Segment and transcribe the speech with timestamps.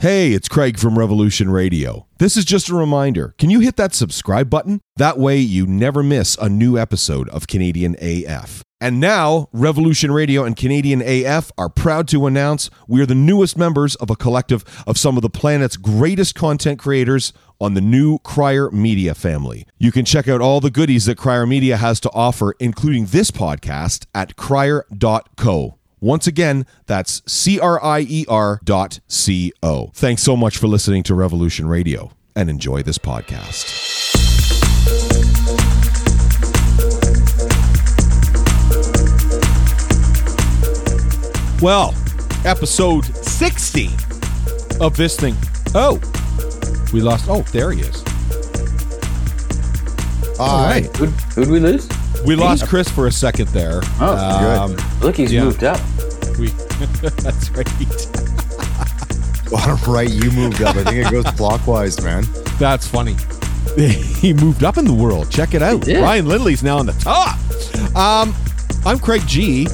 [0.00, 2.06] Hey, it's Craig from Revolution Radio.
[2.20, 3.34] This is just a reminder.
[3.36, 4.80] Can you hit that subscribe button?
[4.94, 8.62] That way you never miss a new episode of Canadian AF.
[8.80, 13.58] And now, Revolution Radio and Canadian AF are proud to announce we are the newest
[13.58, 18.20] members of a collective of some of the planet's greatest content creators on the new
[18.20, 19.66] Crier Media family.
[19.78, 23.32] You can check out all the goodies that Crier Media has to offer, including this
[23.32, 25.77] podcast, at crier.co.
[26.00, 29.90] Once again, that's C R I E R dot C O.
[29.94, 33.74] Thanks so much for listening to Revolution Radio and enjoy this podcast.
[41.60, 41.92] Well,
[42.44, 43.88] episode 60
[44.80, 45.34] of this thing.
[45.74, 46.00] Oh,
[46.92, 47.26] we lost.
[47.28, 48.04] Oh, there he is.
[50.38, 50.86] All right.
[50.96, 51.88] Who, who'd we lose?
[52.28, 53.80] We lost Kris for a second there.
[53.98, 55.44] Oh, um, Look, he's yeah.
[55.44, 55.80] moved up.
[56.38, 56.48] we,
[57.22, 57.66] that's right.
[59.50, 60.76] Bottom right, you moved up.
[60.76, 62.24] I think it goes clockwise, man.
[62.58, 63.16] That's funny.
[63.78, 65.30] he moved up in the world.
[65.30, 65.86] Check it out.
[65.86, 67.38] Ryan Lindley's now on the top.
[67.96, 68.34] Um,
[68.84, 69.66] I'm Craig G.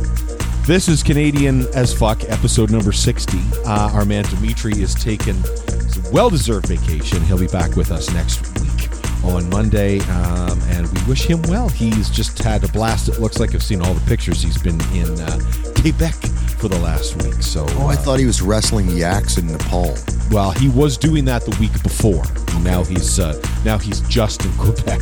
[0.65, 3.37] This is Canadian as fuck, episode number 60.
[3.67, 7.21] Uh, our man Dimetre is taking a well deserved vacation.
[7.23, 8.94] He'll be back with us next week
[9.25, 11.69] on Monday, um, and we wish him well.
[11.69, 13.09] He's just had a blast.
[13.09, 14.43] It looks like I've seen all the pictures.
[14.43, 15.39] He's been in uh,
[15.81, 16.15] Quebec
[16.59, 17.35] for the last week.
[17.43, 19.95] So, Oh, I uh, thought he was wrestling yaks in Nepal.
[20.31, 22.23] well, he was doing that the week before.
[22.63, 25.01] Now he's uh, now he's just in Quebec.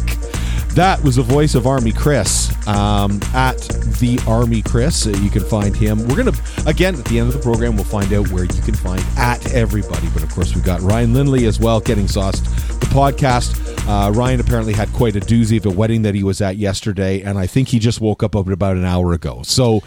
[0.74, 3.58] That was the voice of Army Kris um, at
[4.00, 5.06] the Army Kris.
[5.06, 6.08] Uh, you can find him.
[6.08, 6.32] We're gonna
[6.66, 7.76] again at the end of the program.
[7.76, 10.08] We'll find out where you can find at everybody.
[10.14, 11.78] But of course, we've got Ryan Lindley as well.
[11.78, 12.44] Getting sauced
[12.80, 13.58] the podcast.
[13.86, 17.20] Uh, Ryan apparently had quite a doozy of a wedding that he was at yesterday,
[17.20, 19.42] and I think he just woke up about an hour ago.
[19.42, 19.82] So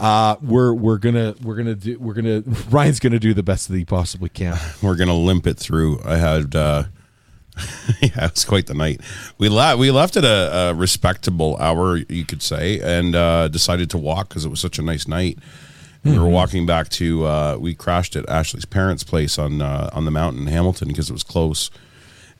[0.00, 3.76] uh, we're we're gonna we're gonna do we're gonna Ryan's gonna do the best that
[3.76, 4.56] he possibly can.
[4.82, 6.00] we're gonna limp it through.
[6.04, 6.84] I had, uh,
[8.00, 9.00] yeah, it was quite the night.
[9.38, 9.78] We left.
[9.78, 14.28] We left at a, a respectable hour, you could say, and uh, decided to walk
[14.28, 15.38] because it was such a nice night.
[16.04, 17.26] And We were walking back to.
[17.26, 21.10] Uh, we crashed at Ashley's parents' place on uh, on the mountain in Hamilton because
[21.10, 21.70] it was close.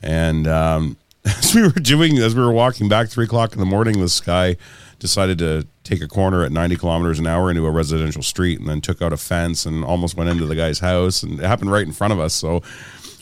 [0.02, 3.66] And um, as we were doing, as we were walking back, three o'clock in the
[3.66, 4.56] morning, this guy
[4.98, 8.68] decided to take a corner at 90 kilometers an hour into a residential street and
[8.68, 11.22] then took out a fence and almost went into the guy's house.
[11.22, 12.34] And it happened right in front of us.
[12.34, 12.62] So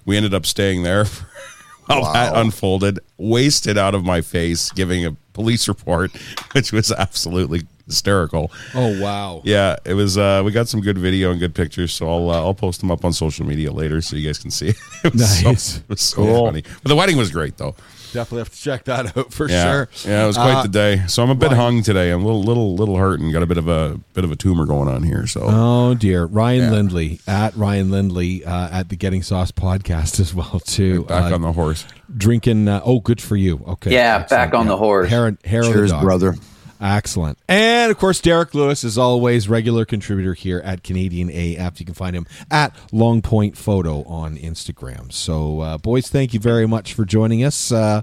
[0.05, 1.05] we ended up staying there
[1.87, 6.11] while that unfolded, wasted out of my face, giving a police report,
[6.53, 8.51] which was absolutely hysterical.
[8.75, 9.43] Oh wow!
[9.45, 10.19] Yeah, it was.
[10.19, 12.91] Uh, we got some good video and good pictures, so I'll uh, I'll post them
[12.91, 14.69] up on social media later so you guys can see.
[15.05, 15.63] it was Nice.
[15.63, 16.63] so, it was so funny.
[16.83, 17.75] But the wedding was great though.
[18.17, 19.89] Definitely have to check that out for Yeah, sure.
[20.11, 21.03] yeah, it was quite Uh, the day.
[21.07, 22.11] So I'm a bit Ryan- hung today.
[22.11, 24.37] I'm a little little little hurt and got a bit of a bit of a
[24.37, 25.27] tumor going on here.
[25.27, 26.71] So Oh dear, Ryan Yeah.
[26.71, 31.05] Lindley at Ryan Lindley uh, at the Getting Sauce podcast as well too.
[31.05, 31.85] back Uh, on the horse.
[32.17, 32.69] drinking.
[32.69, 33.61] Uh, oh, good for you.
[33.69, 34.51] Okay, Yeah, excellent.
[34.53, 35.11] back on the horse.
[35.11, 36.35] Hair, hair of the Cheers, brother.
[36.81, 37.39] Excellent.
[37.49, 41.81] And of course, Derek Lewis is always regular contributor here at Canadian AF.
[41.81, 45.13] You can find him at Long Point Photo on Instagram.
[45.13, 48.03] So, uh, boys, thank you very much for joining us uh,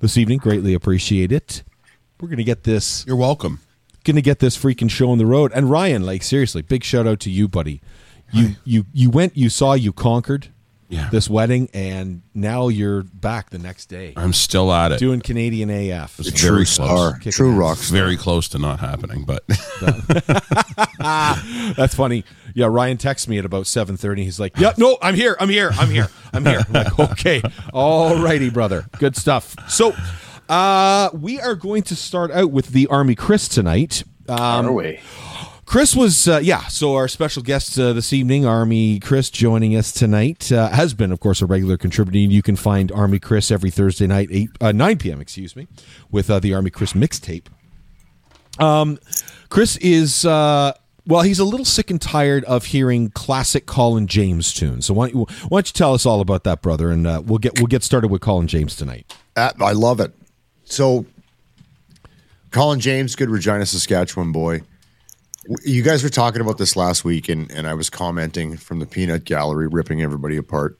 [0.00, 0.38] this evening.
[0.38, 1.62] Greatly appreciate it.
[2.20, 3.60] We're gonna get this You're welcome.
[4.04, 5.52] gonna get this freaking show on the road.
[5.54, 7.82] And Ryan, like seriously, big shout out to you, buddy.
[8.32, 10.48] You you you went, you saw, you conquered
[10.88, 11.08] Yeah.
[11.10, 14.98] this wedding, and now you're back the next day I'm still at it.
[15.00, 16.18] doing Canadian AF.
[16.20, 16.86] It's True very star.
[16.86, 17.12] close.
[17.14, 17.58] Kicking True ass.
[17.58, 17.98] rock It's star.
[17.98, 19.44] very close to not happening, but
[20.98, 22.24] That's funny.
[22.54, 24.24] Yeah, Ryan texts me at about seven thirty.
[24.24, 25.36] He's like, "Yeah, no, I'm here.
[25.40, 25.70] I'm here.
[25.76, 26.08] I'm here.
[26.32, 27.42] I'm here." I'm like, okay,
[27.72, 28.86] all righty, brother.
[28.98, 29.54] Good stuff.
[29.68, 29.94] So,
[30.48, 34.04] uh, we are going to start out with the Army Kris tonight.
[34.28, 35.00] Um, Are we?
[35.66, 36.68] Chris was, uh, yeah.
[36.68, 41.10] So our special guest uh, this evening, Army Kris, joining us tonight, uh, has been,
[41.10, 42.18] of course, a regular contributor.
[42.18, 45.20] You can find Army Kris every Thursday night, eight uh, nine p.m.
[45.20, 45.66] Excuse me,
[46.10, 47.48] with uh, the Army Kris mixtape.
[48.58, 48.98] Um,
[49.48, 50.24] Chris is.
[50.24, 50.72] Uh,
[51.04, 54.86] well, he's a little sick and tired of hearing classic Colin James tunes.
[54.86, 56.90] So why don't you, why don't you tell us all about that, brother?
[56.90, 59.12] And we'll get we'll get started with Colin James tonight.
[59.36, 60.12] I love it.
[60.64, 61.06] So,
[62.50, 64.62] Colin James, good Regina, Saskatchewan boy.
[65.64, 68.86] You guys were talking about this last week, and, and I was commenting from the
[68.86, 70.78] Peanut Gallery, ripping everybody apart,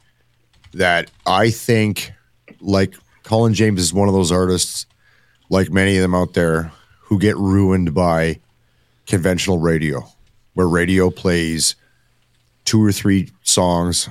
[0.72, 2.12] that I think,
[2.60, 4.86] like, Colin James is one of those artists,
[5.50, 8.40] like many of them out there, who get ruined by
[9.06, 10.04] conventional radio,
[10.54, 11.76] where radio plays
[12.64, 14.08] two or three songs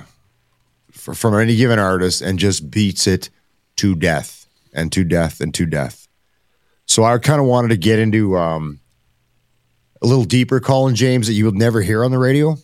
[0.94, 3.28] f- from any given artist and just beats it
[3.76, 6.08] to death and to death and to death.
[6.86, 8.80] So I kind of wanted to get into um,
[10.02, 12.56] a little deeper Colin James that you would never hear on the radio.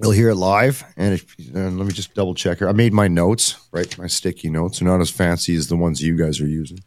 [0.00, 2.68] You'll hear it live, and, if, and let me just double check here.
[2.68, 3.96] I made my notes, right?
[3.98, 6.80] My sticky notes are not as fancy as the ones you guys are using.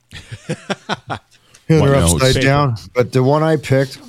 [1.68, 4.00] They're upside down, but the one I picked,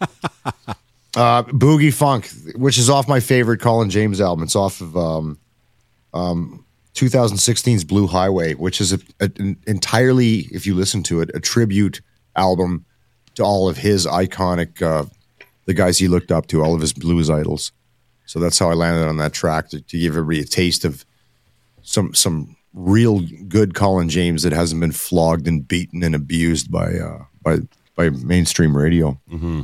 [0.00, 4.44] uh, Boogie Funk, which is off my favorite Colin James album.
[4.44, 5.38] It's off of um,
[6.14, 6.64] um,
[6.94, 11.40] 2016's Blue Highway, which is a, a- an entirely, if you listen to it, a
[11.40, 12.00] tribute
[12.36, 12.85] album
[13.36, 15.04] to all of his iconic, uh,
[15.64, 17.72] the guys he looked up to, all of his blues idols.
[18.26, 21.04] So that's how I landed on that track to, to give everybody a taste of
[21.82, 26.94] some some real good Colin James that hasn't been flogged and beaten and abused by
[26.98, 27.58] uh, by
[27.94, 29.18] by mainstream radio.
[29.30, 29.62] Mm-hmm.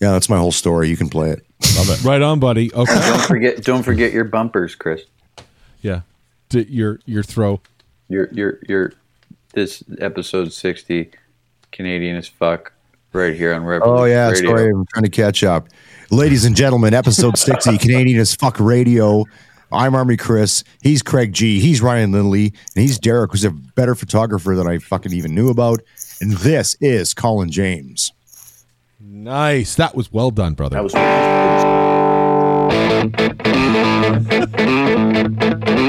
[0.00, 0.88] Yeah, that's my whole story.
[0.88, 1.46] You can play it.
[1.76, 2.04] Love it.
[2.04, 2.72] Right on, buddy.
[2.74, 2.94] Okay.
[2.94, 5.02] Don't forget, don't forget your bumpers, Kris.
[5.82, 6.00] yeah.
[6.48, 7.60] D- your your throw.
[8.08, 8.92] Your your your
[9.52, 11.10] this episode sixty,
[11.72, 12.72] Canadian as fuck,
[13.12, 13.88] right here on Rebel.
[13.88, 14.50] Oh yeah, Radio.
[14.50, 15.68] sorry, I'm trying to catch up.
[16.10, 19.24] Ladies and gentlemen, episode sixty, Canadian as fuck radio.
[19.72, 20.64] I'm Army Kris.
[20.82, 21.60] He's Craig G.
[21.60, 25.48] He's Ryan Lindley, and he's Derek, who's a better photographer than I fucking even knew
[25.48, 25.80] about.
[26.20, 28.12] And this is Colin James.
[28.98, 29.76] Nice.
[29.76, 30.74] That was well done, brother.
[30.74, 30.94] That was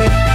[0.00, 0.29] Best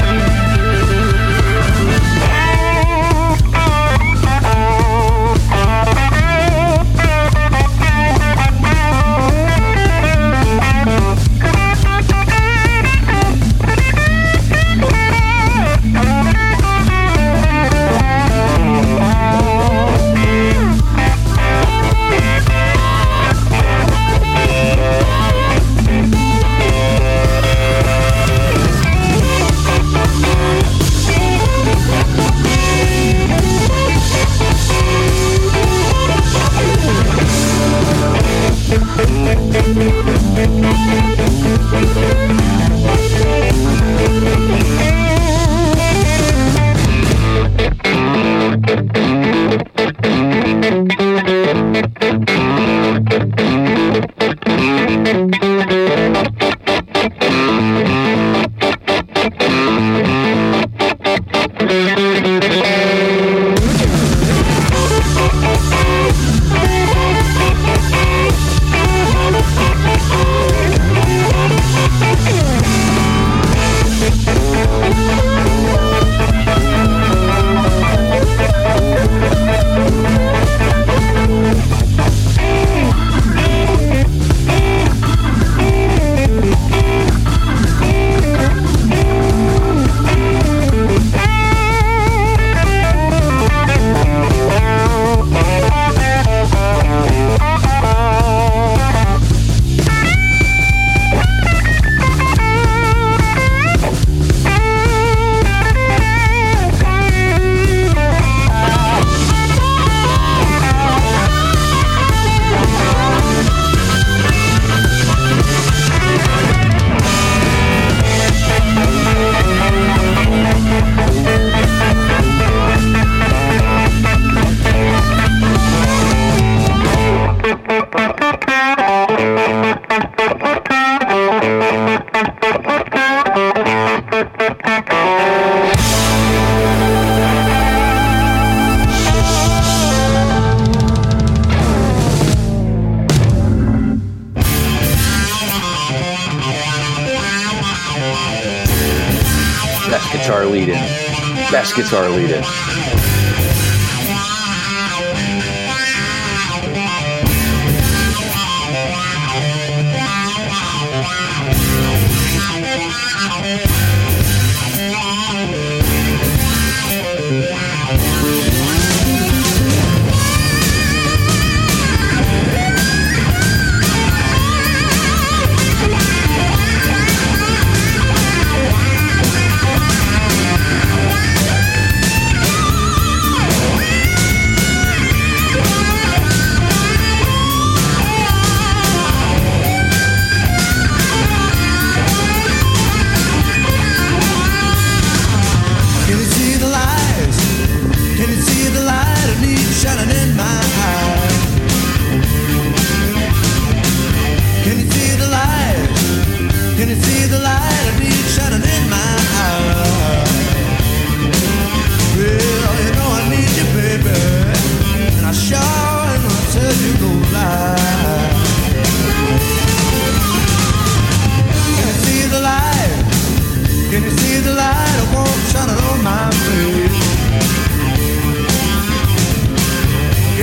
[151.75, 152.54] guitar lead in.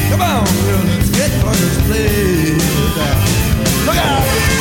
[0.10, 2.66] Come on, girl, let's get for this place.
[3.86, 4.55] Look out!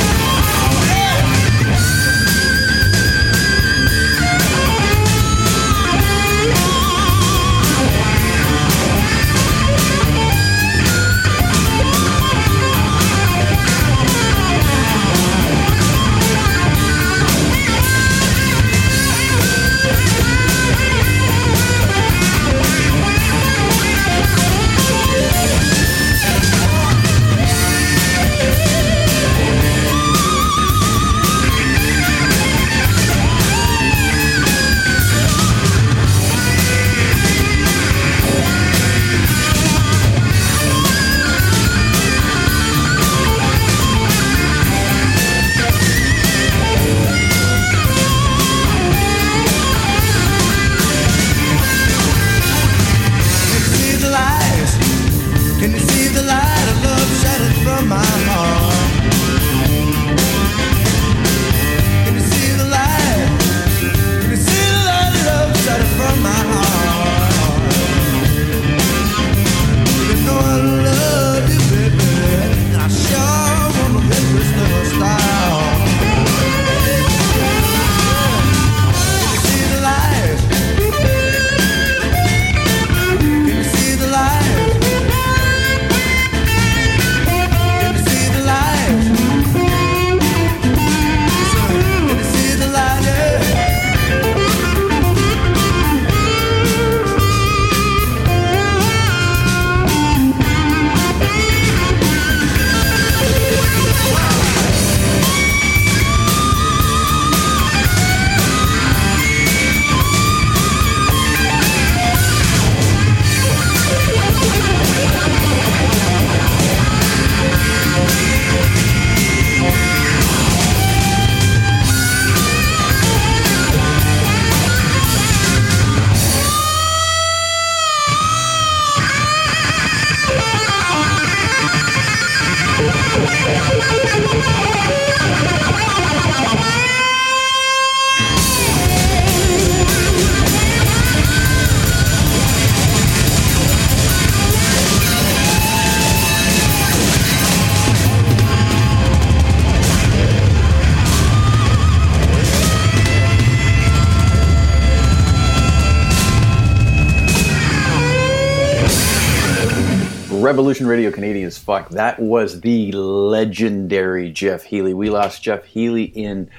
[161.65, 161.89] Fuck.
[161.91, 164.93] That was the legendary Jeff Healey.
[164.93, 166.51] We lost Jeff Healey in,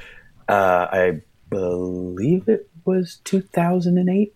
[0.50, 1.22] uh, I
[1.52, 4.36] believe it was 2008.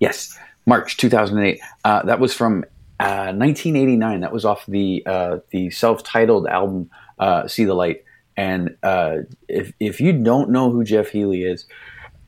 [0.00, 0.36] Yes,
[0.66, 1.60] March 2008.
[1.84, 2.64] Uh, that was from
[2.98, 4.20] uh, 1989.
[4.20, 6.90] That was off the uh, the self-titled album
[7.20, 8.04] uh, "See the Light."
[8.36, 11.66] And uh, if if you don't know who Jeff Healey is,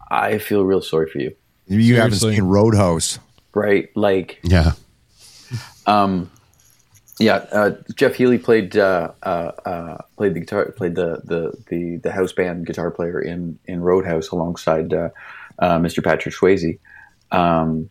[0.09, 1.35] I feel real sorry for you.
[1.67, 3.19] You haven't seen Roadhouse.
[3.55, 3.89] Right?
[3.97, 4.73] Like Yeah.
[7.23, 11.97] Yeah, uh, Jeff Healey played uh, uh, uh, played the guitar, played the, the, the,
[11.99, 15.11] the house band guitar player in in Roadhouse alongside uh,
[15.59, 16.03] uh, Mr.
[16.03, 16.79] Patrick Swayze.
[17.31, 17.89] Um,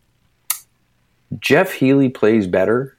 [1.39, 2.97] Jeff Healey plays better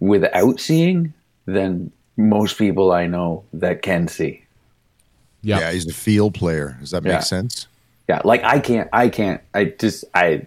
[0.00, 1.14] without seeing
[1.46, 4.44] than most people I know that can see.
[5.42, 5.60] Yeah.
[5.60, 6.76] Yeah, he's a field player.
[6.80, 7.20] Does that make Yeah.
[7.20, 7.66] sense?
[8.08, 10.46] Yeah, like I can't, I can't, I just, I,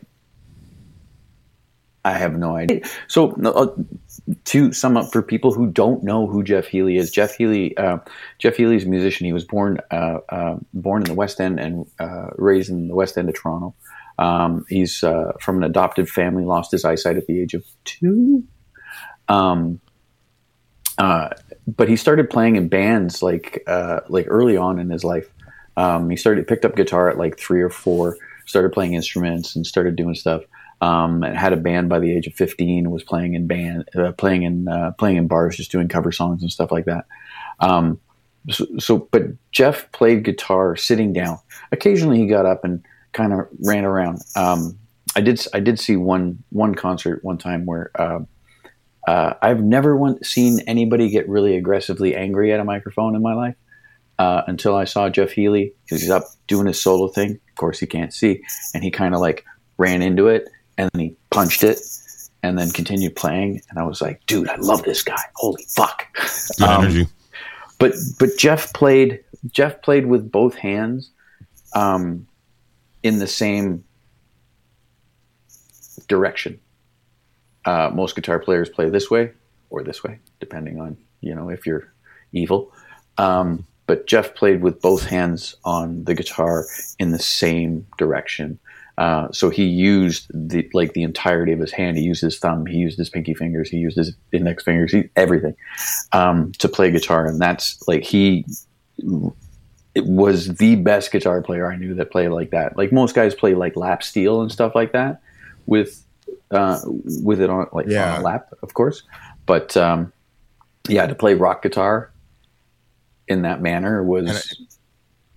[2.06, 2.82] I have no idea.
[3.08, 3.74] So uh,
[4.45, 7.97] to sum up for people who don't know who Jeff Healey is, Jeff Healey, uh,
[8.39, 9.25] Jeff Healey is a musician.
[9.25, 12.95] He was born, uh, uh, born in the West End and uh, raised in the
[12.95, 13.75] West End of Toronto.
[14.19, 16.43] Um, he's uh, from an adopted family.
[16.43, 18.43] Lost his eyesight at the age of two.
[19.27, 19.79] Um,
[20.97, 21.29] uh,
[21.67, 23.63] but he started playing in bands like
[24.09, 25.29] like early on in his life.
[25.75, 29.65] Um, he started picked up guitar at like three or four, started playing instruments and
[29.65, 30.41] started doing stuff.
[30.79, 32.91] Um, and had a band by the age of fifteen.
[32.91, 36.43] Was playing in band, uh, playing in uh, playing in bars, just doing cover songs
[36.43, 37.05] and stuff like that.
[37.60, 38.00] Um,
[38.50, 41.39] so, so, but Jeff played guitar sitting down.
[41.72, 44.22] Occasionally, he got up and kind of ran around.
[44.36, 44.77] Um,
[45.15, 48.19] I did I did see one one concert one time where uh,
[49.07, 53.34] uh, I've never one, seen anybody get really aggressively angry at a microphone in my
[53.34, 53.55] life
[54.19, 57.31] uh, until I saw Jeff Healey because he's up doing his solo thing.
[57.50, 58.43] Of course, he can't see,
[58.74, 59.43] and he kind of like
[59.77, 61.79] ran into it and then he punched it
[62.43, 63.62] and then continued playing.
[63.69, 65.22] And I was like, dude, I love this guy.
[65.36, 66.05] Holy fuck!
[66.62, 67.07] Um, energy.
[67.79, 71.12] but but Jeff played Jeff played with both hands
[71.74, 72.27] um,
[73.03, 73.84] in the same
[76.07, 76.60] direction.
[77.65, 79.31] Uh, most guitar players play this way
[79.69, 81.91] or this way, depending on you know if you're
[82.31, 82.72] evil.
[83.17, 86.65] Um, but Jeff played with both hands on the guitar
[87.00, 88.60] in the same direction.
[88.97, 91.97] Uh, so he used the like the entirety of his hand.
[91.97, 92.65] He used his thumb.
[92.65, 93.69] He used his pinky fingers.
[93.69, 94.91] He used his index fingers.
[94.91, 95.55] He, everything
[96.13, 98.43] um, to play guitar, and that's like he
[99.93, 102.77] it was the best guitar player I knew that played like that.
[102.77, 105.21] Like most guys play like lap steel and stuff like that
[105.67, 106.03] with
[106.51, 108.15] uh, with it on like Yeah.
[108.15, 109.03] on a lap, of course.
[109.45, 110.11] But um,
[110.87, 112.11] yeah, to play rock guitar
[113.27, 114.55] in that manner was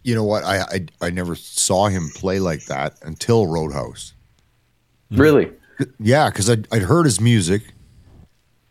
[0.02, 0.45] You know what?
[0.45, 4.14] I, I I never saw him play like that until Roadhouse.
[5.11, 5.50] really
[5.99, 7.62] Yeah, because I'd, I'd heard his music,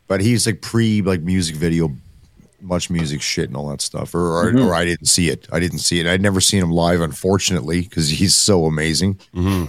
[0.07, 1.91] but he's like pre like music video,
[2.61, 4.67] much music shit and all that stuff, or or, mm-hmm.
[4.67, 5.47] or I didn't see it.
[5.51, 6.07] I didn't see it.
[6.07, 9.15] I'd never seen him live, unfortunately, because he's so amazing.
[9.33, 9.65] Mm-hmm.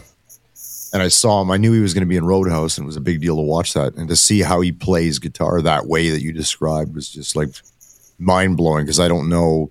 [0.93, 1.51] And I saw him.
[1.51, 3.37] I knew he was going to be in Roadhouse, and it was a big deal
[3.37, 6.95] to watch that and to see how he plays guitar that way that you described
[6.95, 7.51] was just like
[8.19, 8.85] mind blowing.
[8.85, 9.71] Because I don't know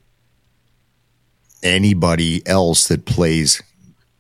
[1.63, 3.61] anybody else that plays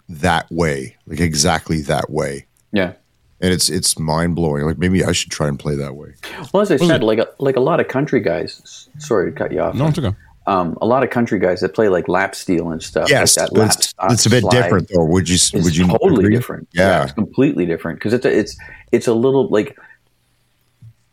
[0.07, 2.93] that way, like exactly that way yeah.
[3.41, 4.63] and it's it's mind blowing.
[4.65, 6.13] Like maybe I should try and play that way.
[6.53, 8.89] Well, as I said, like a, like a lot of country guys.
[8.99, 9.75] Sorry to cut you off.
[9.75, 10.15] No, it's okay.
[10.47, 13.09] Um, a lot of country guys that play like lap steel and stuff.
[13.09, 14.51] Yes, like that lap it's, stop it's a bit slide.
[14.61, 15.05] different though.
[15.05, 15.35] Would you?
[15.35, 16.35] It's would you totally agree?
[16.35, 16.67] different.
[16.73, 17.03] Yeah.
[17.03, 18.57] it's completely different because it's a, it's
[18.91, 19.77] it's a little like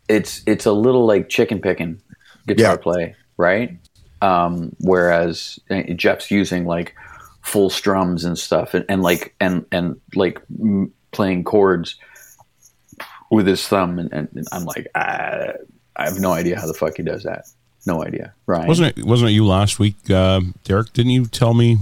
[0.07, 2.01] it's it's a little like chicken picking
[2.47, 2.77] guitar Yeah.
[2.77, 3.77] play, right?
[4.21, 6.95] Um, whereas uh, Jeff's using like
[7.41, 11.95] full strums and stuff, and, and like and and like m- playing chords
[13.29, 15.53] with his thumb, and, and, and I'm like, I,
[15.95, 17.45] I have no idea how the fuck he does that.
[17.85, 18.67] No idea, Ryan.
[18.67, 19.05] Wasn't it?
[19.05, 20.91] Wasn't it you last week, uh, Derek?
[20.93, 21.77] Didn't you tell me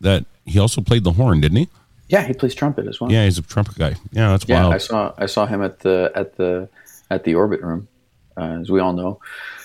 [0.00, 1.40] that he also played the horn?
[1.40, 1.68] Didn't he?
[2.08, 3.10] Yeah, he plays trumpet as well.
[3.12, 3.94] Yeah, he's a trumpet guy.
[4.12, 4.74] Yeah, that's Yeah, wild.
[4.74, 6.68] I saw I saw him at the at the
[7.10, 7.88] at the Orbit Room.
[8.36, 9.20] Uh, as we all know,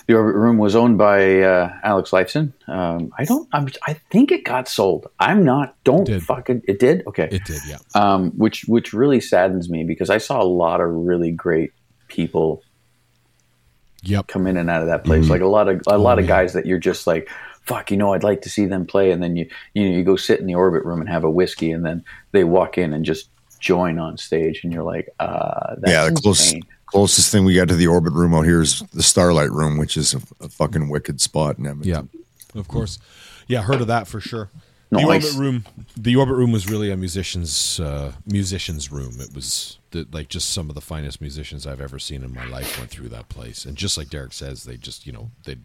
[0.07, 2.51] the Orbit Room was owned by uh, Alex Lifeson.
[2.67, 3.47] Um, I don't.
[3.53, 5.07] I'm, I think it got sold.
[5.19, 5.75] I'm not.
[5.83, 6.23] Don't did.
[6.23, 6.63] fucking.
[6.67, 7.05] It did.
[7.07, 7.29] Okay.
[7.31, 7.77] It did, yeah.
[7.95, 11.71] um, which which really saddens me because I saw a lot of really great
[12.07, 12.61] people
[14.05, 14.27] Yep.
[14.27, 15.29] come in and out of that place.
[15.29, 16.35] Like a lot of a lot of Oh, yeah.
[16.41, 17.29] guys that you're just like,
[17.61, 20.03] fuck, you know, I'd like to see them play, and then you you know you
[20.03, 22.91] go sit in the orbit room and have a whiskey, and then they walk in
[22.91, 26.63] and just join on stage, and you're like, uh, that's yeah, the insane.
[26.93, 29.97] Closest thing we got to the orbit room out here is the Starlight Room, which
[29.97, 32.09] is a, a fucking wicked spot in Edmonton.
[32.53, 32.99] Yeah, of course.
[33.47, 34.49] Yeah, heard of that for sure.
[34.93, 35.65] The orbit room.
[35.97, 39.19] The orbit room was really a musician's uh, musician's room.
[39.19, 42.45] It was the, like just some of the finest musicians I've ever seen in my
[42.45, 43.65] life went through that place.
[43.65, 45.57] And just like Derek says, they just you know they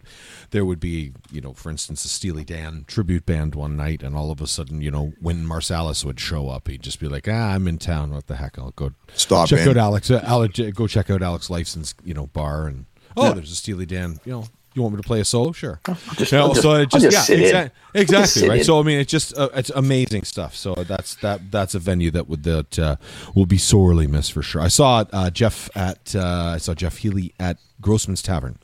[0.50, 4.14] there would be you know for instance a Steely Dan tribute band one night, and
[4.16, 7.26] all of a sudden you know when Marsalis would show up, he'd just be like,
[7.28, 8.12] ah, I'm in town.
[8.12, 8.58] What the heck?
[8.58, 9.70] I'll go Stop check in.
[9.70, 10.10] out Alex.
[10.10, 12.86] Uh, Alex, go check out Alex Lifeson's you know bar and
[13.16, 14.20] oh, there's a Steely Dan.
[14.24, 14.44] You know,
[14.78, 15.52] you want me to play a solo?
[15.52, 15.80] Sure.
[16.16, 17.50] just- You know, I'll just- so it I'll just, just yeah, sit in.
[17.52, 18.58] just exactly right.
[18.58, 18.64] in.
[18.64, 20.54] So I mean, it's just uh, it's amazing stuff.
[20.56, 22.96] So that's that that's a venue that would that uh,
[23.34, 24.60] will be sorely missed for sure.
[24.62, 28.58] I saw uh, Jeff at uh, I saw Jeff Healey at Grossman's Tavern,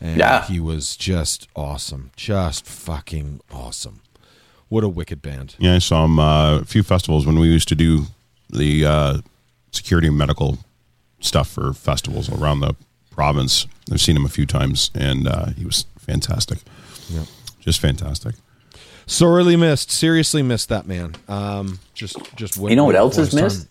[0.00, 0.44] and Yeah.
[0.46, 4.00] he was just awesome, just fucking awesome.
[4.68, 5.54] What a wicked band.
[5.58, 8.06] yeah, I saw him uh, a few festivals when we used to do
[8.50, 9.18] the uh,
[9.72, 10.58] security and medical
[11.20, 12.74] stuff for festivals around the
[13.14, 13.66] province.
[13.92, 16.58] I've seen him a few times, and uh, he was fantastic.
[17.10, 17.26] Yep.
[17.60, 18.34] Just fantastic.
[19.06, 19.90] Sorely missed.
[19.90, 21.14] Seriously missed that man.
[21.28, 23.68] Um, just just You know what else is missed?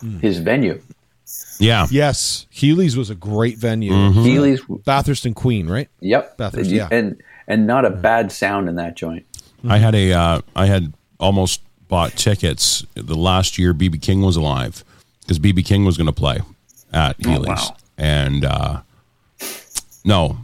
[0.00, 0.20] his.
[0.20, 0.80] His venue,
[1.58, 3.92] Yeah, Yes, Healey's was a great venue.
[3.92, 4.22] Mm-hmm.
[4.22, 4.62] Healey's.
[4.86, 5.88] Bathurst and Queen, right?
[6.00, 6.88] Yep, Bathurst, yeah.
[6.90, 9.26] and and not a bad sound in that joint.
[9.68, 14.36] I had a uh, I had almost bought tickets the last year BB King was
[14.36, 14.84] alive
[15.20, 16.40] because BB King was going to play
[16.92, 17.76] at Healey's wow.
[18.00, 18.80] And uh,
[20.06, 20.38] no,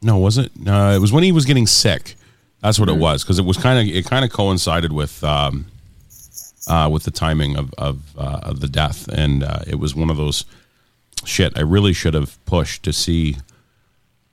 [0.00, 0.52] no, was it?
[0.56, 2.14] No, it was when he was getting sick.
[2.62, 5.66] That's what it was because it was kind of it kind of coincided with um,
[6.68, 10.10] uh, with the timing of of, uh, of the death, and uh, it was one
[10.10, 10.44] of those
[11.24, 11.58] shit.
[11.58, 13.36] I really should have pushed to see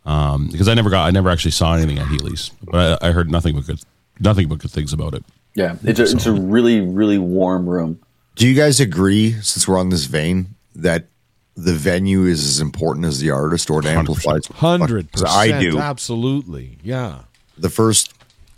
[0.06, 3.12] um, because I never got I never actually saw anything at Healey's, but I, I
[3.14, 3.82] heard nothing but good
[4.20, 5.26] nothing but good things about it.
[5.56, 8.00] Yeah, it's a, it's a really really warm room.
[8.36, 11.08] Do you guys agree, since we're on this vein, that
[11.56, 14.46] the venue is as important as the artist or it amplifies?
[14.48, 15.54] Hundred 'Cause percent.
[15.54, 15.78] I do.
[15.78, 16.78] Absolutely.
[16.84, 17.24] Yeah.
[17.58, 18.14] the first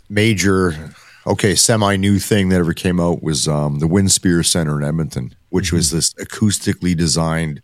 [0.08, 0.94] major,
[1.26, 5.34] okay, semi new thing that ever came out was um, the Winspear Center in Edmonton,
[5.50, 5.92] which was mhm.
[5.92, 7.60] this acoustically designed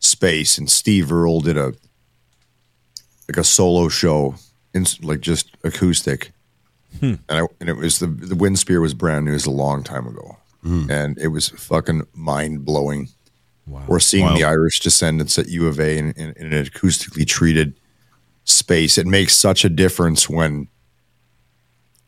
[0.00, 0.58] space.
[0.58, 1.74] And Steve Earle did a
[3.28, 4.34] like a solo show,
[4.74, 6.32] in, like just acoustic.
[6.98, 7.14] Hmm.
[7.28, 9.30] And, I, and it was the the Winspear was brand new.
[9.30, 10.90] It was a long time ago, hmm.
[10.90, 13.08] and it was fucking mind blowing.
[13.70, 13.84] Wow.
[13.86, 14.36] Or seeing Wow.
[14.36, 17.74] the Irish descendants at U of A in, in, in an acoustically treated
[18.44, 18.98] space.
[18.98, 20.66] It makes such a difference when,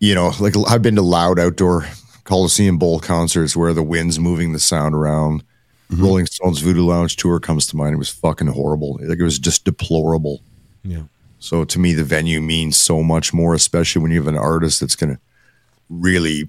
[0.00, 1.86] you know, like I've been to loud outdoor
[2.24, 5.44] Coliseum Bowl concerts where the wind's moving the sound around.
[5.90, 6.02] Mm-hmm.
[6.02, 7.94] Rolling Stones Voodoo Lounge tour comes to mind.
[7.94, 8.98] It was fucking horrible.
[9.00, 10.42] Like it was just deplorable.
[10.82, 11.02] Yeah.
[11.38, 14.80] So to me, the venue means so much more, especially when you have an artist
[14.80, 15.20] that's going to
[15.90, 16.48] really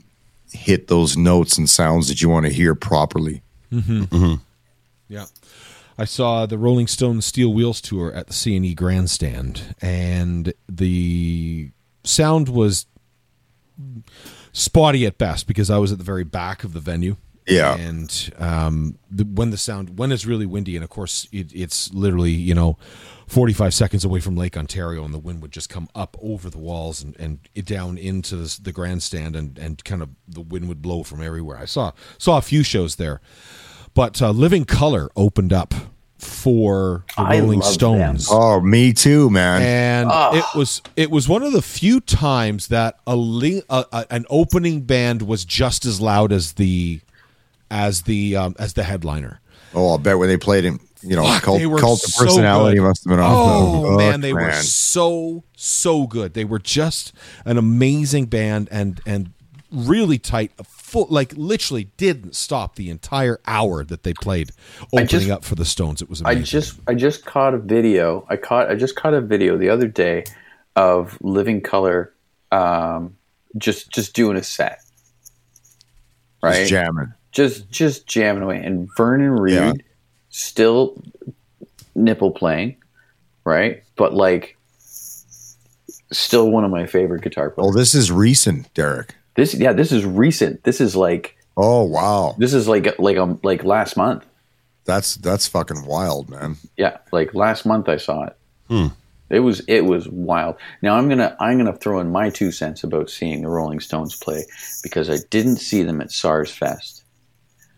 [0.52, 3.42] hit those notes and sounds that you want to hear properly.
[3.72, 4.04] Mm-hmm.
[4.04, 4.34] Mm-hmm.
[5.14, 5.26] Yeah.
[5.98, 11.70] I saw the Rolling Stones Steel Wheels tour at the CNE Grandstand, and the
[12.04, 12.88] sound was
[14.54, 17.18] spotty at best because I was at the very back of the venue.
[17.46, 17.76] Yeah.
[17.76, 21.94] and um, the, when the sound when it's really windy, and of course it, it's
[21.94, 22.78] literally you know
[23.28, 26.50] forty five seconds away from Lake Ontario, and the wind would just come up over
[26.50, 30.42] the walls and, and it down into the, the grandstand, and and kind of the
[30.42, 31.58] wind would blow from everywhere.
[31.58, 33.20] I saw saw a few shows there,
[33.94, 35.74] but uh, Living Colour opened up
[36.18, 39.62] for the I Rolling love Stones Oh, me too, man.
[39.62, 43.14] and it was it was one of the few times that a,
[43.70, 47.02] a, a an opening band was just as loud as the
[47.70, 49.42] as the um, as the headliner.
[49.74, 52.24] oh, I'll bet when they played him, you know, Fuck, cult, they were cult so
[52.26, 52.84] personality good.
[52.84, 53.32] must have been off.
[53.36, 56.34] Oh the man, hook, they were so so good.
[56.36, 57.12] They were just
[57.46, 59.34] an amazing band and and
[59.74, 60.52] really tight.
[60.66, 64.52] Full, like literally didn't stop the entire hour that they played
[64.94, 66.02] opening just- up for the Stones.
[66.02, 66.28] It was amazing.
[66.30, 66.62] I amazing.
[66.62, 68.26] just I just caught a video.
[68.30, 70.24] I caught I just caught a video the other day
[70.76, 72.14] of Living Colour
[72.52, 73.16] um,
[73.58, 74.80] just just doing a set.
[76.44, 76.58] Right?
[76.60, 77.14] Just jamming.
[77.32, 79.74] just just jamming away and Vernon Reid Yeah.
[80.30, 81.02] still
[81.96, 82.78] nipple playing,
[83.46, 83.82] right?
[83.96, 84.58] But like
[86.12, 87.76] still one of my favorite guitar Oh, players.
[87.76, 89.16] this is recent, Derek.
[89.36, 90.64] This yeah, this is recent.
[90.64, 92.36] This is like Oh, wow.
[92.38, 94.26] this is like like um like last month.
[94.86, 96.58] That's that's fucking wild, man.
[96.78, 98.92] Yeah, like last month I saw it.
[99.30, 100.56] It was it was wild.
[100.82, 104.16] Now I'm gonna I'm gonna throw in my two cents about seeing the Rolling Stones
[104.16, 104.46] play
[104.84, 107.04] because I didn't see them at SARS Fest.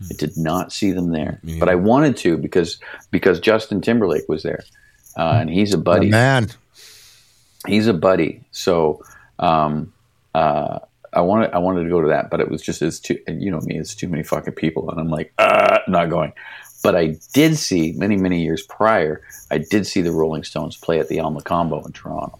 [0.10, 2.78] I did not see them there, but I wanted to because
[3.12, 4.64] because Justin Timberlake was there,
[5.16, 6.10] uh, and he's a buddy.
[6.10, 6.50] Man,
[7.68, 8.44] He's a buddy.
[8.52, 9.04] So
[9.40, 9.94] um,
[10.34, 10.80] uh,
[11.16, 13.42] I wanted I wanted to go to that, but it was just as too and
[13.42, 16.34] you know me, it's too many fucking people, and I'm like, uh, not going.
[16.84, 19.22] But I did see many many years prior.
[19.50, 22.40] I did see the Rolling Stones play at the El Mocambo in Toronto,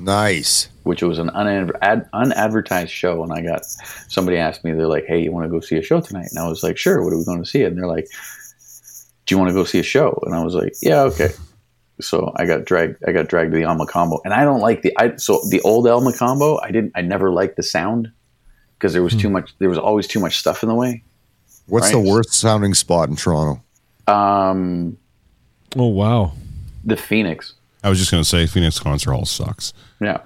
[0.00, 0.68] nice.
[0.82, 3.22] which was an unadver- ad- unadvertised show.
[3.22, 3.64] And I got
[4.08, 6.38] somebody asked me, they're like, "Hey, you want to go see a show tonight?" And
[6.38, 7.62] I was like, "Sure." What are we going to see?
[7.62, 8.08] And they're like,
[9.26, 11.28] "Do you want to go see a show?" And I was like, "Yeah, okay."
[12.02, 13.02] So I got dragged.
[13.06, 14.92] I got dragged to the El Mocambo, and I don't like the.
[14.98, 16.60] I so the old El Mocambo.
[16.62, 16.92] I didn't.
[16.94, 18.10] I never liked the sound
[18.78, 19.54] because there was too much.
[19.58, 21.02] There was always too much stuff in the way.
[21.66, 22.02] What's Right.
[22.02, 23.62] the worst sounding spot in Toronto?
[24.08, 24.96] Um,
[25.76, 26.32] oh wow.
[26.84, 27.54] the Phoenix.
[27.84, 29.72] I was just going to say Phoenix Concert Hall sucks.
[30.00, 30.18] Yeah.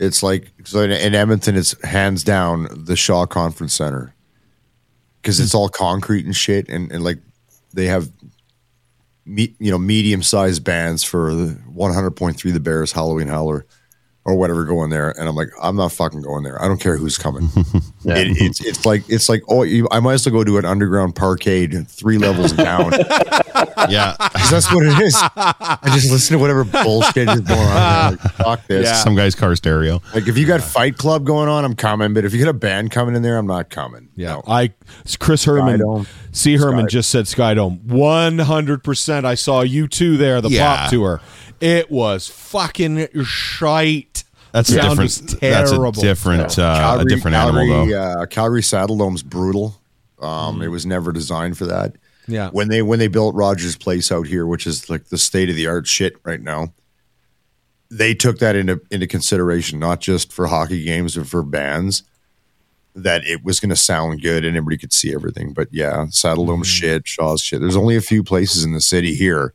[0.00, 4.14] It's like so in, in Edmonton, it's hands down the Shaw Conference Center
[5.22, 7.18] because it's all concrete and shit, and, and like
[7.72, 8.10] they have,
[9.26, 13.28] me, you know, medium sized bands for the one hundred point three, the Bears, Halloween
[13.28, 13.66] Howler,
[14.24, 16.60] or whatever going there, and I'm like, I'm not fucking going there.
[16.62, 17.48] I don't care who's coming.
[18.04, 18.16] Yeah.
[18.18, 20.64] It, it's it's like it's like oh, you, I might as well go to an
[20.64, 22.92] underground parkade three levels down.
[23.88, 24.16] Yeah.
[24.50, 25.14] that's what it is.
[25.16, 27.76] I just listen to whatever bullshit is going on.
[27.76, 29.02] I'm like, Fuck this.
[29.02, 30.00] Some guy's car stereo.
[30.14, 32.14] Like if you got Fight Club going on, I'm coming.
[32.14, 34.08] But if you got a band coming in there, I'm not coming.
[34.16, 34.42] Yeah, No.
[34.46, 34.72] I
[35.18, 36.06] Chris Herman, Skydome.
[36.32, 37.82] C Herman Sky- just said Skydome.
[37.84, 39.26] One hundred percent.
[39.26, 40.76] I saw you two there, the Yeah.
[40.76, 41.20] pop tour.
[41.60, 44.24] It was fucking shite.
[44.54, 45.10] That's a Sound different.
[45.32, 45.40] was.
[45.40, 46.58] That's a different.
[46.60, 48.00] Uh, a different Calgary, animal though.
[48.22, 49.80] Uh, Calgary Saddle Dome's brutal.
[50.20, 51.96] Um, It was never designed for that.
[52.28, 52.50] Yeah.
[52.50, 55.56] When they when they built Rogers Place out here, which is like the state of
[55.56, 56.72] the art shit right now,
[57.90, 62.04] they took that into into consideration, not just for hockey games, or for bands.
[62.94, 65.52] That it was going to sound good and everybody could see everything.
[65.52, 67.58] But yeah, Saddle Dome shit, Shaw's shit.
[67.60, 69.52] There's only a few places in the city here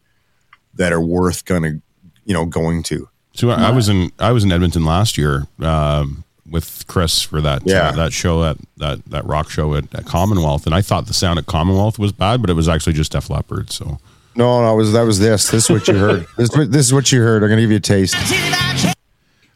[0.74, 1.80] that are worth gonna,
[2.26, 3.08] you know, going to.
[3.40, 5.48] So I, I was in I was in Edmonton last year.
[5.62, 7.90] Um, with Chris for that Yeah.
[7.90, 11.14] uh, that show that that that rock show at, at Commonwealth, and I thought the
[11.14, 13.72] sound at Commonwealth was bad, but it was actually just Def Leppard.
[13.72, 14.00] So
[14.36, 15.50] No, no, it was that was this.
[15.52, 16.26] This is what you heard.
[16.38, 17.44] this, is what- this is what you heard.
[17.44, 18.16] I'm gonna give you a taste.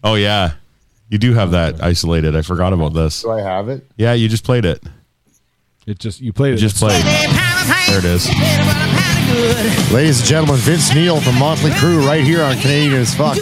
[0.04, 0.52] oh yeah,
[1.10, 2.36] you do have that isolated.
[2.36, 3.24] I forgot about this.
[3.24, 3.86] Do I have it?
[3.98, 4.84] Yeah, you just played it.
[5.88, 6.70] It just you played You it.
[6.70, 7.04] just played.
[7.88, 8.30] There it is.
[9.92, 13.38] Ladies and gentlemen, Vince Neil from Motley Crue right here on Canadian as fuck.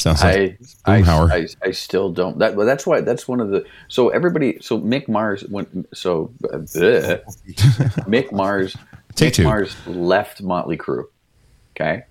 [0.00, 1.30] Sounds like I, I, Boomhauer.
[1.30, 2.38] I, I still don't.
[2.38, 3.02] That, well, that's why.
[3.02, 3.66] That's one of the.
[3.88, 4.58] So everybody.
[4.62, 5.88] So Mick Mars went.
[5.92, 7.22] So uh, bleh.
[8.06, 8.76] Mick Mars.
[9.14, 9.44] Take Mick two.
[9.44, 11.04] Mars left Motley Crue.
[11.76, 12.04] Okay,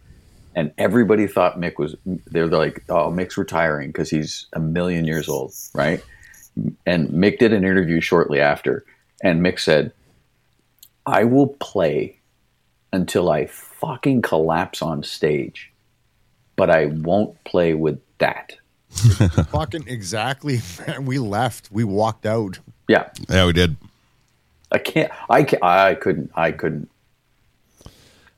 [0.59, 1.95] and everybody thought Mick was.
[2.05, 6.03] They're like, oh, Mick's retiring because he's a million years old, right?
[6.85, 8.83] And Mick did an interview shortly after,
[9.23, 9.93] and Mick said,
[11.05, 12.19] "I will play
[12.91, 15.71] until I fucking collapse on stage."
[16.57, 18.57] But I won't play with that.
[18.89, 20.59] Fucking exactly.
[20.85, 21.71] Man, we left.
[21.71, 22.59] We walked out.
[22.89, 23.77] Yeah, yeah, we did.
[24.73, 25.09] I can't.
[25.29, 26.31] I can't, I couldn't.
[26.35, 26.89] I couldn't.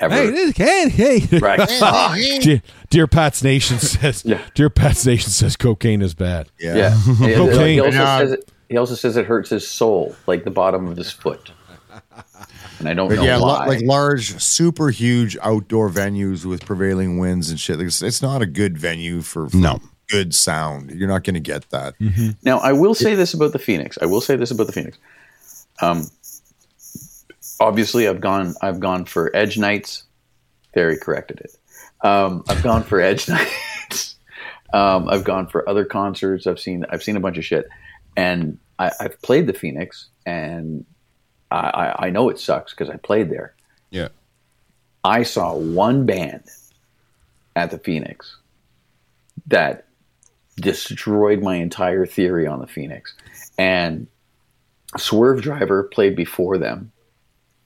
[0.01, 0.15] Ever.
[0.15, 1.37] Hey, this kid, hey.
[1.39, 2.39] right.
[2.41, 4.23] dear, dear Pat's Nation says.
[4.25, 4.41] Yeah.
[4.55, 6.49] Dear Pat's Nation says cocaine is bad.
[6.59, 6.75] Yeah.
[6.75, 6.97] yeah.
[7.17, 7.73] He- he- Cocaine.
[7.75, 10.97] He also, says it, he also says it hurts his soul, like the bottom of
[10.97, 11.51] his foot.
[12.79, 13.59] And I don't But know yeah, why.
[13.65, 17.77] lo- like large, super huge outdoor venues with prevailing winds and shit.
[17.77, 19.79] Like, It's, it's not a good venue for, for No.
[20.09, 20.89] good sound.
[20.89, 21.93] You're not going to get that.
[22.43, 23.99] Now, I will say this about the Phoenix.
[24.01, 24.97] I will say this about the Phoenix.
[25.79, 26.07] Um,
[27.61, 28.55] obviously, I've gone.
[28.61, 30.03] I've gone for Edge Nights.
[30.73, 31.57] Very corrected it.
[32.05, 34.15] Um, I've gone for Edge Nights.
[34.73, 36.47] Um, I've gone for other concerts.
[36.47, 36.85] I've seen.
[36.89, 37.67] I've seen a bunch of shit,
[38.17, 40.85] and I, I've played the Phoenix, and
[41.51, 43.53] I, I, I know it sucks because I played there.
[43.89, 44.09] Yeah.
[45.03, 46.43] I saw one band
[47.55, 48.37] at the Phoenix
[49.47, 49.87] that
[50.57, 53.15] destroyed my entire theory on the Phoenix.
[53.57, 54.07] And
[54.97, 56.91] Swervedriver played before them.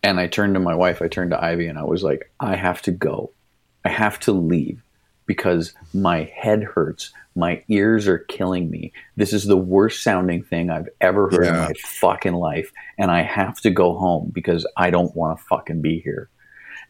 [0.05, 2.55] And I turned to my wife, I turned to Ivy, and I was like, I
[2.55, 3.31] have to go.
[3.83, 4.83] I have to leave
[5.25, 7.11] because my head hurts.
[7.35, 8.93] My ears are killing me.
[9.17, 12.71] This is the worst sounding thing I've ever heard in my fucking life.
[12.99, 16.29] And I have to go home because I don't want to fucking be here.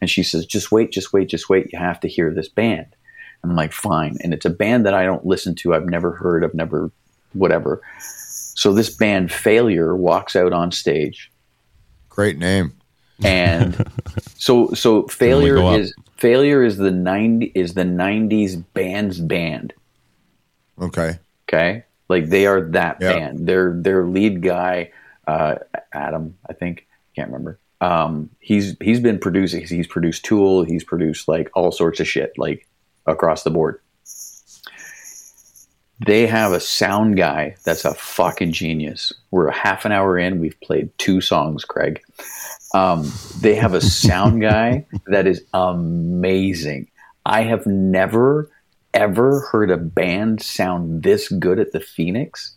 [0.02, 1.72] And she says, just wait, just wait, just wait.
[1.72, 2.94] You have to hear this band.
[3.42, 4.18] And I'm like, fine.
[4.20, 5.74] And it's a band that I don't listen to.
[5.74, 6.44] I've never heard.
[6.44, 6.90] I've never,
[7.32, 7.80] whatever.
[8.54, 11.32] So this band, Failure, walks out on stage.
[12.10, 12.74] Great name.
[13.24, 13.90] And
[14.36, 15.78] so, so go Failure up.
[15.80, 19.72] is Failure is the 90 is the 90s band's band.
[20.80, 21.18] Okay.
[21.48, 23.12] Okay, like they are that Yeah.
[23.12, 23.46] band.
[23.46, 24.90] Their their lead guy,
[25.28, 25.56] uh,
[25.92, 27.58] Adam, I think, can't remember.
[27.80, 29.64] Um, he's he's been producing.
[29.66, 30.64] He's produced Tool.
[30.64, 32.66] He's produced like all sorts of shit, like
[33.06, 33.80] across the board.
[36.04, 39.12] They have a sound guy that's a fucking genius.
[39.30, 40.40] We're a half an hour in.
[40.40, 42.02] We've played two songs, Craig.
[42.76, 43.10] Um,
[43.40, 46.88] they have a sound guy that is amazing.
[47.24, 48.50] I have never
[48.92, 52.54] ever heard a band sound this good at the Phoenix.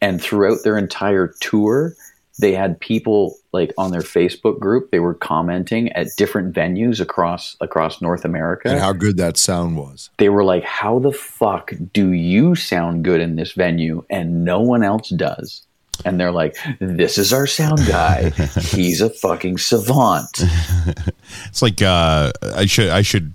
[0.00, 1.94] And throughout their entire tour,
[2.38, 4.90] they had people like on their Facebook group.
[4.90, 8.68] They were commenting at different venues across across North America.
[8.68, 10.10] And how good that sound was.
[10.18, 14.60] they were like, "How the fuck do you sound good in this venue and no
[14.60, 15.62] one else does?"
[16.04, 18.30] And they're like, "This is our sound guy.
[18.70, 20.42] He's a fucking savant."
[21.48, 23.32] It's like uh, I should I should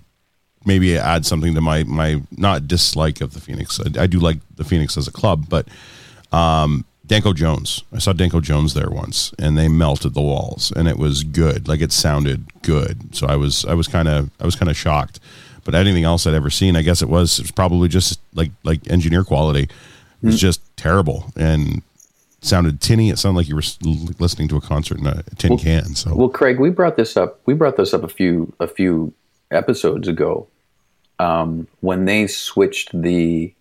[0.64, 3.80] maybe add something to my my not dislike of the Phoenix.
[3.80, 5.66] I, I do like the Phoenix as a club, but
[6.32, 7.82] um, Danko Jones.
[7.92, 11.66] I saw Danko Jones there once, and they melted the walls, and it was good.
[11.66, 13.14] Like it sounded good.
[13.16, 15.18] So I was I was kind of I was kind of shocked.
[15.64, 18.50] But anything else I'd ever seen, I guess it was it was probably just like
[18.62, 19.64] like engineer quality.
[20.22, 21.82] It was just terrible and
[22.42, 23.10] sounded tinny.
[23.10, 23.62] It sounded like you were
[24.18, 25.94] listening to a concert in a tin can.
[25.94, 27.40] So Well, Craig, we brought this up.
[27.46, 29.12] We brought this up a few a few
[29.50, 30.46] episodes ago
[31.18, 33.52] um, when they switched the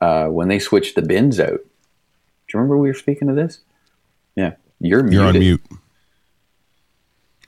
[0.00, 1.60] uh, when they switched the bins out.
[1.60, 3.58] Do you remember we were speaking of this?
[4.36, 5.60] Yeah, you're you're on mute.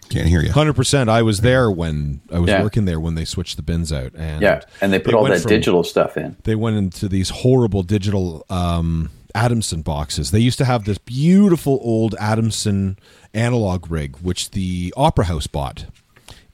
[0.09, 0.51] Can't hear you.
[0.51, 1.09] Hundred percent.
[1.09, 2.63] I was there when I was Yeah.
[2.65, 5.41] working there when they switched the bins out, and Yeah, and they put all that
[5.43, 6.37] from- digital stuff in.
[6.43, 10.31] They went into these horrible digital um, Adamson boxes.
[10.31, 12.99] They used to have this beautiful old Adamson
[13.35, 15.87] analog rig, which the Opera House bought,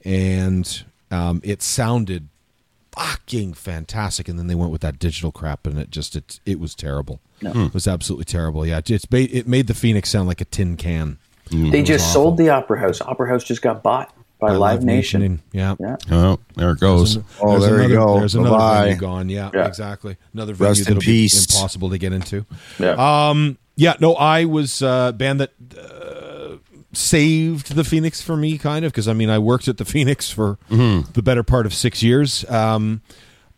[0.03, 2.29] and um, it sounded
[2.91, 4.27] fucking fantastic.
[4.27, 7.19] And then they went with that digital crap, and it just it it was terrible.
[7.67, 8.65] It was absolutely terrible.
[8.65, 11.17] Yeah, it's made it made the Phoenix sound like a tin can.
[11.71, 12.99] They just sold the Opera House.
[13.01, 14.13] Opera House just got bought.
[14.39, 15.21] By, Live Nation.
[15.21, 15.75] in- yeah.
[15.79, 15.95] Yeah.
[16.11, 17.17] Oh, there it goes.
[17.41, 18.19] Oh, There's there you go.
[18.19, 18.83] There's another Bye-bye.
[18.85, 19.29] venue gone.
[19.29, 19.67] Yeah, Yeah.
[19.67, 20.17] exactly.
[20.33, 21.45] Another venue Rest that'll peace.
[21.47, 22.45] be impossible to get into.
[22.79, 23.29] Yeah.
[23.29, 26.57] Um, yeah, no, I was uh, band that uh,
[26.93, 30.29] saved the Phoenix for me, kind of, because I mean, I worked at the Phoenix
[30.29, 32.47] for the better part of six years.
[32.49, 33.01] Um,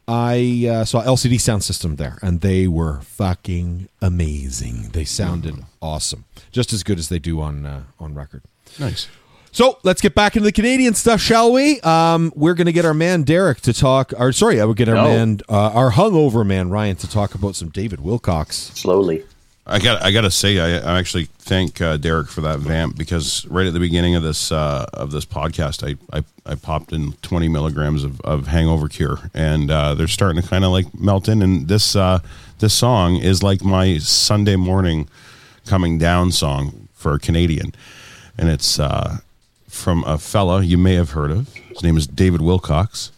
[0.07, 4.89] I uh, saw LCD Sound System there, and they were fucking amazing.
[4.93, 8.41] They sounded awesome, just as good as they do on uh, on record.
[8.79, 9.07] Nice.
[9.51, 11.79] So let's get back into the Canadian stuff, shall we?
[11.81, 14.13] Um, we're going to get our man Derek to talk.
[14.17, 15.03] Or sorry, I would get our No.
[15.05, 18.55] man, uh, our hungover man Ryan, to talk about some David Wilcox.
[18.75, 19.23] Slowly.
[19.71, 22.97] I got I got to say I, I actually thank uh, Derek for that vamp
[22.97, 26.91] because right at the beginning of this uh, of this podcast I, I, I popped
[26.91, 30.99] in 20 milligrams of, of hangover cure and uh, they're starting to kind of like
[30.99, 32.17] melt in and this uh,
[32.57, 35.07] this song is like my Sunday morning
[35.67, 37.75] coming down song for a Canadian
[38.39, 39.17] and it's uh,
[39.79, 43.11] from a fella you may have heard of his name is David Wilcox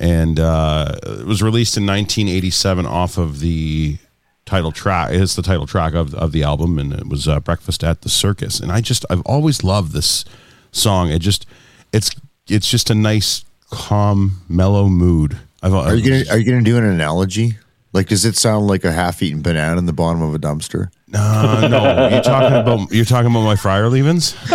[0.00, 3.98] and uh, it was released in 1987 off of the
[4.46, 5.12] title track.
[5.12, 8.08] It's the title track of of the album, and it was uh, "Breakfast at the
[8.08, 10.24] Circus." And I just I've always loved this
[10.72, 11.10] song.
[11.10, 11.46] It just
[11.92, 12.10] it's
[12.48, 15.38] it's just a nice, calm, mellow mood.
[15.62, 17.58] I've, Are you gonna Are you gonna do an analogy?
[17.92, 20.90] Like, does it sound like a half-eaten banana in the bottom of a dumpster?
[21.12, 24.34] Uh, no, you're talking about you're talking about my fryer leavings.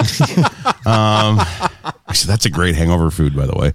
[0.86, 1.40] um,
[2.08, 3.74] actually, that's a great hangover food, by the way.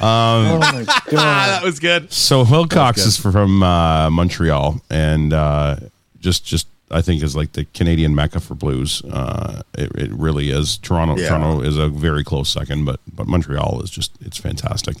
[0.00, 1.10] oh my god!
[1.10, 2.12] that was good.
[2.12, 5.76] So Wilcox is from uh, Montreal, and uh,
[6.20, 9.02] just just I think is like the Canadian mecca for blues.
[9.04, 10.78] Uh, it, it really is.
[10.78, 11.28] Toronto Yeah.
[11.28, 14.96] Toronto is a very close second, but but Montreal is just it's fantastic.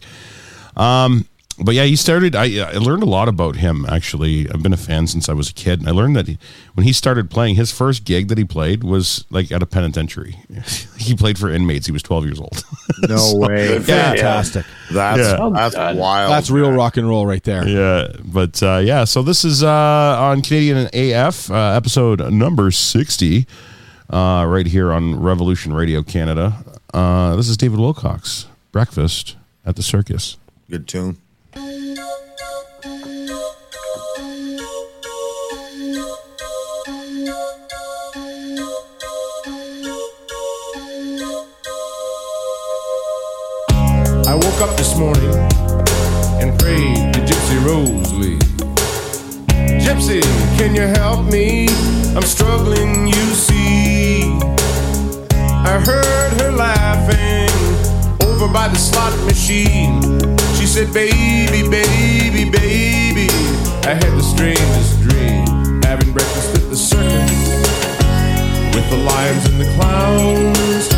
[0.76, 1.26] Um,
[1.58, 2.34] but yeah, he started.
[2.34, 3.84] I I learned a lot about him.
[3.88, 6.38] Actually, I've been a fan since I was a kid, and I learned that he,
[6.74, 10.36] when he started playing, his first gig that he played was like at a penitentiary.
[10.98, 11.86] he played for inmates.
[11.86, 12.62] He was twelve years old.
[13.08, 13.72] No way!
[13.74, 13.80] Yeah.
[13.80, 14.64] Fantastic.
[14.92, 15.50] That's Yeah.
[15.52, 15.96] that's God.
[15.96, 16.30] wild.
[16.30, 17.66] That's real rock and roll right there.
[17.66, 19.68] Yeah, but uh, yeah, so this is uh,
[20.20, 23.46] on Canadian AF, uh, episode number 60,
[24.10, 26.64] uh, right here on Revolution Radio Canada.
[26.94, 29.36] Uh, this is David Wilcox, Breakfast
[29.66, 30.36] at the Circus.
[30.70, 31.16] good tune.
[44.32, 45.28] I woke up this morning
[46.40, 48.38] and prayed to Gypsy Rose Lee.
[49.76, 50.22] Gypsy,
[50.56, 51.68] can you help me?
[52.16, 54.32] I'm struggling, you see.
[55.36, 57.52] I heard her laughing
[58.26, 60.00] over by the slot machine.
[60.56, 63.28] She said, Baby, baby, baby.
[63.84, 65.82] I had the strangest dream.
[65.82, 67.92] Having breakfast at the circus
[68.74, 70.88] with the lions and the clowns.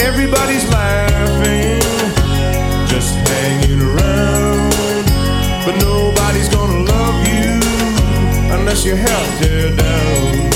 [0.00, 1.77] Everybody's laughing,
[2.98, 5.06] just hanging around.
[5.64, 7.60] But nobody's gonna love you
[8.56, 10.50] unless you help tear down.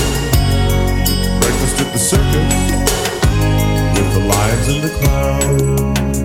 [1.39, 2.53] Breakfast at the circus
[3.95, 6.17] with the lions and the clowns.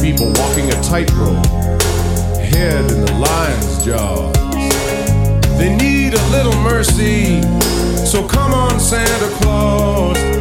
[0.00, 1.44] People walking a tightrope,
[2.52, 4.32] head in the lion's jaws.
[5.58, 7.42] They need a little mercy.
[8.06, 10.39] So come on, Santa Claus.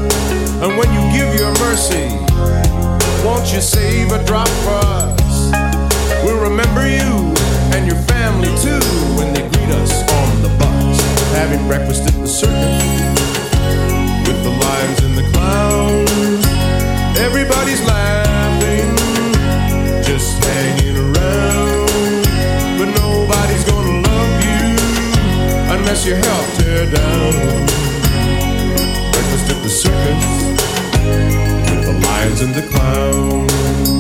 [0.62, 2.10] And when you give your mercy,
[3.24, 5.52] won't you save a drop for us?
[6.22, 7.32] We'll remember you
[7.72, 8.84] and your family too
[9.16, 11.00] when they greet us on the bus.
[11.32, 12.84] Having breakfast at the circus
[14.28, 16.46] with the lions and the clowns.
[17.18, 18.92] Everybody's laughing,
[20.04, 21.88] just hanging around.
[22.76, 24.76] But nobody's gonna love you
[25.72, 27.32] unless you help tear down.
[29.14, 30.39] Breakfast at the circus
[32.02, 33.99] lions and the clowns.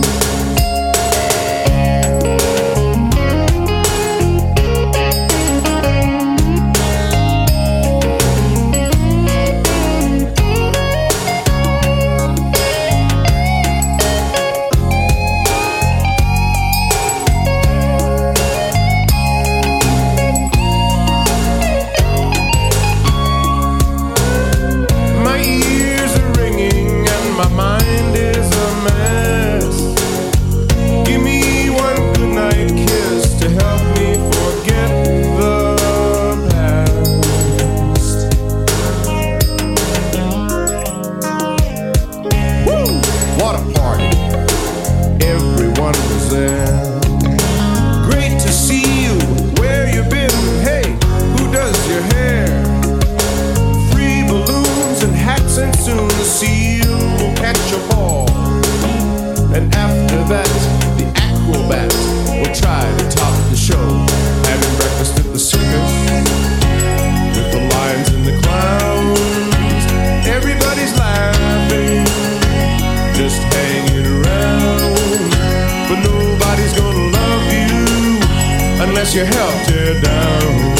[79.10, 80.74] Mess you help tear down.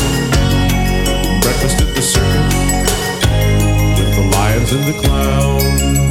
[1.42, 2.54] Breakfast at the circus
[4.00, 6.09] with the lions and the clowns.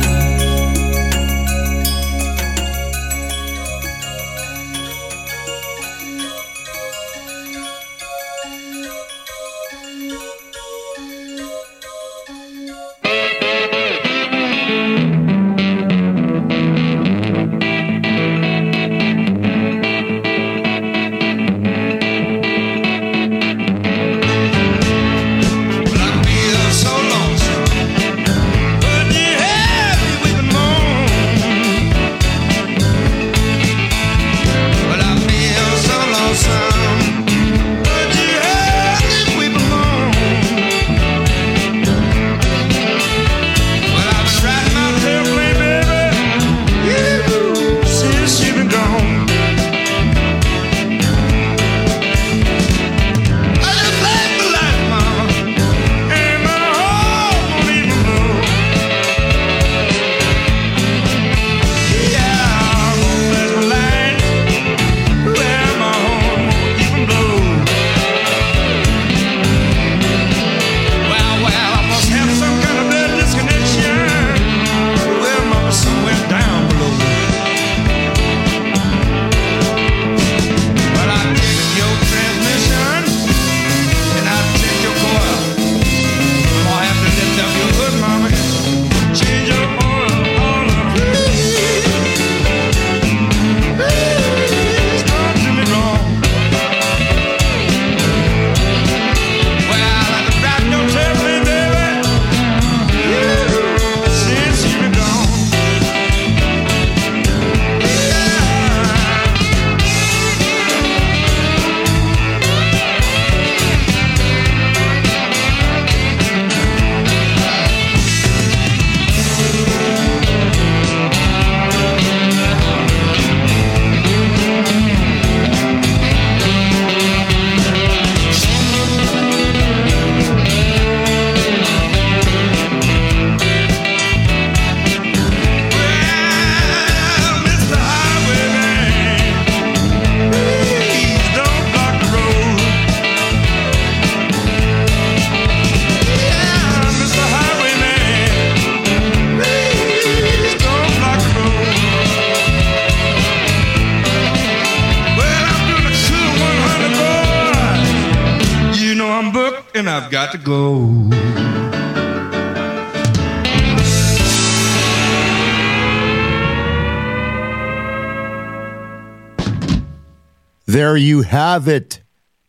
[171.29, 172.03] Have it.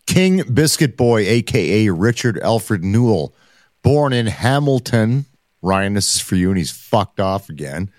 [0.07, 3.35] King Biscuit Boy, aka Richard Alfred Newell,
[3.83, 5.25] born in Hamilton.
[5.61, 7.91] Ryan, this is for you, and he's fucked off again.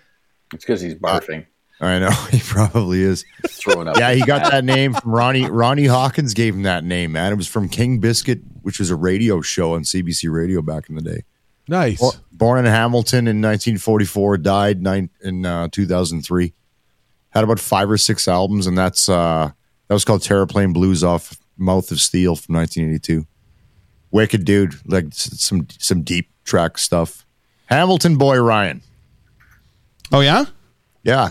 [0.53, 1.47] It's because he's barfing,
[1.81, 3.24] I know he probably is.
[3.49, 3.97] throwing up.
[3.97, 5.49] Yeah, he got that name from Ronnie.
[5.49, 7.33] Ronnie Hawkins gave him that name, man.
[7.33, 10.97] It was from King Biscuit, which was a radio show on CBC Radio back in
[10.97, 11.22] the day.
[11.68, 12.03] Nice.
[12.33, 16.53] Born in Hamilton in 1944, died nine, in uh, 2003.
[17.31, 19.53] Had about five or six albums, and that's uh,
[19.91, 23.26] that was called Terraplane Blues off Mouth of Steel from 1982.
[24.12, 27.26] Wicked dude, like some some deep track stuff.
[27.66, 28.82] Hamilton boy Ryan,
[30.12, 30.45] Oh yeah,
[31.03, 31.30] yeah,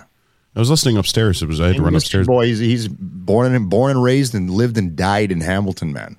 [0.56, 1.42] I was listening upstairs.
[1.42, 1.98] It was I had to run Mr.
[1.98, 2.28] upstairs.
[2.28, 6.18] Boy, he's, he's born and born and raised and lived and died in Hamilton, man.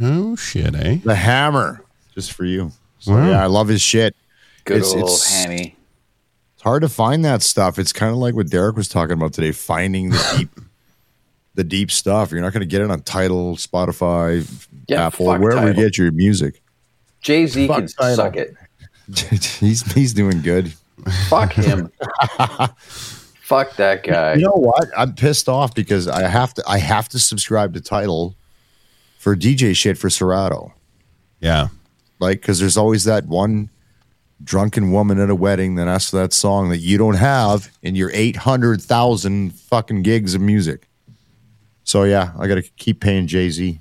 [0.00, 0.98] Oh shit, eh?
[1.04, 1.84] The Hammer,
[2.14, 2.72] just for you.
[3.00, 3.28] So, Wow.
[3.30, 4.16] Yeah, I love his shit.
[4.64, 5.76] Good It's- old it's- hammy.
[6.54, 7.78] It's hard to find that stuff.
[7.78, 10.50] It's kind of like what Derek was talking about today, finding the deep,
[11.54, 12.30] the deep stuff.
[12.32, 14.46] You're not going to get it on Tidal, Spotify,
[14.88, 16.62] Yeah, Apple, fuck wherever you get your music.
[17.20, 18.16] Jay Z can Tidal.
[18.16, 18.54] suck it.
[19.60, 20.72] he's he's doing good.
[21.28, 21.90] Fuck him.
[23.42, 24.34] Fuck that guy.
[24.34, 24.88] You know what?
[24.96, 28.34] I'm pissed off because I have to I have to subscribe to Tidal
[29.18, 30.72] for DJ shit for Serato.
[31.40, 31.68] Yeah.
[32.18, 33.68] Like, because there's always that one
[34.44, 37.94] drunken woman at a wedding that asks for that song that you don't have in
[37.94, 40.88] your 800,000 fucking gigs of music.
[41.84, 43.78] So, yeah, I got to keep paying Jay Z.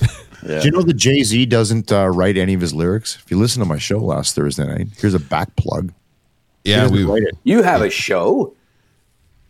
[0.44, 0.58] Yeah.
[0.58, 3.16] Do you know that Jay Z doesn't uh, write any of his lyrics?
[3.24, 5.92] If you listen to my show last Thursday night, here's a back plug.
[6.64, 7.36] Yeah, we write it.
[7.44, 8.52] You have a show?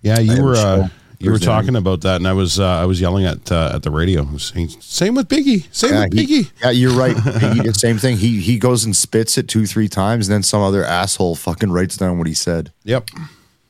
[0.03, 0.89] Yeah, you were uh,
[1.19, 3.73] you were Thursday talking about that, and I was uh, I was yelling at uh,
[3.75, 7.17] at the radio, saying, "Same with Biggie, same Yeah, with he- Biggie." yeah, you're right.
[7.55, 8.19] he did the same thing.
[8.19, 11.73] He he goes and spits it two, three times, and then some other asshole fucking
[11.73, 12.71] writes down what he said.
[12.85, 13.09] Yep.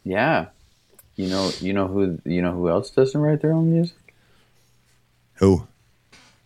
[0.03, 0.47] Yeah.
[1.15, 3.95] You know you know who you know who else doesn't write their own music?
[5.43, 5.67] Who?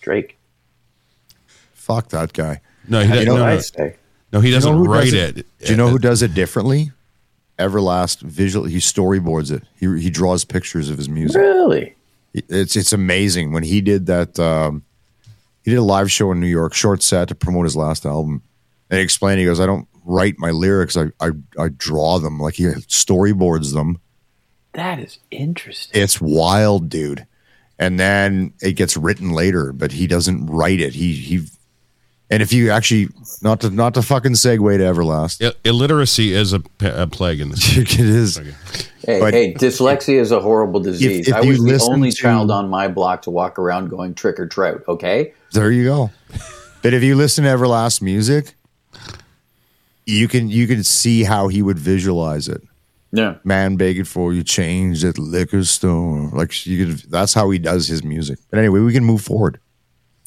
[0.01, 0.39] Drake.
[1.75, 2.63] Fuck that guy.
[2.89, 3.93] No, he, doesn't, know no, no,
[4.33, 5.39] no, he doesn't who does write it?
[5.39, 5.47] it.
[5.59, 6.93] Do you know who does it differently?
[7.59, 8.65] Everlast visual.
[8.65, 9.65] He storyboards it.
[9.79, 11.43] He he draws pictures of his music.
[11.43, 11.95] Really?
[12.33, 14.39] It's it's amazing when he did that.
[14.39, 14.83] Um,
[15.63, 18.43] he did a live show in New York, short set to promote his last album,
[18.89, 19.41] and he explained.
[19.41, 20.97] He goes, "I don't write my lyrics.
[20.97, 22.39] I I, I draw them.
[22.39, 23.99] Like he storyboards them.
[24.73, 26.01] That is interesting.
[26.01, 27.27] It's wild, dude.
[27.79, 30.95] And then it gets written later, but he doesn't write it.
[30.95, 31.47] He he.
[32.31, 33.09] And if you actually
[33.43, 37.41] not to not to fucking segue to Everlast, I- illiteracy is a, p- a plague
[37.41, 37.77] in this.
[37.77, 38.37] it is.
[39.05, 41.29] Hey, But- hey, dyslexia is a horrible disease.
[41.29, 44.15] if I you was the only to- child on my block to walk around going
[44.15, 44.83] trick or trout.
[44.89, 46.11] Okay, There you go.
[46.83, 48.55] but if you listen to Everlast music,
[50.07, 52.63] you can you can see how he would visualize it.
[53.13, 56.29] Yeah, Man begging for you change at liquor store.
[56.33, 58.39] Like you could that's how he does his music.
[58.51, 59.61] But anyway, we can move forward.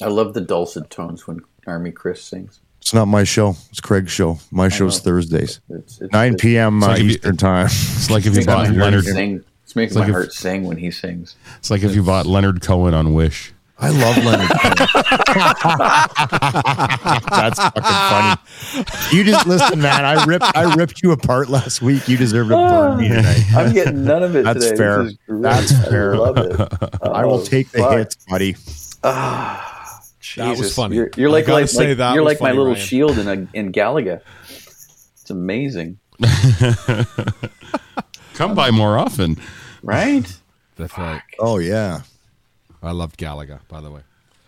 [0.01, 2.61] I love the dulcet tones when Army Kris sings.
[2.81, 3.55] It's not my show.
[3.69, 4.39] It's Craig's show.
[4.49, 5.11] My show's know.
[5.11, 5.59] Thursdays.
[5.69, 6.81] It's, it's, 9 it's p.m.
[6.81, 7.65] Uh, like if you- Eastern time.
[7.65, 9.03] It's like if you bought Leonard.
[9.03, 9.43] sing.
[9.63, 11.35] It's making like my if- heart sing when he sings.
[11.57, 13.53] It's like if you bought Leonard Cohen on Wish.
[13.81, 14.49] I love Leonard.
[14.49, 14.75] Cohen.
[17.29, 18.35] That's fucking funny.
[19.17, 20.03] You just listen, man.
[20.05, 22.07] I ripped I ripped you apart last week.
[22.09, 22.89] You deserve to ah.
[22.89, 23.43] burn me tonight.
[23.55, 24.77] I'm getting none of it That's today.
[24.77, 25.03] fair.
[25.03, 25.41] This is great.
[25.43, 26.15] That's fair.
[26.15, 26.59] I love it.
[27.03, 27.97] I will Oh, take the oh, fuck.
[27.99, 28.55] hits, buddy.
[29.03, 30.01] Ah,
[30.35, 30.97] that was funny.
[30.97, 32.85] You're, you're like like, like- that you're was like my little Ryan.
[32.85, 34.19] shield in a, in Galaga.
[34.49, 35.99] It's amazing,
[38.33, 39.37] Come by more often.
[39.83, 40.25] right?
[40.75, 41.21] That's right.
[41.39, 42.01] Oh yeah.
[42.81, 44.01] I loved Galaga, by the way.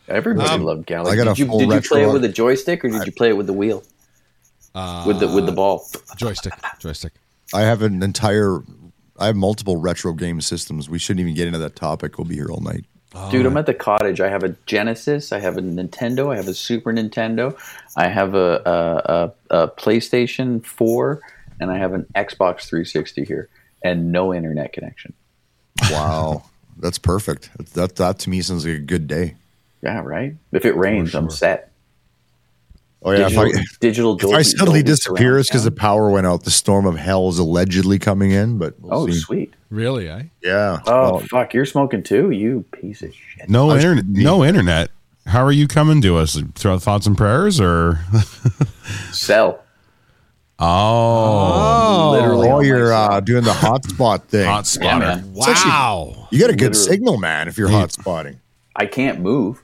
[0.07, 1.07] Everybody um, loved Galaga.
[1.07, 3.05] I got a did you, full did you play it with a joystick or did
[3.05, 3.83] you play it with the wheel?
[4.73, 5.85] Uh, with the with the ball.
[6.17, 7.13] Joystick, joystick.
[7.53, 8.61] I have an entire
[9.19, 10.89] I have multiple retro game systems.
[10.89, 12.17] We shouldn't even get into that topic.
[12.17, 12.85] We'll be here all night.
[13.13, 14.21] Oh, Dude, I'm at the cottage.
[14.21, 15.31] I have a Genesis.
[15.33, 16.31] I have a Nintendo.
[16.31, 17.57] I have a Super Nintendo.
[17.97, 21.21] I have a, a, a, a PlayStation 4,
[21.59, 23.49] and I have an Xbox 360 here,
[23.83, 25.13] and no internet connection.
[25.91, 26.45] Wow.
[26.81, 27.49] That's perfect.
[27.75, 29.35] That that to me sounds like a good day.
[29.81, 30.35] Yeah, right.
[30.51, 31.71] If it rains, I'm set.
[33.03, 33.27] Oh yeah.
[33.29, 36.43] digital, if I, digital if I suddenly Dolby disappear, it's because the power went out.
[36.43, 38.93] The storm of hell is allegedly coming in, but we'll.
[38.93, 39.13] Oh, see.
[39.13, 39.53] sweet.
[39.69, 40.23] Really, eh?
[40.43, 40.79] Yeah.
[40.85, 41.53] Oh, fuck.
[41.53, 42.31] You're smoking too?
[42.31, 43.49] You piece of shit.
[43.49, 44.05] No internet.
[44.05, 44.91] No internet.
[45.27, 46.41] How are you coming to us?
[46.55, 47.99] Through thoughts and prayers, or
[49.11, 49.63] Sell.
[50.61, 52.49] Oh, Literally.
[52.49, 54.45] Oh, you're uh, doing the hotspot thing.
[54.45, 54.61] hot Yeah,
[54.99, 54.99] spotter?
[55.05, 55.33] man.
[55.33, 56.27] Wow.
[56.31, 56.73] You got a good Literally.
[56.87, 57.47] signal, man.
[57.47, 58.37] If you're hotspotting,
[58.75, 59.61] I can't move.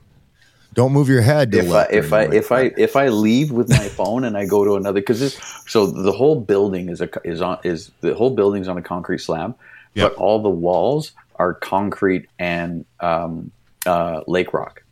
[0.74, 1.54] don't move your head.
[1.56, 4.64] if I if I if I if I leave with my phone and I go
[4.66, 5.34] to another because
[5.68, 9.20] so the whole building is a is on is the whole building's on a concrete
[9.20, 9.56] slab,
[9.96, 10.12] Yep.
[10.14, 13.52] but all the walls are concrete and um,
[13.86, 14.84] uh, lake rock.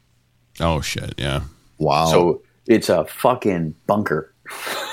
[0.60, 1.14] Oh shit!
[1.18, 1.42] Yeah.
[1.80, 2.06] wow.
[2.06, 4.32] So, So it's a fucking bunker.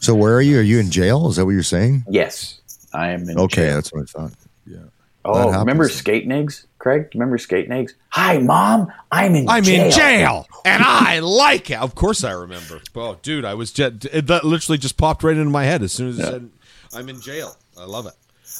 [0.00, 0.58] so where are you?
[0.58, 1.28] Are you in jail?
[1.28, 2.04] Is that what you're saying?
[2.08, 2.60] Yes,
[2.92, 3.38] I am in.
[3.38, 3.74] Okay, jail.
[3.74, 4.32] that's what I thought.
[4.66, 4.78] Yeah.
[5.24, 7.08] Oh, remember skating eggs, Craig?
[7.12, 7.94] Remember skating eggs?
[8.10, 8.90] Hi, mom.
[9.12, 9.48] I'm in.
[9.48, 9.86] I'm jail.
[9.86, 11.78] in jail, and I like it.
[11.78, 12.80] Of course, I remember.
[12.94, 16.08] Oh, dude, I was just, that literally just popped right into my head as soon
[16.10, 16.50] as it said,
[16.94, 18.14] "I'm in jail." I love it.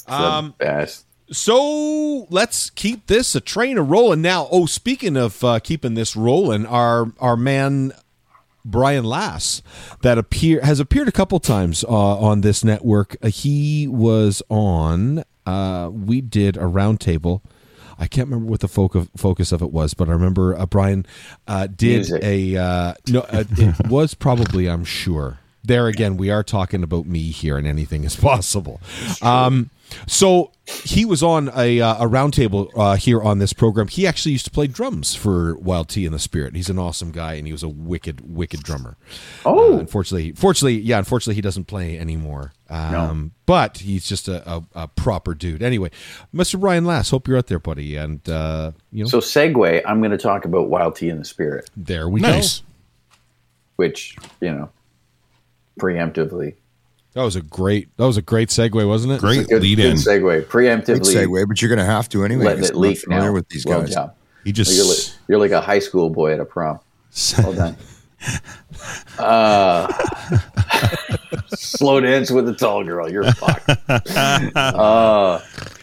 [0.07, 1.05] Um, best.
[1.31, 4.49] so let's keep this a train a rolling now.
[4.51, 7.93] Oh, speaking of uh, keeping this rolling, our our man
[8.71, 9.63] Brian Lass
[10.03, 11.89] that appear has appeared a couple times uh,
[12.19, 13.17] on this network.
[13.23, 15.25] Uh, he was on.
[15.47, 17.41] Uh, we did a roundtable.
[17.99, 21.05] I can't remember what the focus focus of it was, but I remember uh, Brian
[21.47, 22.23] uh, did Music.
[22.23, 23.21] a uh, no.
[23.21, 25.39] Uh, it was probably, I'm sure.
[25.65, 28.81] There again, we are talking about me here, and anything is possible.
[29.21, 29.71] Um,
[30.07, 33.89] so he was on a, uh, a roundtable uh, here on this program.
[33.89, 36.55] He actually used to play drums for Wild T in the Spirit.
[36.55, 38.97] He's an awesome guy, and he was a wicked, wicked drummer.
[39.47, 39.77] Oh.
[39.77, 42.53] Uh, unfortunately, fortunately, yeah, unfortunately, he doesn't play anymore.
[42.71, 45.63] Um, But he's just a, a, a proper dude.
[45.63, 45.91] Anyway,
[46.35, 46.61] Mr.
[46.61, 47.97] Brian Lass, hope you're out there, buddy.
[47.97, 49.83] And uh, you know, So segue.
[49.87, 52.59] I'm going to talk about Wild T in the Spirit, there we Nice.
[52.61, 52.67] go.
[53.77, 54.69] which you know,
[55.81, 56.57] preemptively.
[57.19, 57.89] That was a great.
[57.97, 59.21] That was a great segue, wasn't it?
[59.21, 59.97] Great Good, lead good in.
[59.97, 60.21] segue.
[60.21, 62.45] Great Preemptively segue, but you're going to have to anyway.
[62.45, 63.33] letting 'cause it leak now.
[63.33, 63.93] with these well guys.
[63.93, 64.15] job.
[64.45, 66.79] He You're just like, you're like a high school boy at a prom.
[67.39, 67.77] Well done.
[69.19, 69.93] Uh,
[71.49, 73.11] slow dance with a tall girl.
[73.11, 73.69] You're fucked.
[74.57, 75.41] Uh,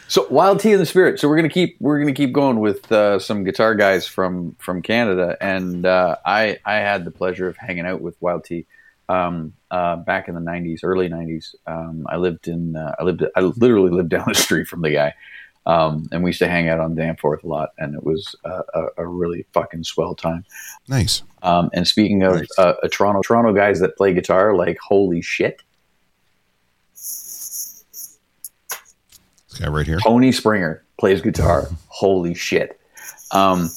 [0.08, 1.20] so Wild T in the Spirit.
[1.20, 4.82] So we're gonna keep we're gonna keep going with uh, some guitar guys from from
[4.82, 8.66] Canada, and uh, I I had the pleasure of hanging out with Wild T
[9.10, 11.56] um, uh, back in the '90s, early '90s.
[11.68, 14.92] Um, I lived in uh, I lived I literally lived down the street from the
[14.92, 15.14] guy.
[15.68, 18.62] Um, and we used to hang out on Danforth a lot, and it was a,
[18.76, 20.46] a, a really fucking swell time.
[20.88, 21.24] Nice.
[21.42, 22.60] Um, and speaking of Nice.
[22.60, 25.64] uh, a Toronto Toronto guys that play guitar, like holy shit,
[29.56, 30.00] This guy right here.
[30.00, 31.68] Tony Springer plays guitar.
[31.88, 32.80] Holy shit.
[33.32, 33.70] Um,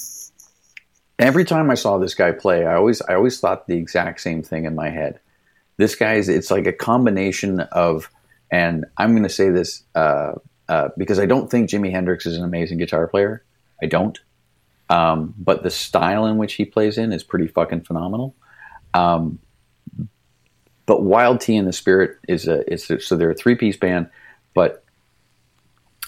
[1.18, 4.42] every time I saw this guy play, I always I always thought the exact same
[4.42, 5.20] thing in my head.
[5.76, 8.10] This guy's it's like a combination of,
[8.50, 10.32] and I'm going to say this uh,
[10.68, 13.44] uh, because I don't think Jimi Hendrix is an amazing guitar player.
[13.82, 14.18] I don't.
[14.90, 18.34] Um, but the style in which he plays in is pretty fucking phenomenal.
[18.94, 19.38] Um,
[20.86, 23.76] but Wild T and the Spirit is a is a, so they're a three piece
[23.76, 24.08] band,
[24.54, 24.84] but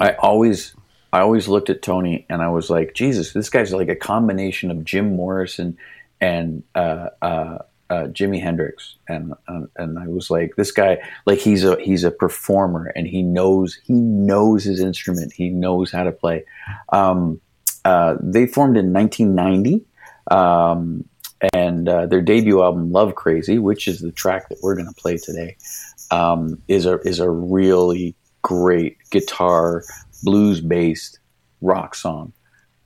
[0.00, 0.74] I always
[1.12, 4.70] I always looked at Tony and I was like, Jesus, this guy's like a combination
[4.70, 5.76] of Jim Morrison
[6.20, 7.58] and uh, uh,
[7.90, 12.04] uh, Jimi Hendrix, and uh, and I was like, this guy, like he's a he's
[12.04, 16.44] a performer and he knows he knows his instrument, he knows how to play.
[16.90, 17.40] Um,
[17.84, 19.84] uh, they formed in 1990.
[20.30, 21.04] Um,
[21.54, 25.00] and uh, their debut album, Love Crazy, which is the track that we're going to
[25.00, 25.56] play today,
[26.10, 29.82] um, is a is a really great guitar
[30.22, 31.18] blues based
[31.60, 32.32] rock song.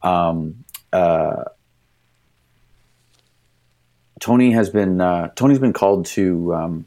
[0.02, 1.44] Um, uh,
[4.20, 6.86] Tony has been uh, Tony's been called to um,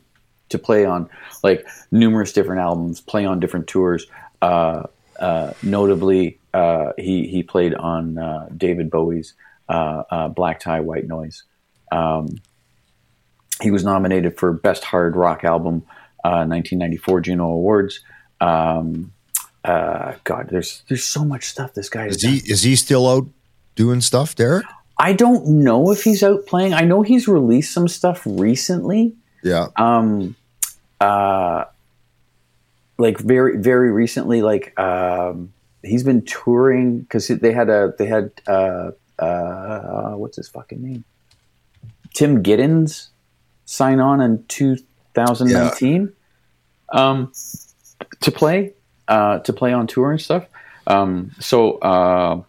[0.50, 1.10] to play on
[1.44, 4.08] like numerous different albums, play on different tours.
[4.42, 4.84] Uh,
[5.20, 9.34] uh, notably, uh, he he played on uh, David Bowie's
[9.68, 11.44] Black Tie, White Noise.
[11.92, 12.40] Um,
[13.62, 15.84] he was nominated for Best Hard Rock Album,
[16.24, 18.02] uh, 1994 Juno Awards.
[18.40, 19.14] Um,
[19.68, 23.28] uh, God, there's there's so much stuff this guy Is he is he still out
[23.76, 24.66] doing stuff, Derek?
[24.98, 26.74] I don't know if he's out playing.
[26.74, 29.14] I know he's released some stuff recently.
[29.44, 29.68] Yeah.
[29.76, 30.36] Um,
[31.02, 31.66] uh,
[32.98, 35.52] like very very recently, like um,
[35.84, 41.04] he's been touring because they had a they had uh, uh, what's his fucking name?
[42.14, 43.10] Tim Giddens
[43.66, 46.14] sign on in 2019
[46.94, 47.34] um,
[48.22, 48.74] to play
[49.08, 50.46] uh, to play on tour and stuff.
[50.86, 52.42] Um, so uh,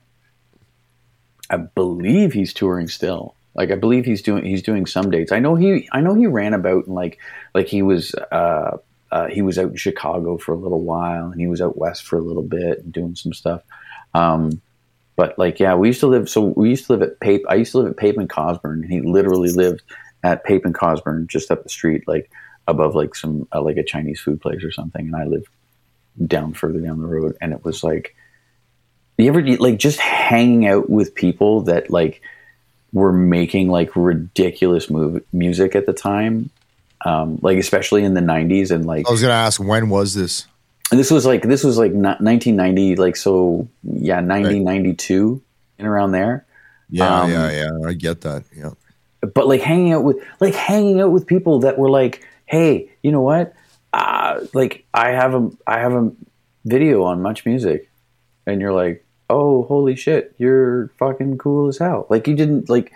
[1.51, 3.35] I believe he's touring still.
[3.55, 5.33] Like I believe he's doing he's doing some dates.
[5.33, 7.19] I know he I know he ran about and like
[7.55, 8.79] like he was uh,
[9.11, 12.05] uh, he was out in Chicago for a little while and he was out west
[12.05, 13.63] for a little bit and doing some stuff.
[14.15, 14.61] Um,
[15.17, 16.29] but like yeah, we used to live.
[16.29, 17.45] So we used to live at Pape.
[17.49, 19.83] I used to live at Pape and Cosburn, and he literally lived
[20.23, 22.31] at Pape and Cosburn, just up the street, like
[22.69, 25.07] above like some uh, like a Chinese food place or something.
[25.07, 25.49] And I lived
[26.27, 28.15] down further down the road, and it was like
[29.17, 32.23] you ever like just hanging out with people that like
[32.93, 36.51] were making like ridiculous move, music at the time
[37.05, 40.47] um, like especially in the 90s and like I was gonna ask when was this?
[40.91, 45.41] and this was like this was like 1990 like so yeah 1992 Right.
[45.79, 46.47] and around there
[46.91, 47.87] Yeah, Um, yeah, yeah.
[47.89, 48.45] I get that.
[48.57, 48.71] Yeah.
[49.35, 53.13] but like hanging out with like hanging out with people that were like hey you
[53.13, 53.53] know what
[53.93, 56.11] uh, like i have a i have a
[56.65, 57.91] video on much music
[58.47, 62.93] and you're like oh holy shit you're fucking cool as hell like you didn't like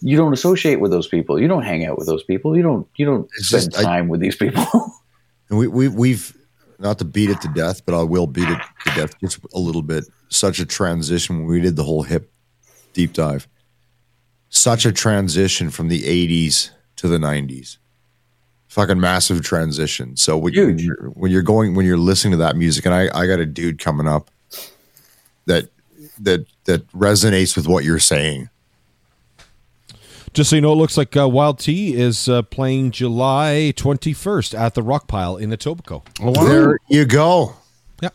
[0.00, 2.86] you don't associate with those people you don't hang out with those people you don't
[2.96, 4.64] you don't It's spend just- I- time with these people
[5.50, 6.36] And we, we we've
[6.78, 9.58] not to beat it to death, but I will beat it to death just a
[9.58, 10.04] little bit.
[10.28, 12.30] Such a transition when we did the whole hip
[12.92, 13.48] deep dive.
[14.50, 17.78] Such a transition from the '80s to the '90s.
[18.68, 20.16] Fucking massive transition.
[20.16, 20.82] So when, when Huge.
[20.82, 23.46] you're, when you're going when you're listening to that music, and I I got a
[23.46, 24.30] dude coming up
[25.46, 25.68] that
[26.20, 28.50] that that resonates with what you're saying.
[30.34, 34.56] Just so you know, it looks like uh, Wild T is uh, playing July 21st
[34.56, 36.04] at the Rock Pile in Etobicoke.
[36.20, 36.44] Oh, wow.
[36.44, 37.54] There you go.
[38.02, 38.10] Yeah.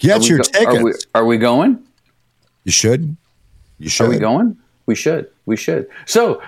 [0.00, 0.66] Get Are your go- tickets.
[0.66, 1.82] Are we, are we going?
[2.64, 3.16] you should.
[3.78, 4.06] You should.
[4.06, 4.58] Are we going?
[4.86, 5.30] We should.
[5.46, 5.88] We should.
[6.06, 6.42] So,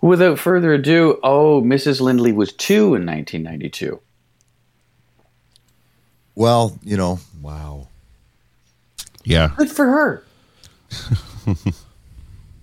[0.00, 2.00] without further ado, oh, Mrs.
[2.00, 4.00] Lindley was two in 1992.
[6.34, 7.88] Well, you know, Wow.
[9.24, 10.24] Yeah, Good for her.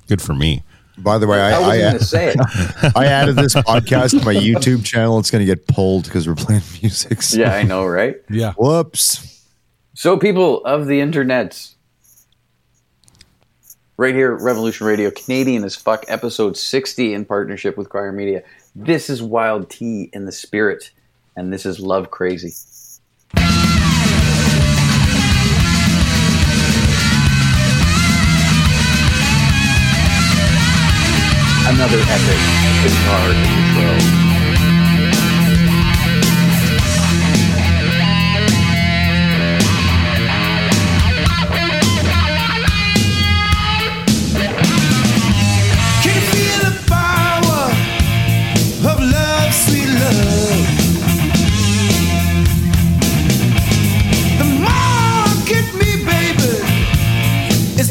[0.08, 0.64] good for me.
[0.98, 2.38] by the way, I, I wasn't I, going to say it.
[2.96, 5.20] I added this podcast to my YouTube channel.
[5.20, 7.22] It's going to get pulled because we're playing music.
[7.22, 8.16] So- yeah, I know, right?
[8.30, 8.54] Yeah.
[8.54, 9.46] Whoops.
[9.94, 11.70] So, people of the internet,
[13.98, 18.44] right here, Revolution Radio, Canadian as fuck, episode 60 in partnership with Crier Media.
[18.76, 20.92] This is Wild T in the Spirit,
[21.36, 22.54] and this is Love Crazy.
[31.66, 32.40] Another epic
[32.84, 34.23] guitar intro.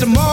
[0.03, 0.32] The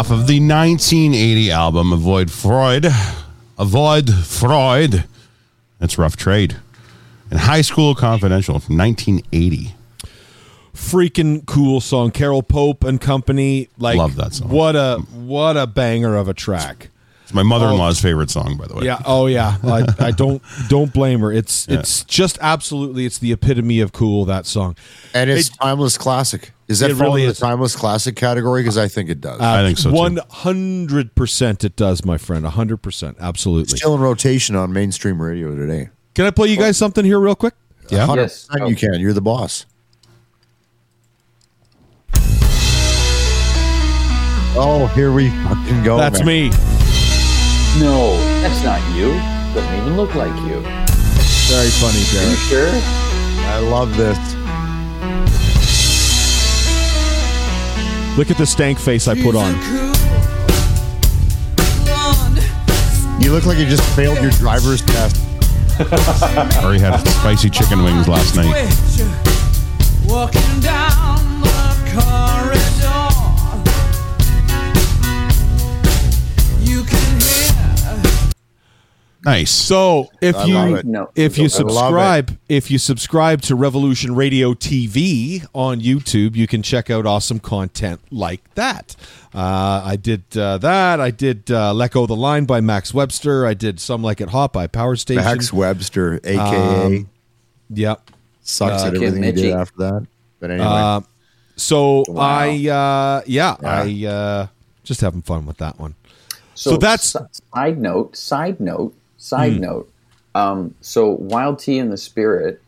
[0.00, 2.86] Off of the 1980 album Avoid Freud,
[3.58, 5.04] Avoid Freud.
[5.78, 6.56] That's Rough Trade.
[7.30, 9.74] And High School Confidential from 1980.
[10.74, 12.12] freaking cool song.
[12.12, 13.68] Carol Pope and company.
[13.76, 14.48] Like Love that song.
[14.48, 16.88] What a what a banger of a track.
[17.30, 18.08] It's my mother-in-law's oh.
[18.08, 18.86] favorite song, by the way.
[18.86, 19.00] Yeah.
[19.04, 19.56] Oh yeah.
[19.62, 21.30] I, I don't don't blame her.
[21.30, 24.74] It's it's just absolutely it's the epitome of cool that song.
[25.14, 26.50] And it's timeless classic.
[26.66, 27.38] Is that It fall really in the is.
[27.38, 28.62] timeless classic category?
[28.62, 29.40] Because I think it does.
[29.40, 29.96] Uh, I think so, too.
[29.96, 32.44] One hundred percent, it does, my friend.
[32.44, 33.78] hundred percent, absolutely.
[33.78, 35.90] Still in rotation on mainstream radio today.
[36.16, 37.54] Can I play you guys something here real quick?
[37.90, 38.08] Yeah.
[38.08, 38.48] 100% Yes.
[38.68, 38.98] you can.
[38.98, 39.66] You're the boss.
[44.56, 45.96] Oh, here we fucking go.
[45.96, 46.50] That's man.
[46.50, 46.69] me.
[47.78, 49.08] No, that's not you.
[49.54, 50.60] Doesn't even look like you.
[51.48, 52.38] Very funny, Are you Derek.
[52.38, 52.70] sure?
[53.46, 54.18] I love this.
[58.18, 59.54] Look at the stank face I put on.
[63.22, 65.16] You look like you just failed your driver's test.
[65.80, 68.46] I Already had spicy chicken wings last night.
[70.06, 73.10] Walking down the corridor,
[76.60, 77.39] you can hear.
[79.24, 79.50] Nice.
[79.50, 80.82] So if I you.
[80.84, 81.10] No.
[81.14, 86.88] if you subscribe if you subscribe to Revolution Radio TV on YouTube, you can check
[86.88, 88.96] out awesome content like that.
[89.34, 91.00] Uh, I did uh, that.
[91.00, 93.46] I did uh, "Let Go the Line" by Max Webster.
[93.46, 95.22] I did "Some Like It Hot" by Power Station.
[95.22, 97.08] Max Webster, aka Um,
[97.68, 98.10] Yep.
[98.40, 100.06] sucks uh, at Kim everything he did after that.
[100.40, 101.00] But anyway, Uh,
[101.56, 102.22] so Wow.
[102.22, 103.82] I uh, yeah, Yeah.
[103.82, 104.46] I uh,
[104.82, 105.94] just having fun with that one.
[106.54, 107.14] So, So that's-
[107.54, 108.16] side note.
[108.16, 108.94] Side note.
[109.22, 109.60] Side Hmm.
[109.60, 109.92] note.
[110.34, 112.62] Um, so Wild T in the Spirit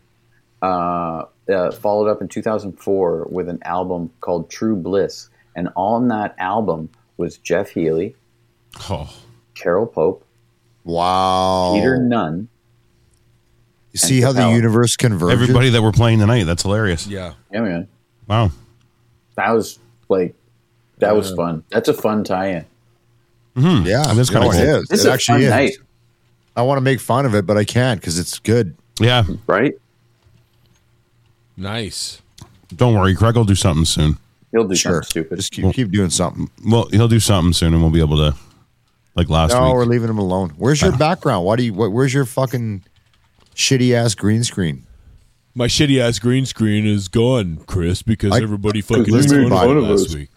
[0.61, 6.35] uh, uh, followed up in 2004 with an album called True Bliss, and on that
[6.39, 8.15] album was Jeff Healey,
[8.91, 9.11] Oh,
[9.55, 10.25] Carol Pope,
[10.85, 11.73] wow.
[11.75, 12.49] Peter Nunn.
[13.93, 15.41] You see how the universe converges?
[15.41, 16.45] everybody that we're playing tonight.
[16.45, 17.07] That's hilarious.
[17.07, 17.35] Yeah.
[17.53, 17.89] Yeah, man,
[18.29, 18.51] Wow.
[19.37, 19.79] that was
[20.09, 20.35] like
[20.99, 21.65] that was fun.
[21.71, 22.65] That's a fun tie-in.
[23.57, 24.77] Yeah, I mean, it's kinda no, it cool.
[24.83, 24.89] is.
[24.89, 25.51] This it is a actually fun is.
[25.51, 25.73] night,
[26.57, 28.77] I want to make fun of it, but I can't because it's good.
[29.01, 29.25] Yeah.
[29.47, 29.75] right?
[31.57, 32.21] Nice.
[32.75, 33.15] Don't worry.
[33.15, 34.19] Craig will do something soon.
[34.51, 34.93] He'll do Sure.
[35.03, 35.37] something stupid.
[35.37, 36.51] Just keep, keep doing something.
[36.67, 38.37] Well, he'll do something soon, and we'll be able to,
[39.15, 39.61] like last week.
[39.61, 40.51] No, we're leaving him alone.
[40.57, 40.99] Where's your uh-huh.
[40.99, 41.45] background?
[41.45, 41.75] Why do you?
[41.75, 42.85] What, where's your fucking
[43.55, 44.85] shitty ass green screen?
[45.55, 49.71] My shitty ass green screen is gone, Kris, because I- everybody fucking Let's made fun
[49.71, 49.77] on.
[49.77, 50.29] of it last week.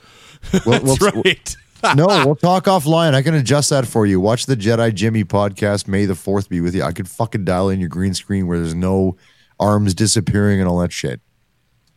[0.65, 1.55] We'll- That's we'll- right.
[1.95, 3.13] no, we'll talk offline.
[3.13, 4.19] I can adjust that for you.
[4.19, 5.87] Watch the Jedi Jimmy podcast.
[5.87, 6.83] May the Fourth be with you.
[6.83, 9.17] I could fucking dial in your green screen where there's no
[9.59, 11.21] arms disappearing and all that shit.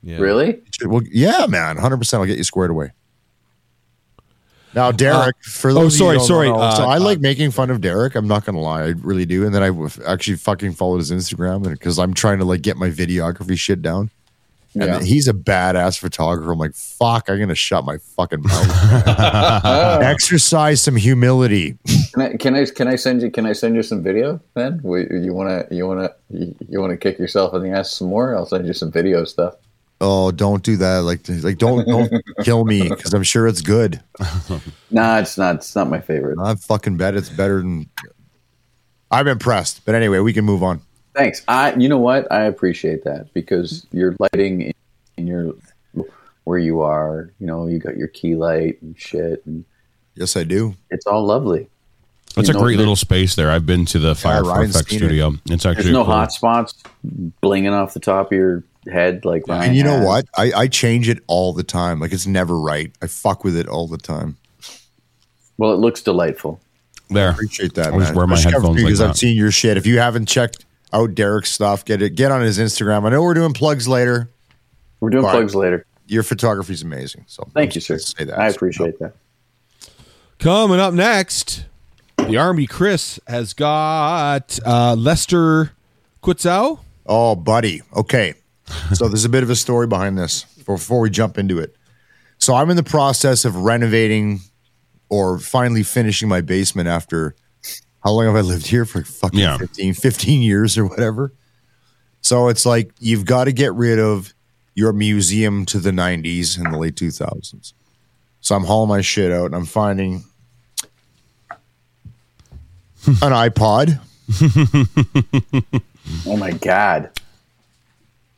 [0.02, 0.18] Yeah.
[0.18, 0.62] Really?
[0.84, 2.20] Well, yeah, man, hundred percent.
[2.20, 2.92] I'll get you squared away.
[4.74, 7.20] Now, Derek, for oh, those of you sorry, sorry, know, uh, so I uh, like
[7.20, 8.14] making fun of Derek.
[8.14, 9.44] I'm not gonna lie, I really do.
[9.44, 12.76] And then I w- actually fucking followed his Instagram because I'm trying to like get
[12.76, 14.10] my videography shit down.
[14.74, 15.00] And Yeah.
[15.00, 16.52] he's a badass photographer.
[16.52, 19.04] I'm like, fuck, I'm gonna shut my fucking mouth.
[20.02, 21.78] Exercise some humility.
[22.12, 24.80] Can I, can I can I send you can I send you some video then?
[24.84, 28.36] You wanna you wanna you, you wanna kick yourself in the ass some more?
[28.36, 29.54] I'll send you some video stuff.
[30.00, 30.98] Oh, don't do that.
[30.98, 32.12] Like, like don't don't
[32.44, 34.00] kill me because I'm sure it's good.
[34.90, 35.56] Nah, it's not.
[35.56, 36.38] It's not my favorite.
[36.40, 37.88] I fucking bet it's better than.
[39.10, 40.82] I'm impressed, but anyway, we can move on.
[41.18, 41.42] Thanks.
[41.48, 41.74] I.
[41.74, 42.30] You know what?
[42.32, 44.72] I appreciate that because your lighting in,
[45.16, 45.54] in your
[46.44, 47.30] where you are.
[47.40, 49.64] You know, you got your key light and shit, and
[50.14, 50.74] Yes, I do.
[50.90, 51.68] it's all lovely.
[52.36, 53.50] It's You a great there- little space there.
[53.50, 55.00] I've been to the Fire for Ryan's Effect seen it.
[55.00, 55.32] studio.
[55.46, 56.14] It's actually There's no cool.
[56.14, 56.74] hot spots
[57.42, 59.62] blinging off the top of your head like Ryan.
[59.64, 60.06] And you know has.
[60.06, 60.26] what?
[60.36, 61.98] I, I change it all the time.
[62.00, 62.92] Like it's never right.
[63.02, 64.36] I fuck with it all the time.
[65.56, 66.60] Well, it looks delightful.
[67.10, 67.30] there.
[67.30, 68.14] Appreciate that, I always man.
[68.16, 69.16] wear my Especially headphones like because I've that.
[69.16, 69.76] seen your shit.
[69.76, 71.84] If you haven't checked out Derek's stuff.
[71.84, 72.14] Get it.
[72.14, 73.04] Get on his Instagram.
[73.04, 74.30] I know we're doing plugs later.
[75.00, 75.84] We're doing plugs later.
[76.06, 77.24] Your photography's amazing.
[77.26, 77.94] So Thank you, sir.
[77.94, 78.38] let's Say that.
[78.38, 79.14] I appreciate that.
[80.38, 81.66] Coming up next,
[82.16, 85.72] the Army Kris has got uh, Lester
[86.22, 86.80] Quitzau.
[87.06, 87.82] Oh, buddy.
[87.94, 88.34] Okay.
[88.94, 91.74] So there's a bit of a story behind this before we jump into it.
[92.38, 94.40] So I'm in the process of renovating
[95.08, 97.34] or finally finishing my basement after
[98.04, 99.58] how long have I lived here for fucking Yeah.
[99.58, 101.32] 15, 15 years or whatever.
[102.20, 104.32] So it's like you've got to get rid of
[104.74, 107.72] your museum to the 90s and the late 2000s.
[108.40, 110.24] So I'm hauling my shit out and I'm finding
[113.06, 113.98] an iPod,
[116.26, 117.10] Oh my god.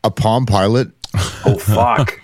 [0.04, 0.88] a Palm Pilot,
[1.44, 2.20] Oh fuck.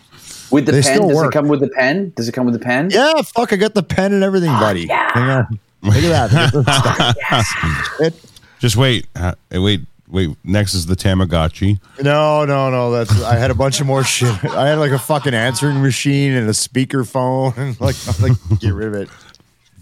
[0.51, 1.27] With the They pen, still does work.
[1.27, 2.13] it come with the pen?
[2.17, 2.91] Does it come with the pen?
[2.91, 4.87] Yeah, fuck, I got the pen and everything, buddy.
[4.87, 5.61] Hang on.
[5.87, 6.53] Look at that.
[6.55, 8.01] Look at that stuff.
[8.01, 8.31] It-
[8.61, 9.07] Just wait.
[9.15, 9.81] Uh, wait.
[10.09, 10.37] Wait.
[10.45, 11.81] Next is the Tamagotchi.
[12.01, 12.93] no, no, no.
[12.93, 14.33] That's I had a bunch of more shit.
[14.45, 18.61] I had like a fucking answering machine and a speaker phone and like I'm like
[18.61, 19.09] get rid of it.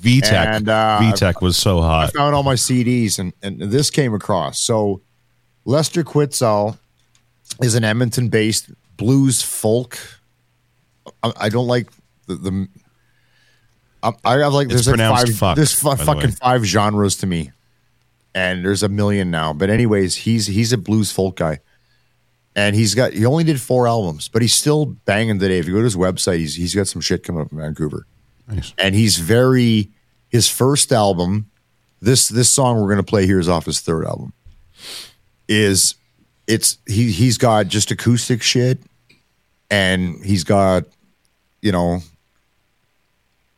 [0.00, 0.32] VTech.
[0.56, 2.08] And, uh, VTech was so hot.
[2.08, 4.58] I found all my CDs and, and this came across.
[4.60, 5.02] So
[5.66, 6.78] Lester Quitzau
[7.62, 9.98] is an Edmonton based blues folk.
[11.22, 11.88] I, I don't like
[12.26, 12.68] the, the
[14.04, 17.16] I, I have like there's like five fuck, there's fu- by the fucking five genres
[17.18, 17.50] to me.
[18.36, 19.52] And there's a million now.
[19.52, 21.60] But anyways, he's he's a blues folk guy.
[22.56, 25.58] And he's got he only did four albums, but he's still banging today.
[25.58, 28.06] If you go to his website, he's he's got some shit coming up in Vancouver
[28.48, 28.74] Nice.
[28.78, 29.90] and he's very
[30.28, 31.50] his first album
[32.00, 34.32] this this song we're going to play here is off his third album
[35.48, 35.94] is
[36.46, 38.78] it's he he's got just acoustic shit
[39.70, 40.84] and he's got
[41.62, 42.00] you know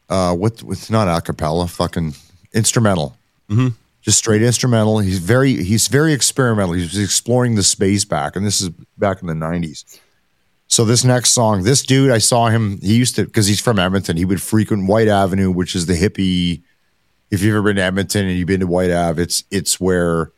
[0.08, 2.14] uh what what's not a cappella fucking
[2.52, 3.16] instrumental
[4.02, 8.60] just straight instrumental he's very he's very experimental he's exploring the space back and this
[8.60, 9.98] is back in the 90s
[10.68, 12.80] so this next song, this dude, I saw him.
[12.80, 14.16] He used to because he's from Edmonton.
[14.16, 16.62] He would frequent Whyte Avenue, which is the hippie.
[17.30, 20.32] If you've ever been to Edmonton and you've been to Whyte Ave, it's it's where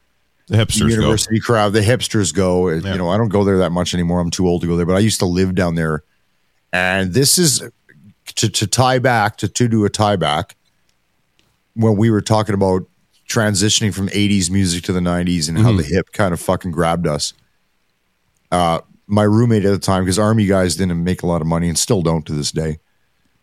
[0.49, 0.87] The the hipsters go.
[0.89, 2.69] university crowd, the hipsters go.
[2.69, 2.93] Yeah.
[2.93, 4.21] You know, I don't go there that much anymore.
[4.21, 6.05] I'm too old to go there, but I used to live down there.
[6.75, 7.63] And this is
[8.37, 10.57] to to tie back to to do a tie back
[11.75, 12.83] when we were talking about
[13.29, 17.07] transitioning from 80s music to the 90s and how the hip kind of fucking grabbed
[17.07, 17.35] us.
[18.51, 21.69] Uh, my roommate at the time, because army guys didn't make a lot of money
[21.69, 22.79] and still don't to this day.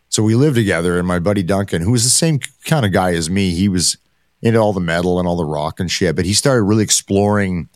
[0.08, 3.12] So we lived together, and my buddy Duncan, who was the same kind of guy
[3.14, 3.96] as me, he was
[4.42, 7.68] into all the metal and all the rock and shit, but he started really exploring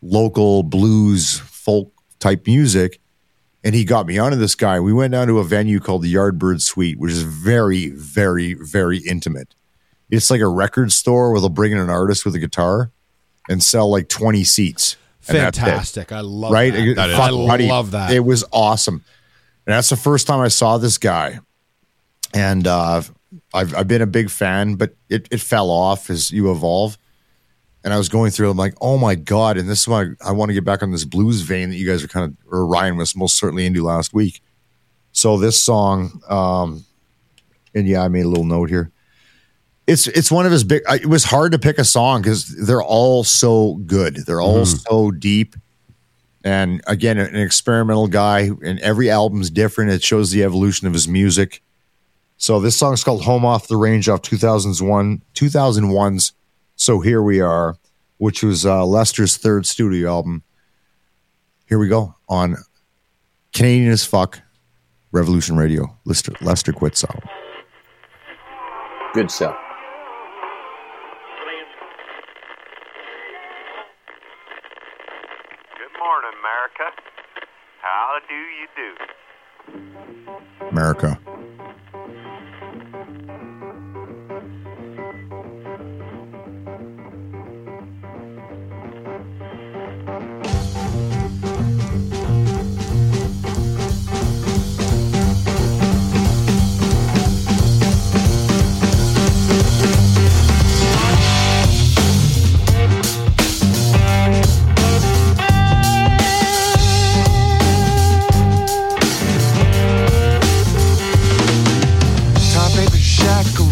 [0.00, 3.00] local blues, folk type music.
[3.68, 4.80] And he got me onto this guy.
[4.80, 8.96] We went down to a venue called the Yardbird Suite, which is very, very, very
[8.96, 9.54] intimate.
[10.08, 12.92] It's like a record store where they'll bring in an artist with a guitar
[13.46, 14.96] and sell like 20 seats.
[15.20, 16.12] Fantastic.
[16.12, 16.72] I love right?
[16.72, 17.10] that.
[17.10, 17.28] I
[17.68, 18.10] love that.
[18.10, 19.04] It was awesome.
[19.66, 21.40] And that's the first time I saw this guy.
[22.32, 23.02] And uh,
[23.52, 26.96] I've, I've been a big fan, but it, it fell off as you evolve.
[27.84, 29.56] And I was going through, I'm like, oh my God.
[29.56, 31.86] And this is why I want to get back on this blues vein that you
[31.86, 34.40] guys are kind of, or Ryan was most certainly into last week.
[35.12, 36.84] So this song, um,
[37.74, 38.90] and yeah, I made a little note here.
[39.86, 40.82] It's it's one of his big.
[40.86, 44.16] I, it was hard to pick a song because they're all so good.
[44.26, 45.56] They're all so deep
[46.44, 51.08] and again an experimental guy and every album's different it shows the evolution of his
[51.08, 51.62] music
[52.36, 56.32] so this song's called home off the range off 2001 2001's
[56.78, 57.76] so here we are
[58.16, 60.42] which was uh, lester's third studio album
[61.68, 62.56] here we go on
[63.52, 64.40] canadian as fuck
[65.12, 67.20] revolution radio lester, lester quitzau
[69.14, 69.56] Good stuff.
[75.74, 76.92] Good morning, America.
[77.80, 78.88] How do you do?
[80.70, 81.18] america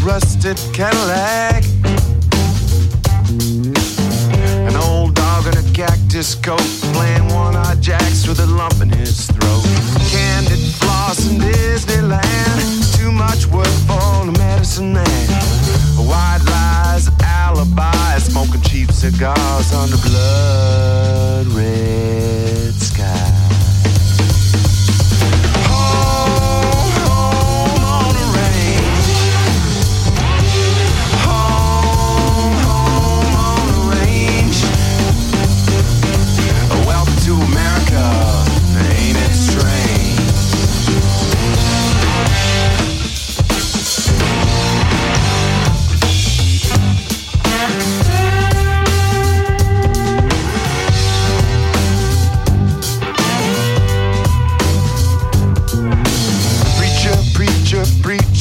[0.06, 1.64] rusted Cadillac.
[4.68, 6.62] An old dog in a cactus coat
[6.94, 9.64] playing one-eyed jacks with a lump in his throat.
[10.12, 12.96] Candid floss in Disneyland.
[12.96, 15.28] Too much work for the medicine man.
[15.98, 21.46] White lies, alibis, smoking cheap cigars under blood.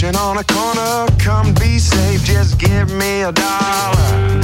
[0.05, 4.41] Kitchen on a corner, come be safe, just give me a dollar.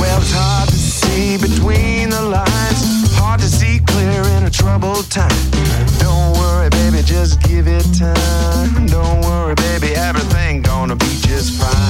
[0.00, 5.08] Well, it's hard to see between the lines, hard to see clear in a troubled
[5.12, 5.30] time.
[6.00, 8.86] Don't worry, baby, just give it time.
[8.86, 11.87] Don't worry, baby, everything gonna be just fine.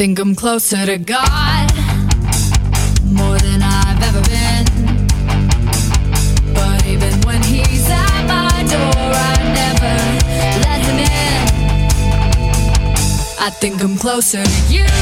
[0.00, 1.70] Think I'm closer to God
[3.04, 4.64] more than I've ever been.
[6.54, 9.94] But even when he's at my door, I never
[10.64, 11.42] let him in.
[13.38, 14.99] I think I'm closer to you.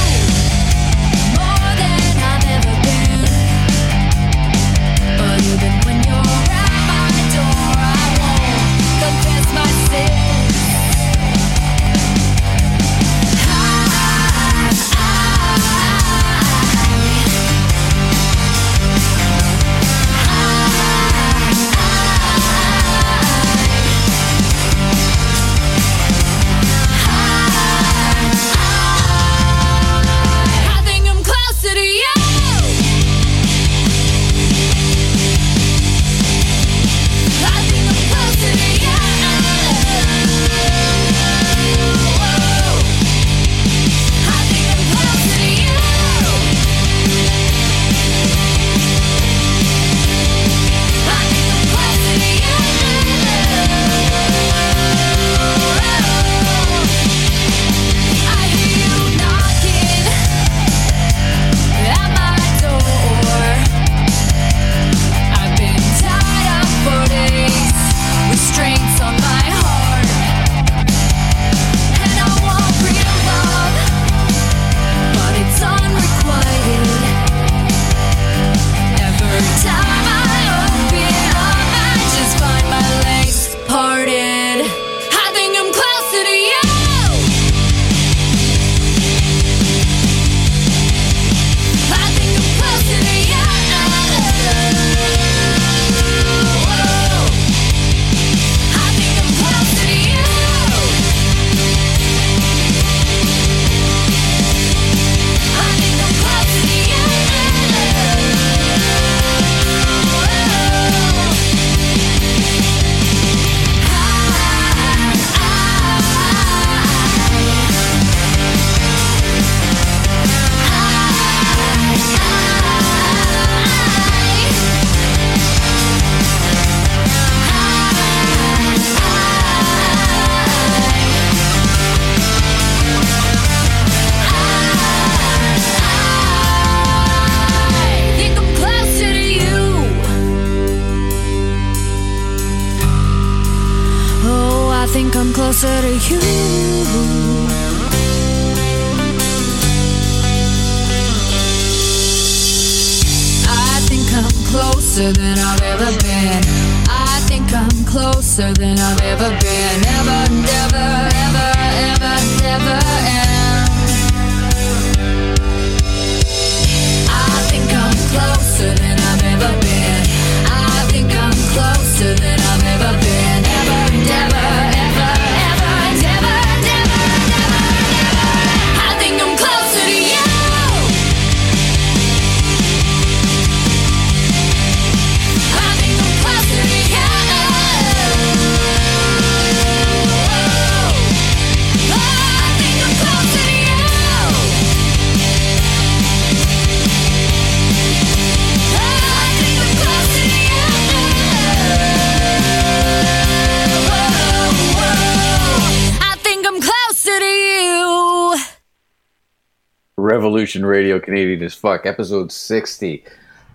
[210.48, 213.04] Revolution Radio Canadian as fuck, episode 60.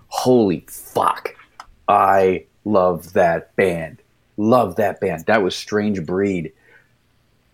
[0.09, 1.35] Holy fuck.
[1.87, 3.97] I love that band.
[4.37, 5.25] Love that band.
[5.25, 6.53] That was Strange Breed.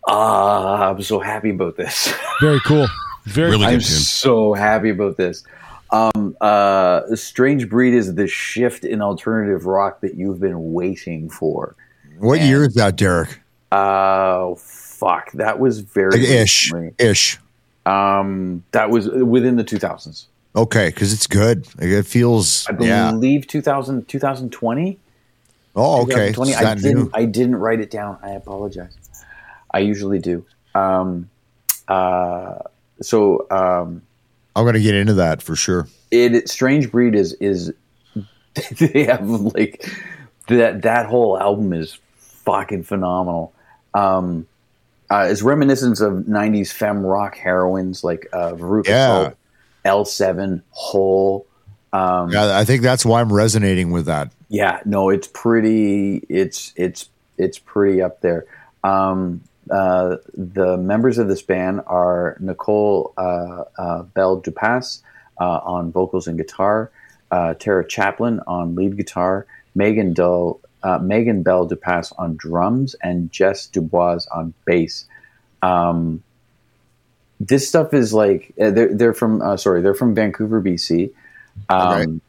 [0.10, 2.14] Ah, I'm so happy about this.
[2.42, 2.86] Very cool.
[3.28, 5.46] Very Really I'm good so happy about this.
[5.92, 11.78] Um, uh, Strange Breed is the shift in alternative rock that you've been waiting for.
[12.18, 13.40] What year is that, Derek?
[13.72, 15.32] Uh, fuck.
[15.32, 17.40] That was very Like ish, ish.
[17.86, 20.26] Um, that was within the 2000s.
[20.56, 21.68] Okay, because it's good.
[21.80, 22.68] It feels.
[22.68, 23.12] I Yeah.
[23.12, 25.00] believe 2000, 2020.
[25.76, 26.32] Oh, okay.
[26.34, 26.56] 2020.
[26.56, 26.96] I didn't.
[26.96, 27.12] new.
[27.14, 28.18] I didn't write it down.
[28.24, 28.98] I apologize.
[29.72, 30.44] I usually do.
[30.76, 31.30] Um,
[31.88, 32.56] uh,
[33.02, 34.02] so um,
[34.56, 35.88] I'm going to get into that for sure.
[36.12, 37.72] it Strange Breed is is
[38.80, 39.90] they have like
[40.48, 43.54] that that whole album is fucking phenomenal.
[43.94, 44.48] Um,
[45.10, 49.34] uh, it's reminiscent of '90s femme rock heroines like uh, Veruca Yeah.
[49.86, 51.46] Salt, L7, Hole.
[51.94, 54.32] Um, Yeah, I think that's why I'm resonating with that.
[54.50, 56.18] yeah, no, it's pretty.
[56.30, 58.46] It's it's it's pretty up there.
[58.84, 59.42] Um,
[59.72, 65.02] uh, the members of this band are Nicole uh, uh, Bell Dupas
[65.40, 66.92] uh, on vocals and guitar,
[67.32, 69.46] uh, Tara Chaplin on lead guitar,
[69.76, 75.06] Megan Dull, uh, Megan Bell Dupas on drums, and Jess Dubois on bass.
[75.62, 76.24] Um,
[77.40, 81.12] this stuff is like uh, they're they're from uh, sorry they're from Vancouver, BC.
[81.70, 82.20] Um, Okay.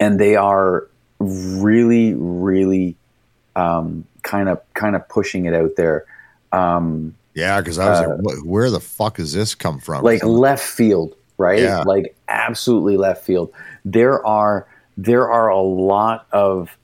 [0.00, 0.88] and they are
[1.18, 2.96] really, really
[3.54, 6.04] kind of kind of pushing it out there,
[6.52, 10.02] um, Yeah, because I was like, where the fuck does this come from?
[10.04, 11.60] like Some- left field, right?
[11.60, 11.82] Yeah.
[11.82, 13.52] Like absolutely left field.
[13.84, 14.66] There are
[14.96, 16.76] there are a lot of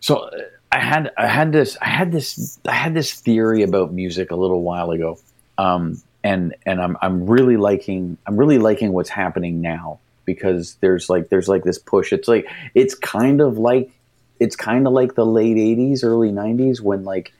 [0.00, 0.30] so uh,
[0.72, 4.36] I had I had this I had this I had this theory about music a
[4.36, 5.18] little while ago,
[5.58, 11.08] um, and and I'm I'm really liking I'm really liking what's happening now because there's
[11.08, 12.12] like there's like this push.
[12.12, 13.90] It's like it's kind of like
[14.38, 17.32] it's kind of like the late '80s, early '90s when like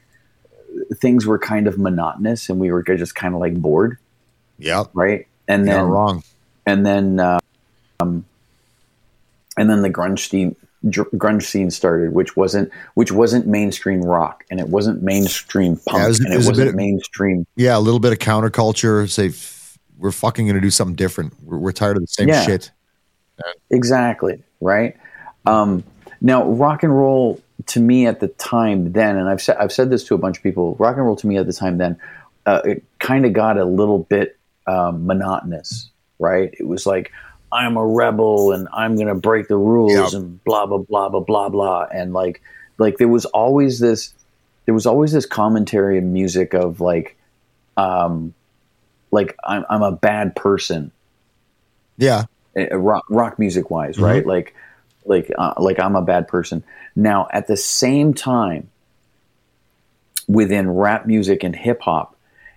[0.95, 3.99] things were kind of monotonous and we were just kind of like bored,
[4.59, 5.27] yeah, right?
[5.49, 6.23] And you're then wrong.
[6.65, 7.39] and then uh,
[8.01, 8.25] um,
[9.57, 14.45] and then the grunge scene dr- grunge scene started which wasn't which wasn't mainstream rock
[14.51, 17.47] and it wasn't mainstream punk Yeah, it was- and it was wasn't bit of- mainstream
[17.57, 19.09] Yeah, a little bit of counterculture.
[19.11, 21.33] Say, f- we're fucking going to do something different.
[21.43, 22.43] We're, we're tired of the same Yeah.
[22.45, 22.71] shit.
[23.71, 24.97] exactly right
[25.47, 25.85] um,
[26.21, 29.91] now rock and roll to me at the time then and I've said I've said
[29.91, 31.99] this to a bunch of people rock and roll to me at the time then
[32.47, 37.13] uh, it kind of got a little bit um, monotonous right it was like
[37.53, 40.21] I'm a rebel and I'm going to break the rules Yep.
[40.21, 42.43] and blah blah blah blah blah blah and like
[42.79, 44.13] like there was always this
[44.65, 47.17] there was always this commentary in music of like
[47.77, 48.35] um
[49.13, 50.91] like I'm I'm a bad person
[51.97, 52.25] Yeah,
[52.59, 54.27] uh, rock, rock music wise, right?
[54.27, 54.55] Like,
[55.05, 56.65] like, uh, like I'm a bad person.
[56.97, 58.69] Now, at the same time,
[60.29, 62.17] within rap music and hip hop,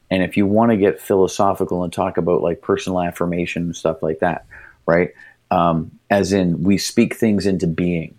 [0.10, 4.02] and if you want to get philosophical and talk about like personal affirmation and stuff
[4.02, 4.46] like that,
[4.86, 5.12] right?
[5.52, 8.16] Um, as in, we speak things into being,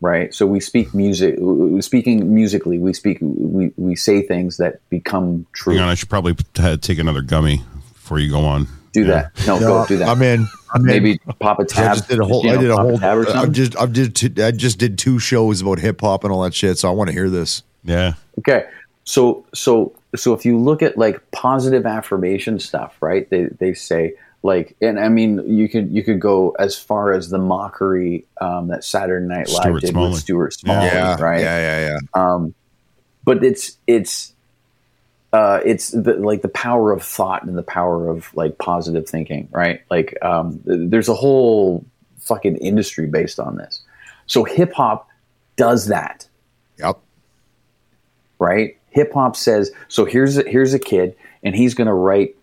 [0.00, 0.32] right?
[0.34, 1.38] So we speak music,
[1.80, 5.74] speaking musically, we speak, we, we say things that become true.
[5.74, 7.62] Hang on, I should probably t- take another gummy
[7.92, 8.66] before you go on.
[8.92, 9.28] do Yeah.
[9.34, 9.46] that.
[9.46, 10.08] No, no, go do that.
[10.08, 10.46] I'm in.
[10.72, 10.86] I'm in.
[10.86, 11.92] Maybe pop a tab.
[11.92, 12.44] I just did a whole.
[12.44, 12.98] you know, I did a whole.
[12.98, 13.76] tab or I just.
[13.78, 14.14] I did.
[14.16, 16.78] Two, I just did two shows about hip hop and all that shit.
[16.78, 17.62] So I want to hear this.
[17.84, 18.14] Yeah.
[18.38, 18.64] Okay.
[19.04, 23.28] So so so if you look at like positive affirmation stuff, right?
[23.30, 24.14] They they say
[24.44, 28.68] like and I mean you could you could go as far as the mockery um,
[28.68, 30.10] that Saturday Night Live Stuart did Smalley.
[30.10, 31.20] with Stuart Smalley, yeah.
[31.20, 31.40] right?
[31.40, 31.58] Yeah.
[31.58, 31.98] Yeah.
[32.14, 32.32] Yeah.
[32.34, 32.54] Um,
[33.24, 34.34] but it's it's
[35.32, 39.48] uh, it's the, like the power of thought and the power of like positive thinking,
[39.50, 39.80] right?
[39.90, 41.84] Like um, there's a whole
[42.20, 43.80] fucking industry based on this.
[44.26, 45.08] So hip hop
[45.56, 46.28] does that
[46.78, 46.98] Yep.
[48.38, 48.76] right?
[48.90, 50.04] Hip hop says so.
[50.04, 52.36] Here's a, here's a kid, and he's gonna write.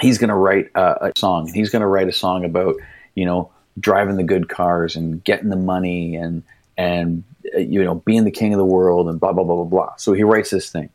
[0.00, 2.76] He's gonna write a, a song, he's gonna write a song about
[3.14, 6.42] you know driving the good cars and getting the money and
[6.76, 7.24] and
[7.54, 9.96] uh, you know being the king of the world and blah blah blah blah blah.
[9.96, 10.90] So he writes this thing,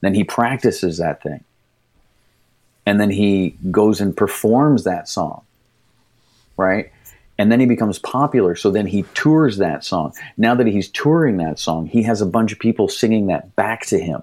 [0.00, 1.44] then he practices that thing,
[2.86, 5.42] and then he goes and performs that song,
[6.56, 6.90] right?
[7.40, 8.54] and then he becomes popular.
[8.54, 10.12] So then he tours that song.
[10.36, 13.86] Now that he's touring that song, he has a bunch of people singing that back
[13.86, 14.22] to him.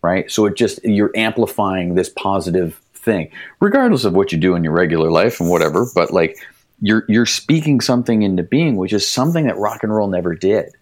[0.00, 0.30] Right?
[0.30, 3.30] So it just, you're amplifying this positive thing,
[3.60, 5.86] regardless of what you do in your regular life and whatever.
[5.94, 6.38] But like,
[6.80, 10.72] you're, you're speaking something into being, which is something that rock and roll never did.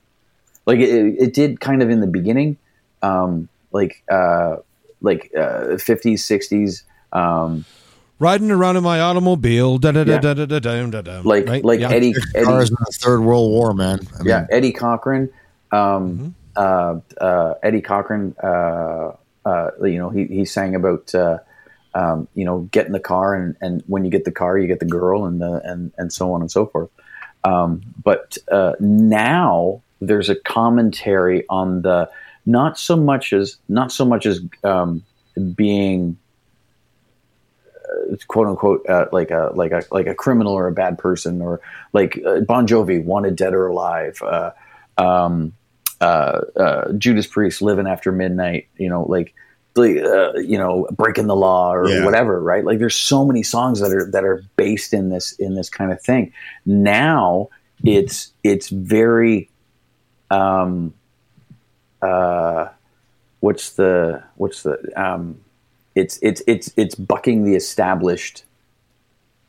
[0.67, 2.57] Like, it, it did kind of in the beginning,
[3.03, 4.57] um, like, uh,
[5.01, 6.83] like uh, 50s, 60s,
[7.13, 7.65] Um,
[8.19, 9.79] Riding around in my automobile.
[9.79, 11.65] Da, da, da, da, da, da, da, da, da, like right?
[11.65, 11.91] like Yeah.
[11.91, 13.99] Eddie Eddie Cars in the Third World War, man.
[14.15, 15.31] I mean, yeah, Eddie Cochran,
[15.73, 19.13] um, uh, uh, Eddie Cochran, uh,
[19.47, 21.39] uh, you know, he, he sang about, uh,
[21.95, 24.67] um, you know, get in the car and, and when you get the car, you
[24.67, 26.91] get the girl and the, and, and so on and so forth.
[27.45, 32.11] Um, but, uh, now there's a commentary on the,
[32.47, 35.03] not so much as, not so much as, um,
[35.55, 36.17] being,
[37.91, 41.41] uh, quote unquote uh, like a like a like a criminal or a bad person
[41.43, 41.61] or
[41.93, 44.51] like uh, Bon Jovi wanted dead or alive uh,
[44.97, 45.53] um,
[46.01, 49.35] uh, Judas Priest living after midnight you know like,
[49.79, 52.05] uh, you know breaking the law or Yeah.
[52.05, 52.65] whatever right?
[52.65, 55.93] Like there's so many songs that are that are based in this in this kind
[55.93, 56.33] of thing.
[56.67, 57.49] Now
[57.85, 59.49] it's it's very
[60.31, 60.93] um
[62.03, 62.69] uh
[63.41, 65.41] what's the what's the um
[65.95, 68.45] it's it's it's it's bucking the established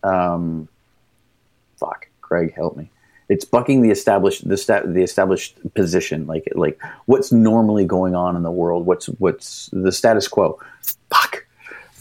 [0.03, 0.68] um
[1.80, 2.89] fuck craig help me
[3.32, 8.36] it's bucking the established the sta- the established position like like what's normally going on
[8.36, 10.60] in the world what's what's the status quo
[11.10, 11.45] fuck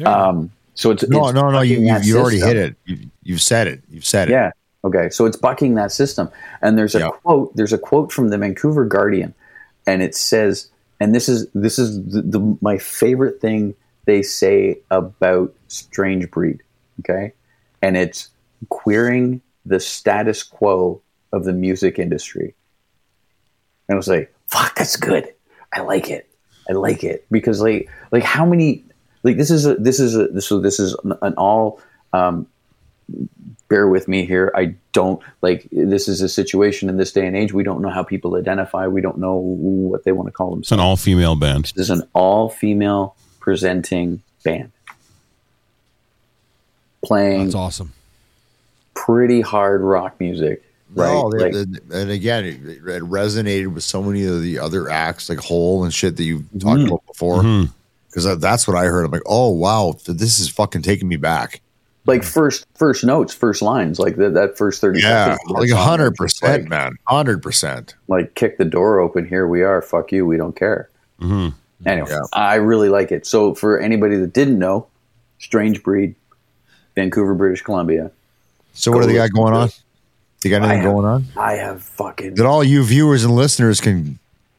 [0.05, 0.51] um
[0.81, 1.61] so it's no, it's no, no.
[1.61, 2.57] You, bucking you, that you already system.
[2.57, 2.77] hit it.
[2.87, 3.83] You, you've said it.
[3.91, 4.33] You've said it.
[4.33, 4.53] Yeah.
[4.83, 5.11] Okay.
[5.11, 6.31] So it's bucking that system.
[6.63, 7.11] And there's a Yeah.
[7.11, 7.55] quote.
[7.55, 9.35] There's a quote from the Vancouver Guardian,
[9.87, 13.75] and it says, and this is this is the, the my favorite thing
[14.07, 16.63] they say about Strange Breed.
[17.01, 17.35] Okay,
[17.83, 18.31] and it's
[18.71, 21.03] queering the status quo
[21.33, 22.55] of the music industry.
[23.89, 25.33] And I was like, "Fuck, that's good.
[25.73, 26.29] I like it.
[26.69, 28.85] I like it because like like how many
[29.23, 31.81] like this is a this is a this so this is an, an all
[32.13, 32.47] um,
[33.69, 34.53] bear with me here.
[34.55, 37.53] I don't like this is a situation in this day and age.
[37.53, 38.87] We don't know how people identify.
[38.87, 41.73] We don't know what they want to call It's an all female band.
[41.75, 44.73] This is an all female presenting band
[47.05, 47.93] playing That's awesome.
[48.95, 50.63] pretty hard rock music.
[50.95, 51.13] Right?
[51.13, 54.91] No, they- Like- they- and again, it, it resonated with so many of the other
[54.91, 56.87] acts like Hole and shit that you've talked mm-hmm.
[56.89, 57.43] about before.
[57.43, 57.73] Mm-hmm.
[58.09, 59.05] Because that's what I heard.
[59.05, 61.61] I'm like, oh wow, this is fucking taking me back.
[62.07, 65.51] like first first notes, first lines, like that, that first thirty Yeah, seconds.
[65.51, 67.95] of like song, hundred percent, like- man, hundred percent.
[68.09, 70.89] like kick the door open here we are fuck you we don't care
[71.21, 71.51] mm-hmm.
[71.87, 72.23] anyway Yeah.
[72.33, 74.87] i really like it so for anybody that didn't know
[75.39, 76.15] strange breed
[76.97, 78.11] vancouver british columbia
[78.73, 79.69] So what do they got going on?
[80.43, 81.27] They got anything have- going on?
[81.37, 84.19] i have fucking That all you viewers and listeners can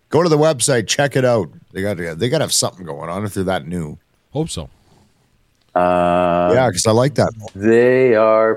[0.09, 1.49] go to the website, check it out.
[1.71, 3.97] They got to, they got to have something going on if they're that new.
[4.31, 4.69] Hope so.
[5.73, 7.31] uh, yeah, because I like that.
[7.55, 8.55] they are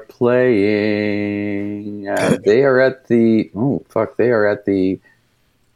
[0.95, 4.99] playing uh, they are at the oh fuck they are at the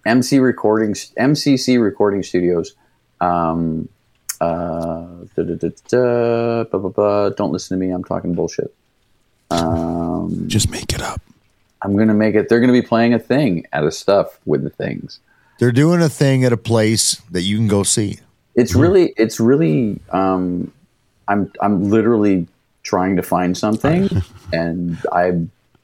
[0.05, 2.75] mc recording mcc recording studios
[3.21, 3.89] um
[4.41, 5.07] uh
[5.37, 7.29] da, da, da, da, blah, blah, blah.
[7.31, 8.75] don't listen to me i'm talking bullshit
[9.51, 11.21] um Just make it up.
[11.83, 14.71] I'm gonna make it they're gonna be playing a thing at a stuff with the
[14.71, 15.21] things
[15.59, 18.19] They're doing a thing at a place that you can go see.
[18.55, 18.81] it's Mm-hmm.
[18.81, 20.73] really it's really um
[21.29, 22.47] i'm i'm literally
[22.83, 24.09] trying to find something
[24.53, 25.33] and i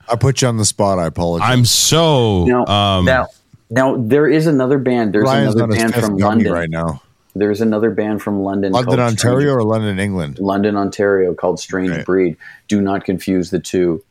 [0.07, 0.99] I put you on the spot.
[0.99, 1.49] I apologize.
[1.51, 3.29] I'm so now um, now
[3.71, 7.01] now there is another band there's Ryan's another band from london right now.
[7.35, 10.39] there's another band from london London, Ontario, Strange- or London, England.
[10.41, 12.03] london ontario called strange Okay.
[12.05, 12.37] breed
[12.69, 14.05] do not confuse the two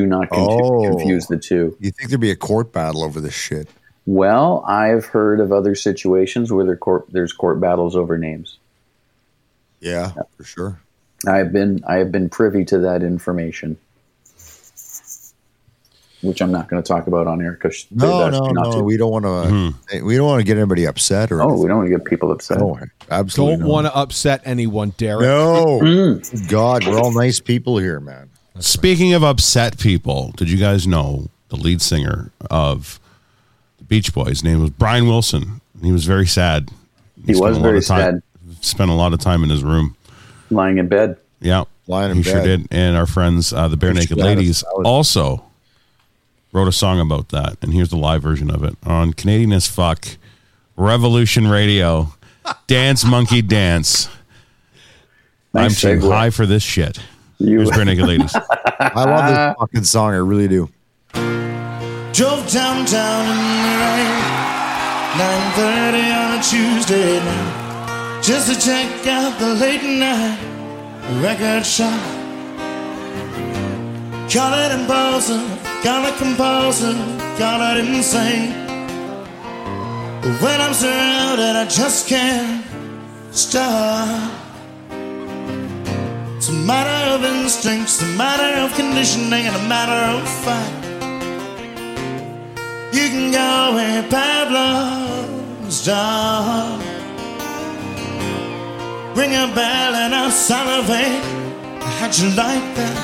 [0.00, 0.82] do not con- Oh.
[0.90, 3.68] confuse the two You think there'd be a court battle over this shit?
[4.06, 8.58] well i've heard of other situations where there court, there's court battles over names
[9.80, 10.80] Yeah, for sure.
[11.26, 13.78] I've been I have been privy to that information,
[16.22, 18.82] which I'm not going to talk about on air because No, no, no.
[18.82, 20.04] We don't want to.
[20.04, 21.40] We don't want to get anybody upset or.
[21.42, 21.62] Oh, anything.
[21.62, 22.58] we don't want to get people upset.
[22.58, 22.78] No,
[23.10, 23.58] absolutely.
[23.58, 25.22] Don't want to upset anyone, Derek.
[25.22, 26.48] No, Mm.
[26.48, 28.28] God, we're all nice people here, man.
[28.60, 32.98] Speaking of upset people, did you guys know the lead singer of
[33.78, 35.60] the Beach Boys' His name was Brian Wilson?
[35.82, 36.70] He was very sad.
[37.26, 38.22] He spent was a lot very of time,
[38.62, 39.96] Spent a lot of time in his room.
[40.50, 41.16] Lying in bed.
[41.40, 42.24] Yeah, Lying in bed.
[42.24, 42.66] he sure did.
[42.70, 44.24] And our friends, uh, the Bare Thanks Naked for.
[44.24, 45.44] Ladies, was- also
[46.52, 47.56] wrote a song about that.
[47.60, 50.06] And here's the live version of it on Canadian as fuck,
[50.76, 52.14] Revolution Radio,
[52.66, 54.08] Dance Monkey Dance.
[55.52, 56.10] Nice I'm too segue.
[56.12, 56.98] high for this shit.
[57.38, 58.34] You- Here's Barenaked Ladies.
[58.34, 60.12] I love this uh, fucking song.
[60.14, 60.68] I really do.
[62.12, 64.22] Drove downtown in the rain,
[65.20, 70.38] 9:30 on a Tuesday night, just to check out the late night
[71.22, 72.00] record shop.
[74.32, 75.44] Call it impulsive,
[75.82, 76.96] call it compulsive,
[77.38, 78.52] call it insane.
[80.22, 82.64] But when I'm surrounded, I just can't
[83.30, 84.35] stop.
[86.36, 90.84] It's a matter of instincts, a matter of conditioning, and a matter of fight.
[92.92, 96.80] You can go where Pavlov's dog.
[99.16, 101.24] Ring a bell and I'll salivate.
[101.98, 102.96] How'd you like that?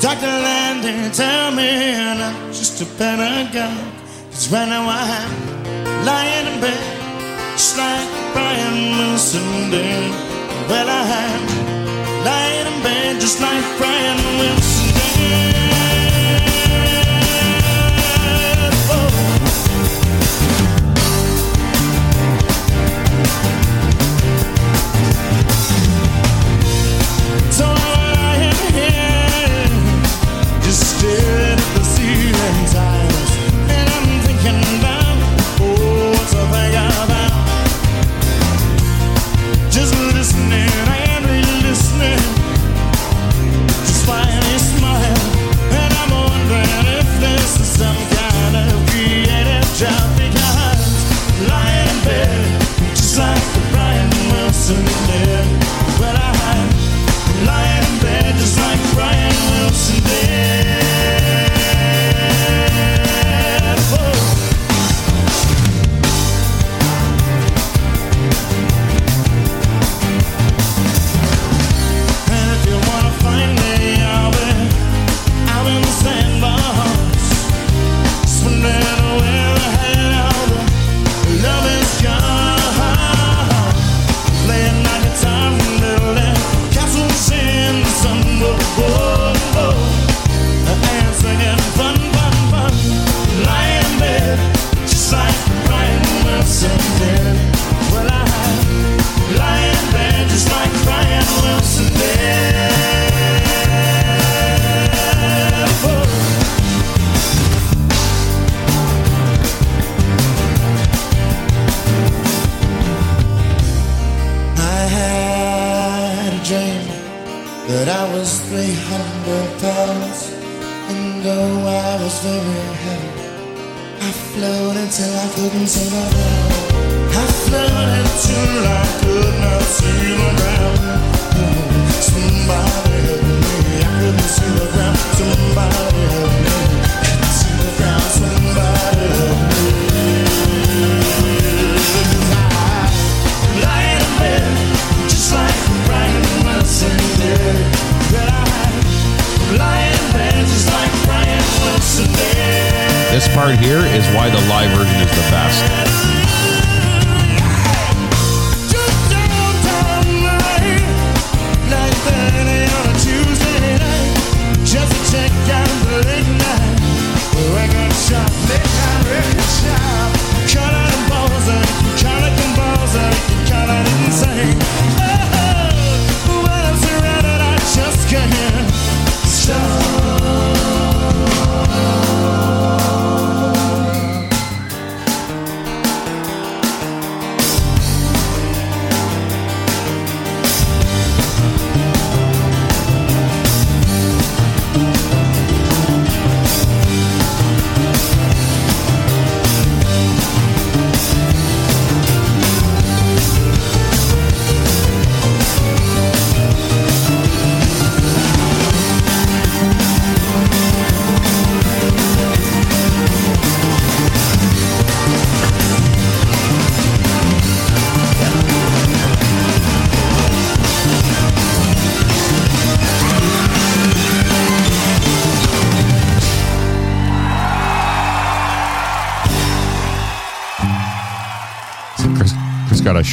[0.00, 0.26] Dr.
[0.26, 3.94] Landon, tell me I'm not just a pedagogue.
[4.32, 10.35] Cause right now I'm lying in bed, just like Brian Wilson did.
[10.68, 15.65] Well, I'm lying in bed just like Brian Wilson.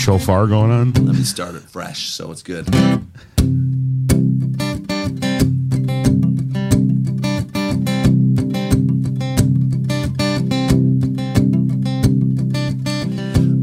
[0.03, 0.91] shofar going on?
[0.91, 2.67] Let me start it fresh, so it's good.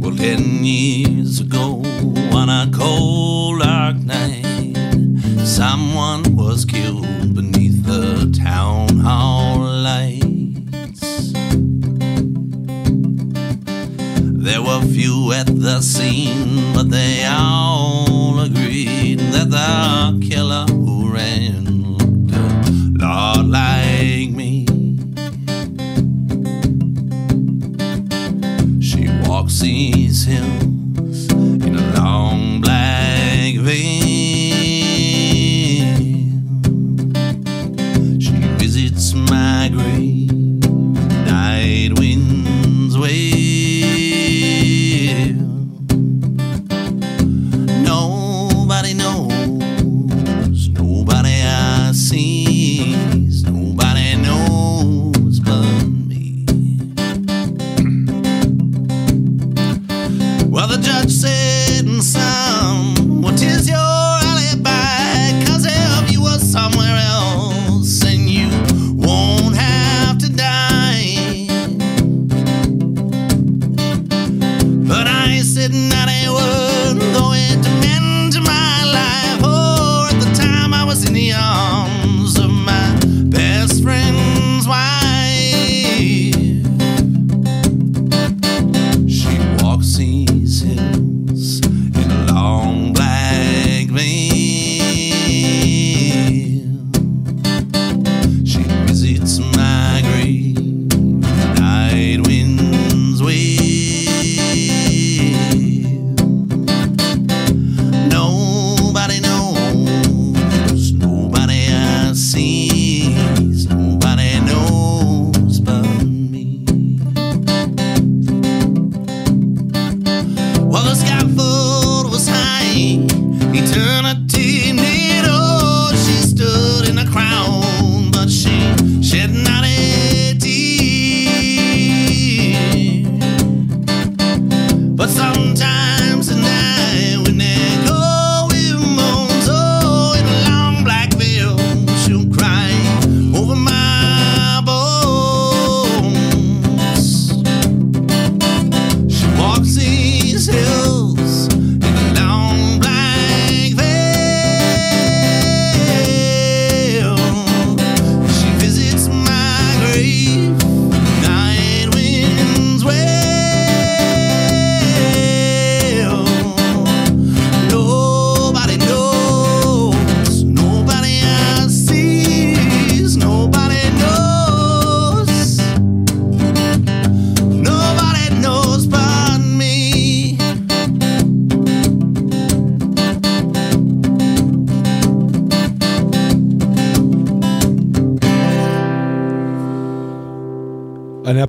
[0.01, 1.83] Well, ten years ago,
[2.33, 4.75] on a cold dark night,
[5.45, 9.40] someone was killed beneath the town hall.
[15.01, 21.65] few at the scene, but they all agreed that the killer who ran
[22.99, 24.67] looked like me.
[28.83, 30.50] She walks, sees him.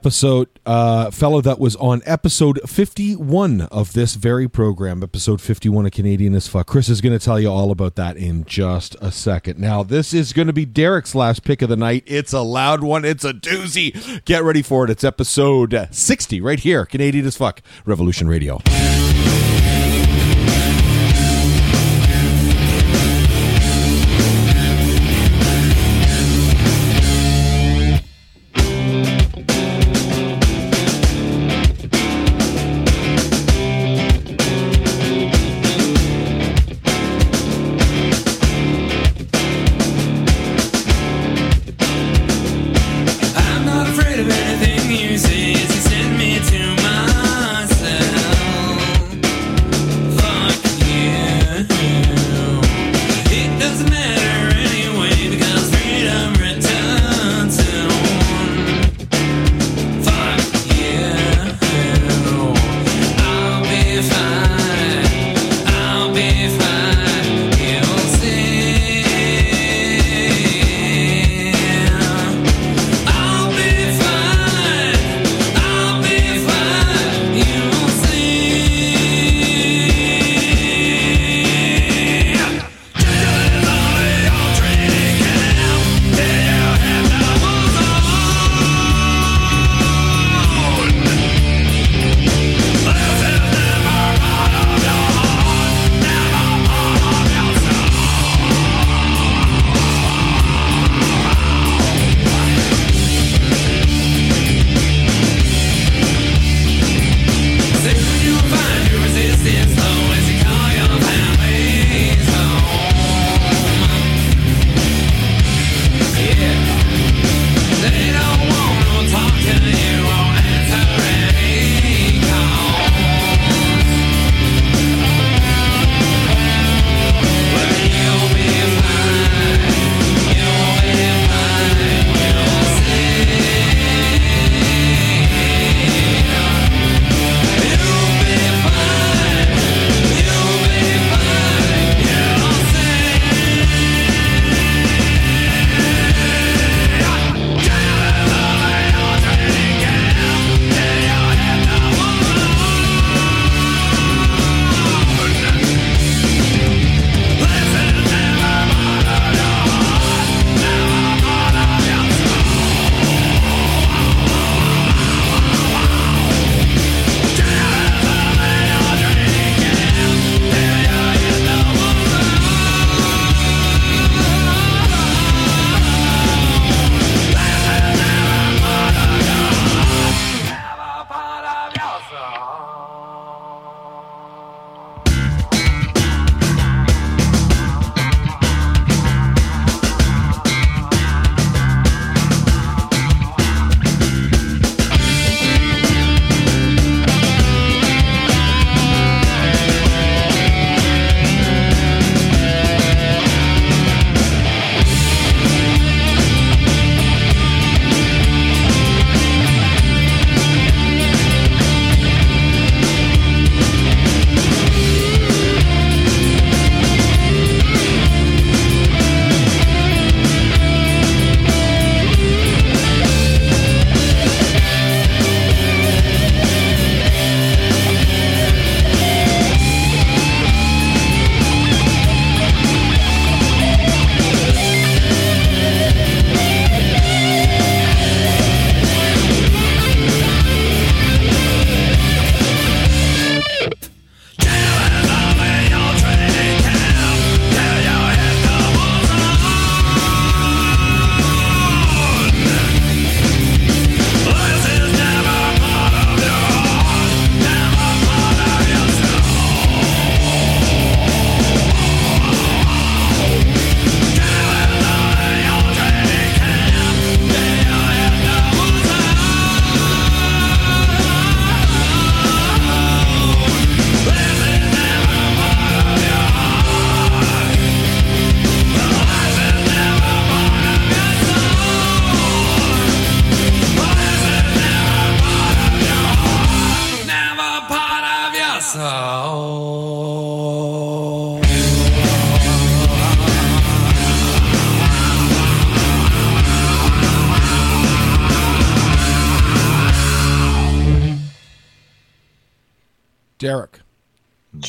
[0.02, 5.92] episode, uh, fellow that was on episode 51 of this very program, episode 51 of
[5.92, 6.66] Canadian as Fuck.
[6.66, 9.60] Kris is going to tell you all about that in just a second.
[9.60, 12.04] Now, this is going to be Derek's last pick of the night.
[12.08, 14.26] It's a loud one, it's a doozy.
[14.26, 14.90] Get ready for it.
[14.90, 18.60] It's episode 60 right here, Canadian as Fuck, Revolution Radio.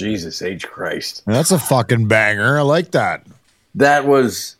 [0.02, 1.22] Jesus H Christ.
[1.26, 2.58] That's a fucking banger.
[2.58, 3.24] I like that.
[3.76, 4.56] That was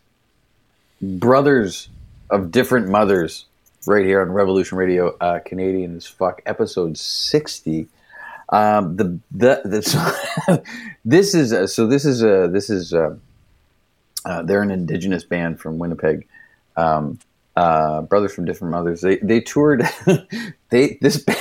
[1.01, 1.89] Brothers
[2.29, 3.45] of Different Mothers
[3.85, 7.87] right here on Revolution Radio, uh, Canadian as fuck, episode 60.
[8.47, 10.63] Um, the, the, the
[11.05, 13.19] this is a, so this is a, this is a,
[14.23, 16.25] uh, they're an indigenous band from Winnipeg.
[16.77, 17.19] Um,
[17.57, 19.01] uh, brothers from different mothers.
[19.01, 19.87] They they toured.
[20.69, 21.37] they this band,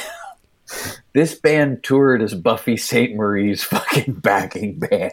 [1.13, 5.13] this band toured as Buffy Sainte-Marie's fucking backing band.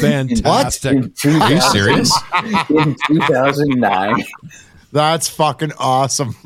[0.00, 0.92] Fantastic.
[0.92, 2.12] In 2000 Are you serious?
[2.70, 4.24] In 2009.
[4.92, 6.36] That's fucking awesome.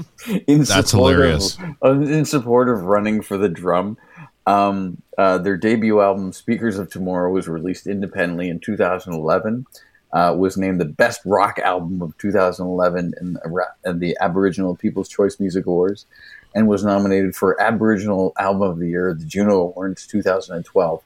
[0.47, 1.59] In That's hilarious.
[1.83, 3.99] Of, in support of running for the drum.
[4.47, 9.67] Um, uh, their debut album, Speakers of Tomorrow, was released independently in 2011.
[10.11, 15.11] Uh, was named the best rock album of 2011 in, the in the Aboriginal People's
[15.11, 16.07] Choice Music Awards,
[16.55, 21.03] and was nominated for Aboriginal Album of the Year at the Juno Awards 2012.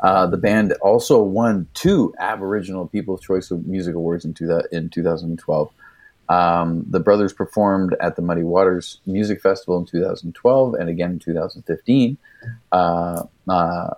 [0.00, 4.90] Uh, the band also won two Aboriginal People's Choice of Music Awards in, two, in
[4.90, 5.70] 2012.
[6.28, 11.18] Um, the brothers performed at the Muddy Waters Music Festival in 2012 and again in
[11.18, 12.18] 2015.
[12.70, 13.94] Uh, uh,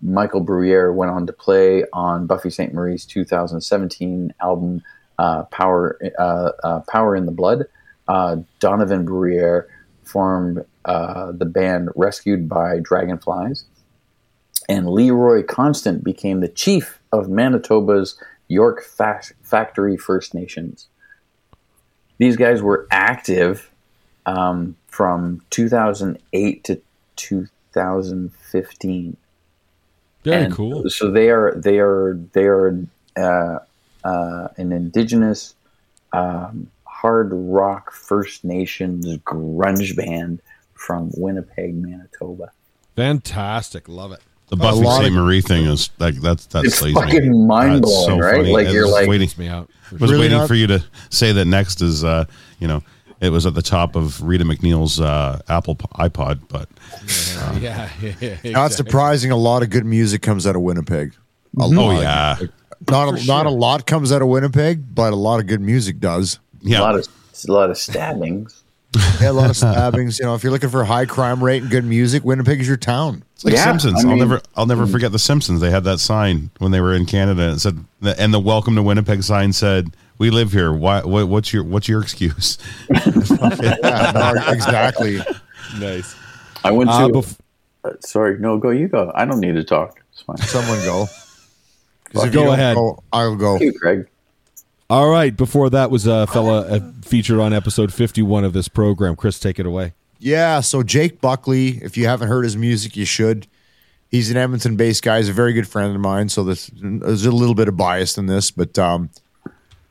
[0.00, 4.82] Michael Bruyere went on to play on Buffy Sainte-Marie's 2017 album
[5.18, 7.66] uh, "Power uh, uh, Power in the Blood."
[8.08, 9.66] Uh, Donovan Bruyere
[10.06, 13.64] formed uh, the band Rescued by Dragonflies,
[14.68, 18.18] and Leroy Constant became the chief of Manitoba's
[18.48, 20.88] York Fac- Factory First Nations.
[22.18, 23.70] These guys were active
[24.26, 26.80] um, from 2008 to
[27.16, 29.16] 2015.
[30.22, 30.88] Very And cool.
[30.88, 32.78] So they are they are they are
[33.16, 33.58] uh,
[34.02, 35.54] uh, an indigenous
[36.12, 36.70] um,
[37.04, 40.40] hard rock First Nations grunge band
[40.72, 42.50] from Winnipeg, Manitoba.
[42.96, 43.90] Fantastic.
[43.90, 44.20] Love it.
[44.48, 45.08] The Buffy lot St.
[45.08, 47.46] of- Marie thing is like that's that It's slays fucking me.
[47.46, 48.46] mind-blowing, That's right?
[48.46, 49.68] Like, I you're like- waiting, me out.
[49.92, 52.24] was Really waiting not- for you to say that next is uh,
[52.58, 52.82] you know
[53.20, 56.68] it was at the top of Rita MacNeil's uh, Apple iPod, but
[57.60, 58.50] yeah, yeah, yeah.
[58.52, 59.30] Not surprising.
[59.30, 61.14] A lot of good music comes out of Winnipeg.
[61.60, 62.00] A oh lot.
[62.02, 62.36] yeah,
[62.88, 66.00] Not a, not a lot comes out of Winnipeg, but a lot of good music
[66.00, 66.38] does.
[66.64, 66.80] Yeah.
[66.80, 67.06] A lot of
[67.48, 68.60] a lot of stabbings.
[69.20, 70.18] Yeah, a lot of stabbings.
[70.20, 72.68] You know, if you're looking for a high crime rate and good music, Winnipeg is
[72.68, 73.24] your town.
[73.34, 73.96] It's like Yeah, Simpsons.
[74.04, 75.60] I I'll mean- never, I'll never forget the Simpsons.
[75.60, 77.42] They had that sign when they were in Canada.
[77.42, 77.84] And it said,
[78.18, 80.72] and the "Welcome to Winnipeg" sign said, "We live here.
[80.72, 81.00] Why?
[81.02, 82.56] What, what's your What's your excuse?"
[82.88, 85.18] Yeah, no, exactly.
[85.80, 86.14] nice.
[86.62, 86.94] I went to.
[86.96, 87.38] Uh, bef-
[87.84, 88.70] uh, sorry, no, go.
[88.70, 89.10] You go.
[89.14, 90.00] I don't need to talk.
[90.12, 90.36] It's fine.
[90.38, 91.06] Someone go.
[92.12, 92.76] 'Cause if Go ahead.
[92.76, 93.58] go, I'll go.
[93.58, 94.06] you, Craig.
[94.94, 95.36] All right.
[95.36, 99.16] Before that was a fella uh, featured on episode 51 of this program.
[99.16, 99.92] Kris, take it away.
[100.20, 103.48] Yeah, so Jake Buckley, if you haven't heard his music, you should.
[104.08, 105.16] He's an Edmonton based guy.
[105.16, 106.28] He's a very good friend of mine.
[106.28, 109.10] So this, there's a little bit of bias in this, but um,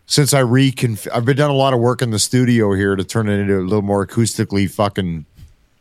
[0.06, 3.04] since I reconf, I've been done a lot of work in the studio here to
[3.04, 5.26] turn it into a little more acoustically fucking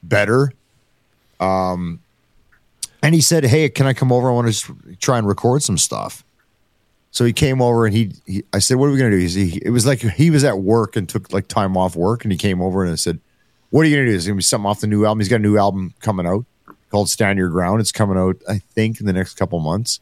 [0.02, 0.52] better.
[1.38, 2.00] Um,
[3.04, 4.28] and he said, "Hey, can I come over?
[4.28, 6.24] I want to try and record some stuff."
[7.12, 9.46] So he came over and he, he I said, "What are we gonna do?" He,
[9.46, 12.32] he, it was like he was at work and took like time off work, and
[12.32, 13.20] he came over and I said,
[13.68, 14.14] "What are you gonna do?
[14.14, 16.46] Is gonna be something off the new album?" He's got a new album coming out
[16.90, 20.00] called "Stand Your Ground." It's coming out, I think, in the next couple months.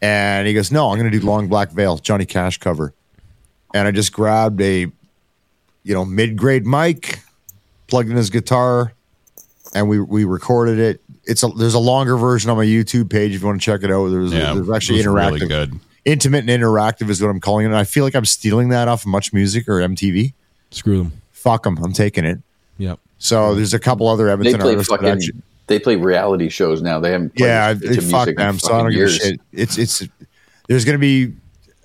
[0.00, 2.94] And he goes, "No, I'm gonna do Long Black Veil, Johnny Cash cover."
[3.74, 4.86] And I just grabbed a,
[5.82, 7.20] you know, mid grade mic,
[7.88, 8.94] plugged in his guitar,
[9.74, 11.02] and we we recorded it.
[11.24, 13.82] It's a there's a longer version on my YouTube page if you want to check
[13.82, 14.08] it out.
[14.08, 15.80] There's, Yeah, there's actually interactive really good.
[16.06, 17.68] Intimate and interactive is what I'm calling it.
[17.68, 20.32] And I feel like I'm stealing that off of Much Music or MTV.
[20.70, 21.12] Screw them.
[21.32, 21.76] Fuck them.
[21.84, 22.38] I'm taking it.
[22.78, 22.98] Yep.
[23.18, 25.08] So there's a couple other They Edmonton play artists fucking.
[25.08, 27.00] actually, They play reality shows now.
[27.00, 27.32] They haven't.
[27.36, 28.58] Yeah, to I, fuck music in them.
[28.58, 29.40] So I don't fucking give a shit.
[29.52, 30.02] It's it's
[30.68, 31.34] there's going to be.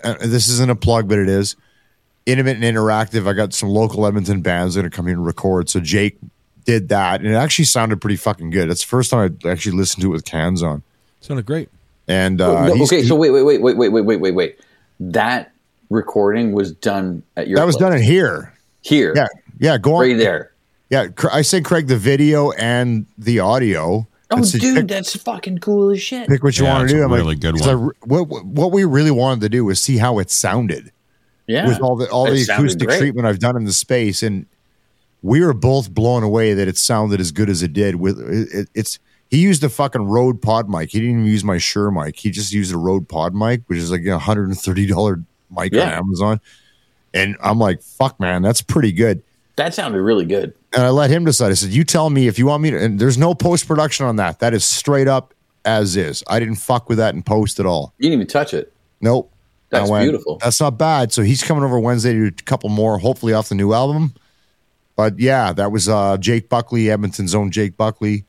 [0.03, 1.55] Uh, this isn't a plug, but it is
[2.25, 3.27] intimate and interactive.
[3.27, 5.69] I got some local Edmonton bands that are coming and record.
[5.69, 6.17] So Jake
[6.65, 8.69] did that, and it actually sounded pretty fucking good.
[8.69, 10.83] It's the first time I actually listened to it with cans on.
[11.21, 11.69] Sounded great.
[12.11, 14.59] And uh, No, okay, so wait, wait, wait, wait, wait, wait, wait, wait, wait.
[14.99, 15.51] That
[15.89, 17.57] recording was done at your.
[17.57, 17.89] that was place.
[17.89, 18.53] done in here.
[18.81, 19.13] here.
[19.15, 19.27] Yeah,
[19.59, 19.77] yeah.
[19.77, 20.01] Go on.
[20.01, 20.51] right there.
[20.89, 24.07] Yeah, I said Craig the video and the audio.
[24.29, 26.27] Oh, said, dude, pick, that's fucking cool as shit.
[26.29, 27.01] pick what you Yeah, want to do.
[27.01, 27.87] a I'm really like, good 'cause I one.
[27.87, 30.91] re- what what we really wanted to do was see how it sounded
[31.47, 32.99] Yeah, with all the all It the acoustic great.
[32.99, 34.45] treatment I've done in the space, and
[35.21, 37.95] we were both blown away that it sounded as good as it did.
[37.95, 38.99] With it, it's
[39.31, 40.91] He used a fucking Rode Pod mic.
[40.91, 42.17] He didn't even use my Shure mic.
[42.17, 45.23] He just used a Rode Pod mic, which is like a hundred and thirty dollar
[45.49, 46.41] mic on Amazon.
[47.13, 49.23] And I'm like, fuck, man, that's pretty good.
[49.55, 50.53] That sounded really good.
[50.73, 51.51] And I let him decide.
[51.51, 54.05] I said, "You tell me if you want me to." And there's no post production
[54.05, 54.39] on that.
[54.39, 55.33] That is straight up
[55.65, 56.23] as is.
[56.27, 57.93] I didn't fuck with that in post at all.
[57.97, 58.73] You didn't even touch it.
[59.01, 59.31] Nope.
[59.69, 60.37] That's went, beautiful.
[60.37, 61.13] That's not bad.
[61.13, 64.13] So he's coming over Wednesday to do a couple more, hopefully off the new album.
[64.97, 68.25] But yeah, that was uh, Jake Buckley, Edmonton's own Jake Buckley,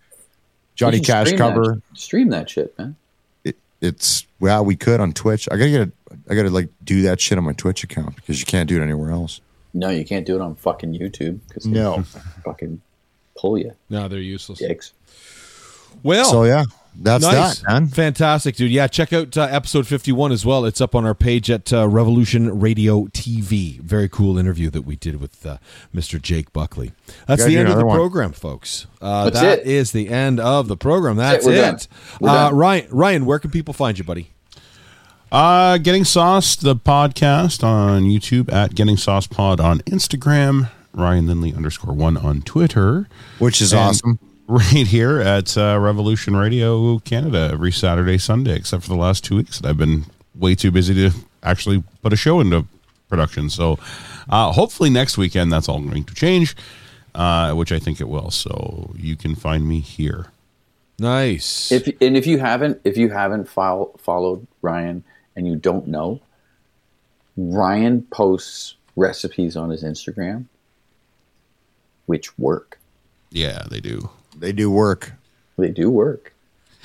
[0.75, 1.81] Johnny Cash stream cover.
[1.91, 2.97] That, stream that shit, man.
[3.45, 5.49] It, it's well, we could on Twitch.
[5.51, 5.93] I gotta get, a,
[6.31, 8.83] I gotta like do that shit on my Twitch account because you can't do it
[8.85, 9.41] anywhere else.
[9.75, 12.03] No, you can't do it on fucking YouTube because No.
[12.45, 12.81] fucking
[13.37, 13.73] pull you.
[13.89, 14.59] No, they're useless.
[14.59, 14.93] Dicks.
[16.03, 17.61] Well, So yeah, that's nice.
[17.61, 17.87] that, man.
[17.89, 18.71] Fantastic, dude.
[18.71, 20.65] Yeah, check out uh, episode 51 as well.
[20.65, 23.81] It's up on our page at uh, Revolution Radio TV.
[23.81, 25.59] Very cool interview that we did with uh,
[25.95, 26.21] Mr.
[26.21, 26.93] Jake Buckley.
[27.27, 27.97] That's the end of the one.
[27.97, 28.87] program, folks.
[29.01, 29.67] Uh, That's that it.
[29.67, 31.17] is the end of the program.
[31.17, 31.61] That's We're it.
[31.61, 31.79] done.
[32.21, 32.51] We're Uh.
[32.53, 34.29] Ryan, Ryan, where can people find you, buddy?
[35.31, 41.55] Uh, Getting Sauce, the podcast on YouTube at Getting Sauce Pod on Instagram, Ryan Lindley
[41.55, 43.09] underscore one on Twitter,
[43.39, 44.19] Which is And awesome.
[44.53, 49.37] Right here at uh, Revolution Radio Canada every Saturday, Sunday, except for the last two
[49.37, 50.05] weeks that I've been
[50.35, 51.11] way too busy to
[51.43, 52.67] actually put a show into
[53.09, 53.49] production.
[53.49, 53.79] So
[54.29, 56.55] uh, hopefully next weekend that's all going to change,
[57.15, 58.31] uh, which I think it will.
[58.31, 60.27] So you can find me here.
[60.99, 61.73] Nice.
[61.73, 65.03] If and if you haven't if you haven't fol- followed Ryan
[65.35, 66.21] and you don't know,
[67.39, 70.45] Ryan posts recipes on his Instagram,
[72.05, 72.79] which work.
[73.31, 74.11] Yeah, they do.
[74.37, 75.13] They do work.
[75.59, 76.33] They do work.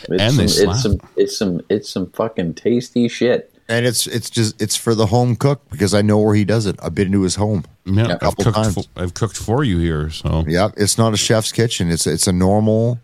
[0.10, 0.70] It's And some, they slap.
[0.76, 3.52] it's some it's some it's some fucking tasty shit.
[3.70, 6.66] And it's it's just it's for the home cook because I know where he does
[6.66, 6.76] it.
[6.82, 7.66] I've been to his home.
[7.86, 8.56] Yeah, a I've couple cooked.
[8.56, 8.74] times.
[8.76, 11.90] For, I've cooked for you here, so Yep, it's not a chef's kitchen.
[11.92, 13.00] It's it's a normal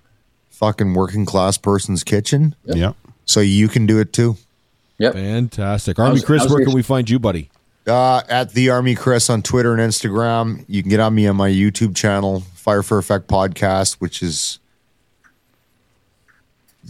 [0.51, 2.55] fucking working class person's kitchen.
[2.65, 2.93] yeah.
[3.25, 4.37] So you can do it too.
[4.99, 5.13] Yep.
[5.13, 5.97] Fantastic.
[5.99, 7.49] Army How's- Kris, how's where your- can we find you, buddy?
[7.85, 10.64] Uh, at the Army Kris on Twitter and Instagram.
[10.68, 14.60] You can get on me on my YouTube channel, Fire for Effect Podcast, which is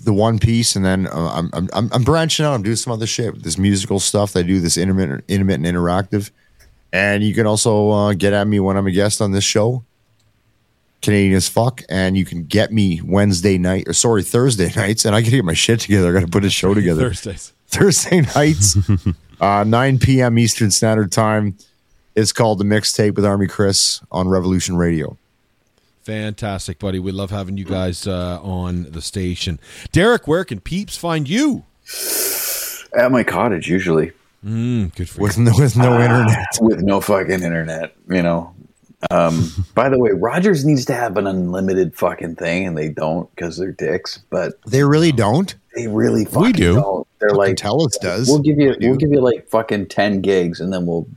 [0.04, 2.54] the one piece, and then uh, I'm, I'm I'm branching out.
[2.54, 4.34] I'm doing some other shit, this musical stuff.
[4.34, 6.30] that I do this intermittent, intermittent interactive,
[6.92, 9.84] and you can also uh, get at me when I'm a guest on this show.
[11.02, 15.16] Canadian as fuck, and you can get me Wednesday night or sorry Thursday nights, and
[15.16, 16.10] I gotta get my shit together.
[16.10, 17.10] I gotta put a show together.
[17.10, 17.54] Thursdays.
[17.68, 18.78] Thursday nights,
[19.44, 20.40] uh, 9 p.m.
[20.40, 21.58] Eastern Standard Time.
[22.16, 25.18] It's called The Mixtape with Army Kris on Revolution Radio.
[26.04, 27.00] Fantastic, buddy.
[27.00, 29.60] We love having you guys uh, on the station.
[29.92, 31.64] Derek, where can peeps find you?
[32.98, 34.12] At my cottage usually.
[34.46, 36.46] Mm, good for With no, with no internet.
[36.62, 38.54] with no fucking internet, you know.
[39.12, 43.34] Um, by the way, Rogers needs to have an unlimited fucking thing, and they don't
[43.36, 44.20] because they're dicks.
[44.30, 45.56] But They really don't.
[45.76, 46.76] They really fucking do.
[46.76, 47.08] Don't.
[47.20, 48.28] They're Fucking like, Telus does.
[48.28, 51.08] we'll give you, They we'll give you like fucking ten gigs, and then we'll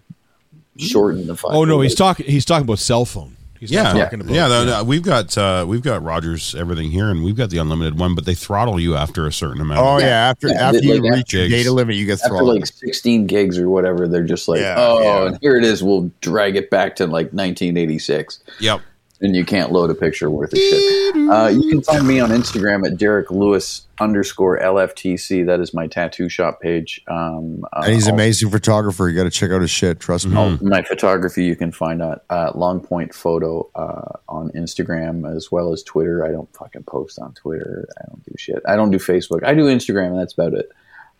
[0.78, 1.56] shorten the fucking.
[1.56, 2.26] Oh no, he's talking.
[2.26, 3.32] He's talking about cell phone.
[3.58, 4.34] He's Yeah, not yeah, talking about.
[4.34, 7.56] yeah, no, no, we've got uh, we've got Rogers everything here, and we've got the
[7.56, 9.80] unlimited one, but they throttle you after a certain amount.
[9.80, 10.28] Oh, of yeah.
[10.28, 11.62] After, Yeah, after they- you like, reach your gigs.
[11.64, 12.56] data limit, you get After throttled.
[12.56, 15.26] like 16 gigs or whatever, they're just like, Yeah, oh, yeah.
[15.28, 15.82] and here it is.
[15.82, 18.40] We'll drag it back to like 1986.
[18.60, 18.82] Yep.
[19.20, 21.16] And you can't load a picture worth of shit.
[21.30, 25.46] Uh, you can find me on Instagram at Derek Lewis underscore LFTC.
[25.46, 27.00] That is my tattoo shop page.
[27.08, 29.08] Um, uh, and he's an amazing photographer.
[29.08, 30.00] You got to check out his shit.
[30.00, 30.36] Trust me.
[30.36, 35.50] all my photography you can find at uh, Long Point Photo uh, on Instagram as
[35.50, 36.24] well as Twitter.
[36.24, 37.88] I don't fucking post on Twitter.
[37.98, 38.62] I don't do shit.
[38.66, 39.44] I don't do Facebook.
[39.44, 40.70] I do Instagram, and that's about it.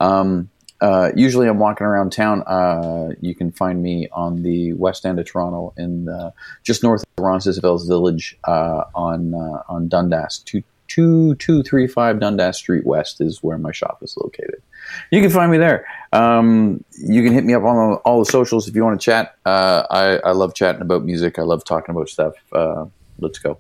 [0.01, 0.51] Um,
[0.81, 2.43] uh, usually, I'm walking around town.
[2.43, 6.33] Uh, you can find me on the west end of Toronto, in the,
[6.63, 10.39] just north of Roncesvalles Village, uh, on uh, on Dundas.
[10.39, 14.63] Two two two three five Dundas Street West is where my shop is located.
[15.11, 15.87] You can find me there.
[16.13, 19.37] Um, you can hit me up on all the socials if you want to chat.
[19.45, 21.39] Uh, I, I love chatting about music.
[21.39, 22.35] I love talking about stuff.
[22.53, 22.87] Uh,
[23.19, 23.59] let's go.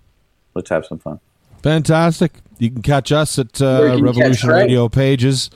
[0.55, 1.19] Let's have some fun.
[1.63, 2.33] Fantastic.
[2.59, 4.49] You can catch us at uh, Where you can Revolution.
[4.51, 5.51] Radio pages.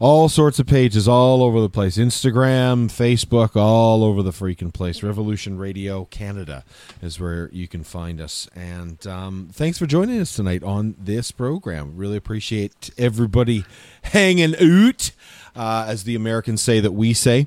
[0.00, 1.96] All sorts of pages all over the place.
[1.96, 5.02] Instagram, Facebook, all over the freaking place.
[5.02, 6.64] Revolution Radio Canada
[7.00, 8.48] is where you can find us.
[8.56, 11.96] And um, thanks for joining us tonight on this program.
[11.96, 13.64] Really appreciate everybody
[14.02, 15.12] hanging out,
[15.54, 17.46] uh, as the Americans say that we say.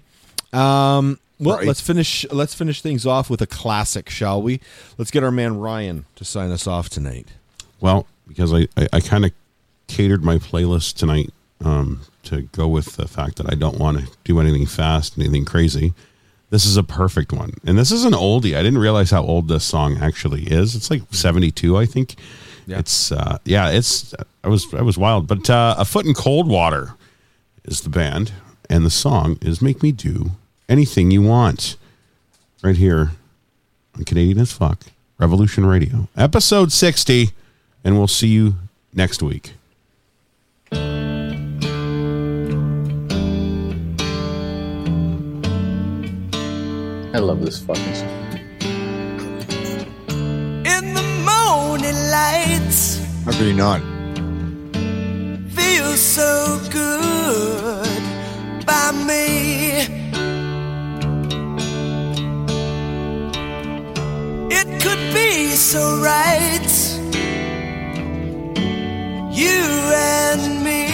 [0.53, 1.67] Um, well, Right.
[1.67, 2.25] let's finish.
[2.31, 4.59] Let's finish things off with a classic, shall we?
[4.97, 7.27] Let's get our man Ryan to sign us off tonight.
[7.79, 9.31] Well, because I, I, I kind of
[9.87, 11.29] catered my playlist tonight
[11.63, 15.45] um, to go with the fact that I don't want to do anything fast, anything
[15.45, 15.93] crazy.
[16.49, 17.53] This is a perfect one.
[17.65, 18.55] And this is an oldie.
[18.55, 20.75] I didn't realize how old this song actually is.
[20.75, 22.15] It's like 72, I think.
[22.67, 22.79] Yeah.
[22.79, 24.13] It's, uh, yeah, it's
[24.43, 25.27] I was I was wild.
[25.27, 26.93] But uh, a foot in Coldwater
[27.65, 28.31] is the band,
[28.69, 30.31] and the song is "Make Me Do
[30.69, 31.75] Anything You Want."
[32.63, 33.11] Right here
[33.95, 34.85] on Canadian as Fuck
[35.17, 37.31] Revolution Radio, episode sixty,
[37.83, 38.55] and we'll see you
[38.93, 39.53] next week.
[47.17, 48.09] I love this fucking song.
[50.75, 53.81] In the morning lights, How could you not?
[55.57, 58.03] feels so good
[58.67, 59.87] by me.
[64.59, 66.69] It could be so right.
[69.33, 69.63] You
[69.95, 70.86] and me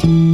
[0.00, 0.27] In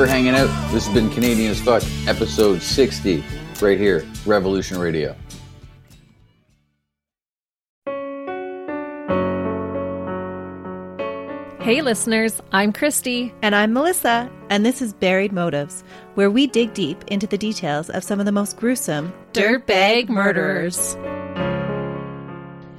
[0.00, 0.46] for hanging out.
[0.72, 3.22] This has been Canadian as Fuck, episode 60,
[3.60, 5.14] right here, Revolution Radio.
[11.60, 13.34] Hey, listeners, I'm Christy.
[13.42, 17.90] And I'm Melissa, and this is Buried Motives, where we dig deep into the details
[17.90, 20.96] of some of the most gruesome Dirtbag murderers.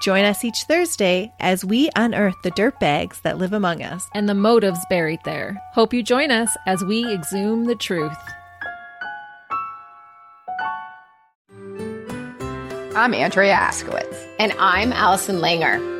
[0.00, 4.08] Join us each Thursday as we unearth the dirt bags that live among us.
[4.14, 5.60] and the motives buried there.
[5.74, 8.16] Hope you join us as we exhume the truth.
[12.96, 14.26] I'm Andrea Askowitz.
[14.38, 15.99] And I'm Allison Langer.